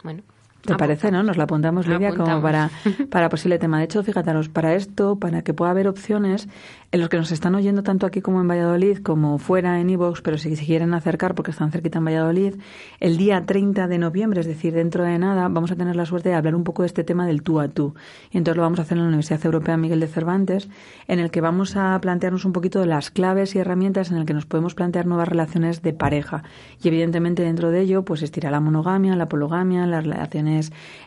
Bueno, 0.04 0.22
¿Te 0.66 0.76
parece, 0.76 1.12
no? 1.12 1.24
Nos 1.24 1.38
la 1.38 1.44
apuntamos, 1.44 1.88
Lidia, 1.88 2.14
como 2.16 2.42
para, 2.42 2.70
para 3.10 3.30
posible 3.30 3.60
tema. 3.60 3.80
De 3.80 3.86
hecho, 3.86 4.04
fíjataros, 4.04 4.50
para 4.50 4.76
esto, 4.76 5.18
para 5.18 5.42
que 5.44 5.54
pueda 5.54 5.72
haber 5.72 5.88
opciones, 5.88 6.48
en 6.92 7.02
los 7.02 7.10
que 7.10 7.18
nos 7.18 7.32
están 7.34 7.56
oyendo 7.56 7.84
tanto 7.84 8.06
aquí 8.06 8.22
como 8.22 8.40
en 8.40 8.48
Valladolid, 8.48 9.00
como 9.00 9.38
fuera 9.38 9.82
en 9.82 9.90
Ivox, 9.90 10.22
pero 10.22 10.38
si 10.38 10.56
se 10.56 10.66
quieren 10.66 10.94
acercar 10.94 11.36
porque 11.36 11.52
están 11.52 11.70
cerquita 11.70 12.00
en 12.00 12.06
Valladolid, 12.06 12.56
el 13.02 13.18
día 13.18 13.46
30 13.46 13.88
de 13.88 13.98
noviembre, 13.98 14.40
es 14.40 14.48
decir, 14.48 14.74
dentro 14.74 15.04
de 15.04 15.20
nada, 15.20 15.50
vamos 15.50 15.72
a 15.72 15.76
tener 15.76 15.98
la 15.98 16.06
suerte 16.06 16.30
de 16.30 16.36
hablar 16.36 16.56
un 16.56 16.64
poco 16.64 16.84
de 16.84 16.88
este 16.88 17.04
tema 17.04 17.28
del 17.28 17.44
tú 17.44 17.60
a 17.60 17.68
tú. 17.68 17.96
Y 18.32 18.38
entonces 18.38 18.56
lo 18.56 18.64
vamos 18.64 18.80
a 18.80 18.84
hacer 18.84 18.98
en 18.98 19.04
la 19.04 19.08
Universidad 19.10 19.44
Europea 19.44 19.76
Miguel 19.76 20.00
de 20.00 20.08
Cervantes, 20.08 20.70
en 21.10 21.20
el 21.20 21.32
que 21.32 21.42
vamos 21.42 21.76
a 21.76 22.00
plantearnos 22.00 22.46
un 22.46 22.54
poquito 22.54 22.80
de 22.80 22.86
las 22.86 23.12
claves 23.12 23.56
y 23.56 23.60
herramientas 23.60 24.10
en 24.10 24.16
el 24.16 24.26
que 24.26 24.34
nos 24.34 24.46
podemos 24.46 24.74
plantear 24.74 25.06
nuevas 25.06 25.28
relaciones 25.28 25.82
de 25.82 25.92
pareja. 25.92 26.44
Y 26.82 26.88
evidentemente 26.88 27.44
dentro 27.44 27.72
de 27.72 27.82
ello, 27.82 28.06
pues 28.06 28.22
estirá 28.22 28.52
la 28.52 28.62
monogamia, 28.62 29.18
la 29.18 29.28
pologamia, 29.28 29.86
las 29.86 30.06
relaciones 30.06 30.55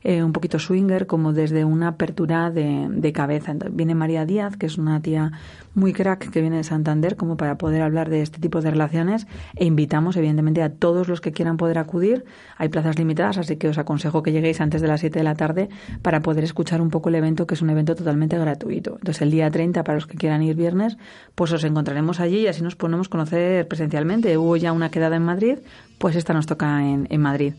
eh, 0.02 0.22
un 0.22 0.32
poquito 0.32 0.58
swinger, 0.58 1.06
como 1.06 1.32
desde 1.32 1.64
una 1.64 1.88
apertura 1.88 2.50
de, 2.50 3.12
cabeza. 3.14 3.54
Viene 3.70 3.94
María 3.94 4.26
Díaz, 4.26 4.56
que 4.56 4.66
es 4.66 4.78
una 4.78 5.00
tía 5.00 5.32
muy 5.74 5.92
crack 5.92 6.30
que 6.30 6.40
viene 6.40 6.56
de 6.56 6.64
Santander 6.64 7.16
como 7.16 7.36
para 7.36 7.56
poder 7.56 7.82
hablar 7.82 8.10
de 8.10 8.22
este 8.22 8.38
tipo 8.38 8.60
de 8.60 8.70
relaciones 8.70 9.26
e 9.56 9.64
invitamos 9.64 10.16
evidentemente 10.16 10.62
a 10.62 10.70
todos 10.70 11.08
los 11.08 11.20
que 11.20 11.32
quieran 11.32 11.56
poder 11.56 11.78
acudir. 11.78 12.24
Hay 12.56 12.68
plazas 12.68 12.98
limitadas, 12.98 13.38
así 13.38 13.56
que 13.56 13.68
os 13.68 13.78
aconsejo 13.78 14.22
que 14.22 14.32
lleguéis 14.32 14.60
antes 14.60 14.82
de 14.82 14.88
las 14.88 15.00
7 15.00 15.18
de 15.18 15.24
la 15.24 15.34
tarde 15.34 15.68
para 16.02 16.20
poder 16.20 16.44
escuchar 16.44 16.80
un 16.80 16.90
poco 16.90 17.08
el 17.08 17.14
evento, 17.14 17.46
que 17.46 17.54
es 17.54 17.62
un 17.62 17.70
evento 17.70 17.94
totalmente 17.94 18.38
gratuito. 18.38 18.96
Entonces 18.98 19.22
el 19.22 19.30
día 19.30 19.50
30, 19.50 19.84
para 19.84 19.96
los 19.96 20.06
que 20.06 20.16
quieran 20.16 20.42
ir 20.42 20.56
viernes, 20.56 20.98
pues 21.34 21.52
os 21.52 21.64
encontraremos 21.64 22.20
allí 22.20 22.40
y 22.40 22.46
así 22.48 22.62
nos 22.62 22.76
ponemos 22.76 23.06
a 23.08 23.10
conocer 23.10 23.68
presencialmente. 23.68 24.36
Hubo 24.36 24.56
ya 24.56 24.72
una 24.72 24.90
quedada 24.90 25.16
en 25.16 25.24
Madrid, 25.24 25.58
pues 25.98 26.16
esta 26.16 26.34
nos 26.34 26.46
toca 26.46 26.84
en, 26.84 27.06
en 27.10 27.20
Madrid. 27.20 27.54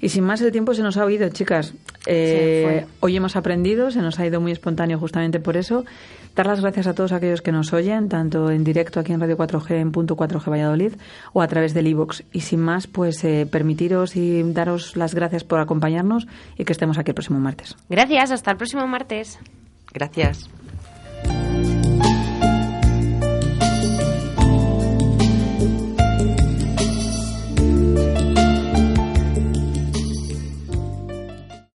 Y 0.00 0.10
sin 0.10 0.24
más, 0.24 0.40
el 0.40 0.52
tiempo 0.52 0.74
se 0.74 0.82
nos 0.82 0.96
ha 0.96 1.04
oído, 1.04 1.23
chicas. 1.30 1.74
Eh, 2.06 2.86
hoy 3.00 3.16
hemos 3.16 3.36
aprendido, 3.36 3.90
se 3.90 4.00
nos 4.00 4.18
ha 4.18 4.26
ido 4.26 4.40
muy 4.40 4.52
espontáneo 4.52 4.98
justamente 4.98 5.40
por 5.40 5.56
eso. 5.56 5.84
Dar 6.34 6.46
las 6.46 6.60
gracias 6.60 6.88
a 6.88 6.94
todos 6.94 7.12
aquellos 7.12 7.42
que 7.42 7.52
nos 7.52 7.72
oyen, 7.72 8.08
tanto 8.08 8.50
en 8.50 8.64
directo 8.64 8.98
aquí 8.98 9.12
en 9.12 9.20
Radio 9.20 9.36
4G, 9.36 9.76
en 9.76 9.92
punto 9.92 10.16
4G 10.16 10.50
Valladolid, 10.50 10.94
o 11.32 11.42
a 11.42 11.48
través 11.48 11.74
del 11.74 11.86
iVoox. 11.86 12.22
Y 12.32 12.40
sin 12.40 12.60
más, 12.60 12.86
pues 12.88 13.22
eh, 13.24 13.46
permitiros 13.50 14.16
y 14.16 14.42
daros 14.42 14.96
las 14.96 15.14
gracias 15.14 15.44
por 15.44 15.60
acompañarnos 15.60 16.26
y 16.58 16.64
que 16.64 16.72
estemos 16.72 16.98
aquí 16.98 17.12
el 17.12 17.14
próximo 17.14 17.38
martes. 17.38 17.76
Gracias, 17.88 18.32
hasta 18.32 18.50
el 18.50 18.56
próximo 18.56 18.86
martes. 18.86 19.38
Gracias. 19.92 20.50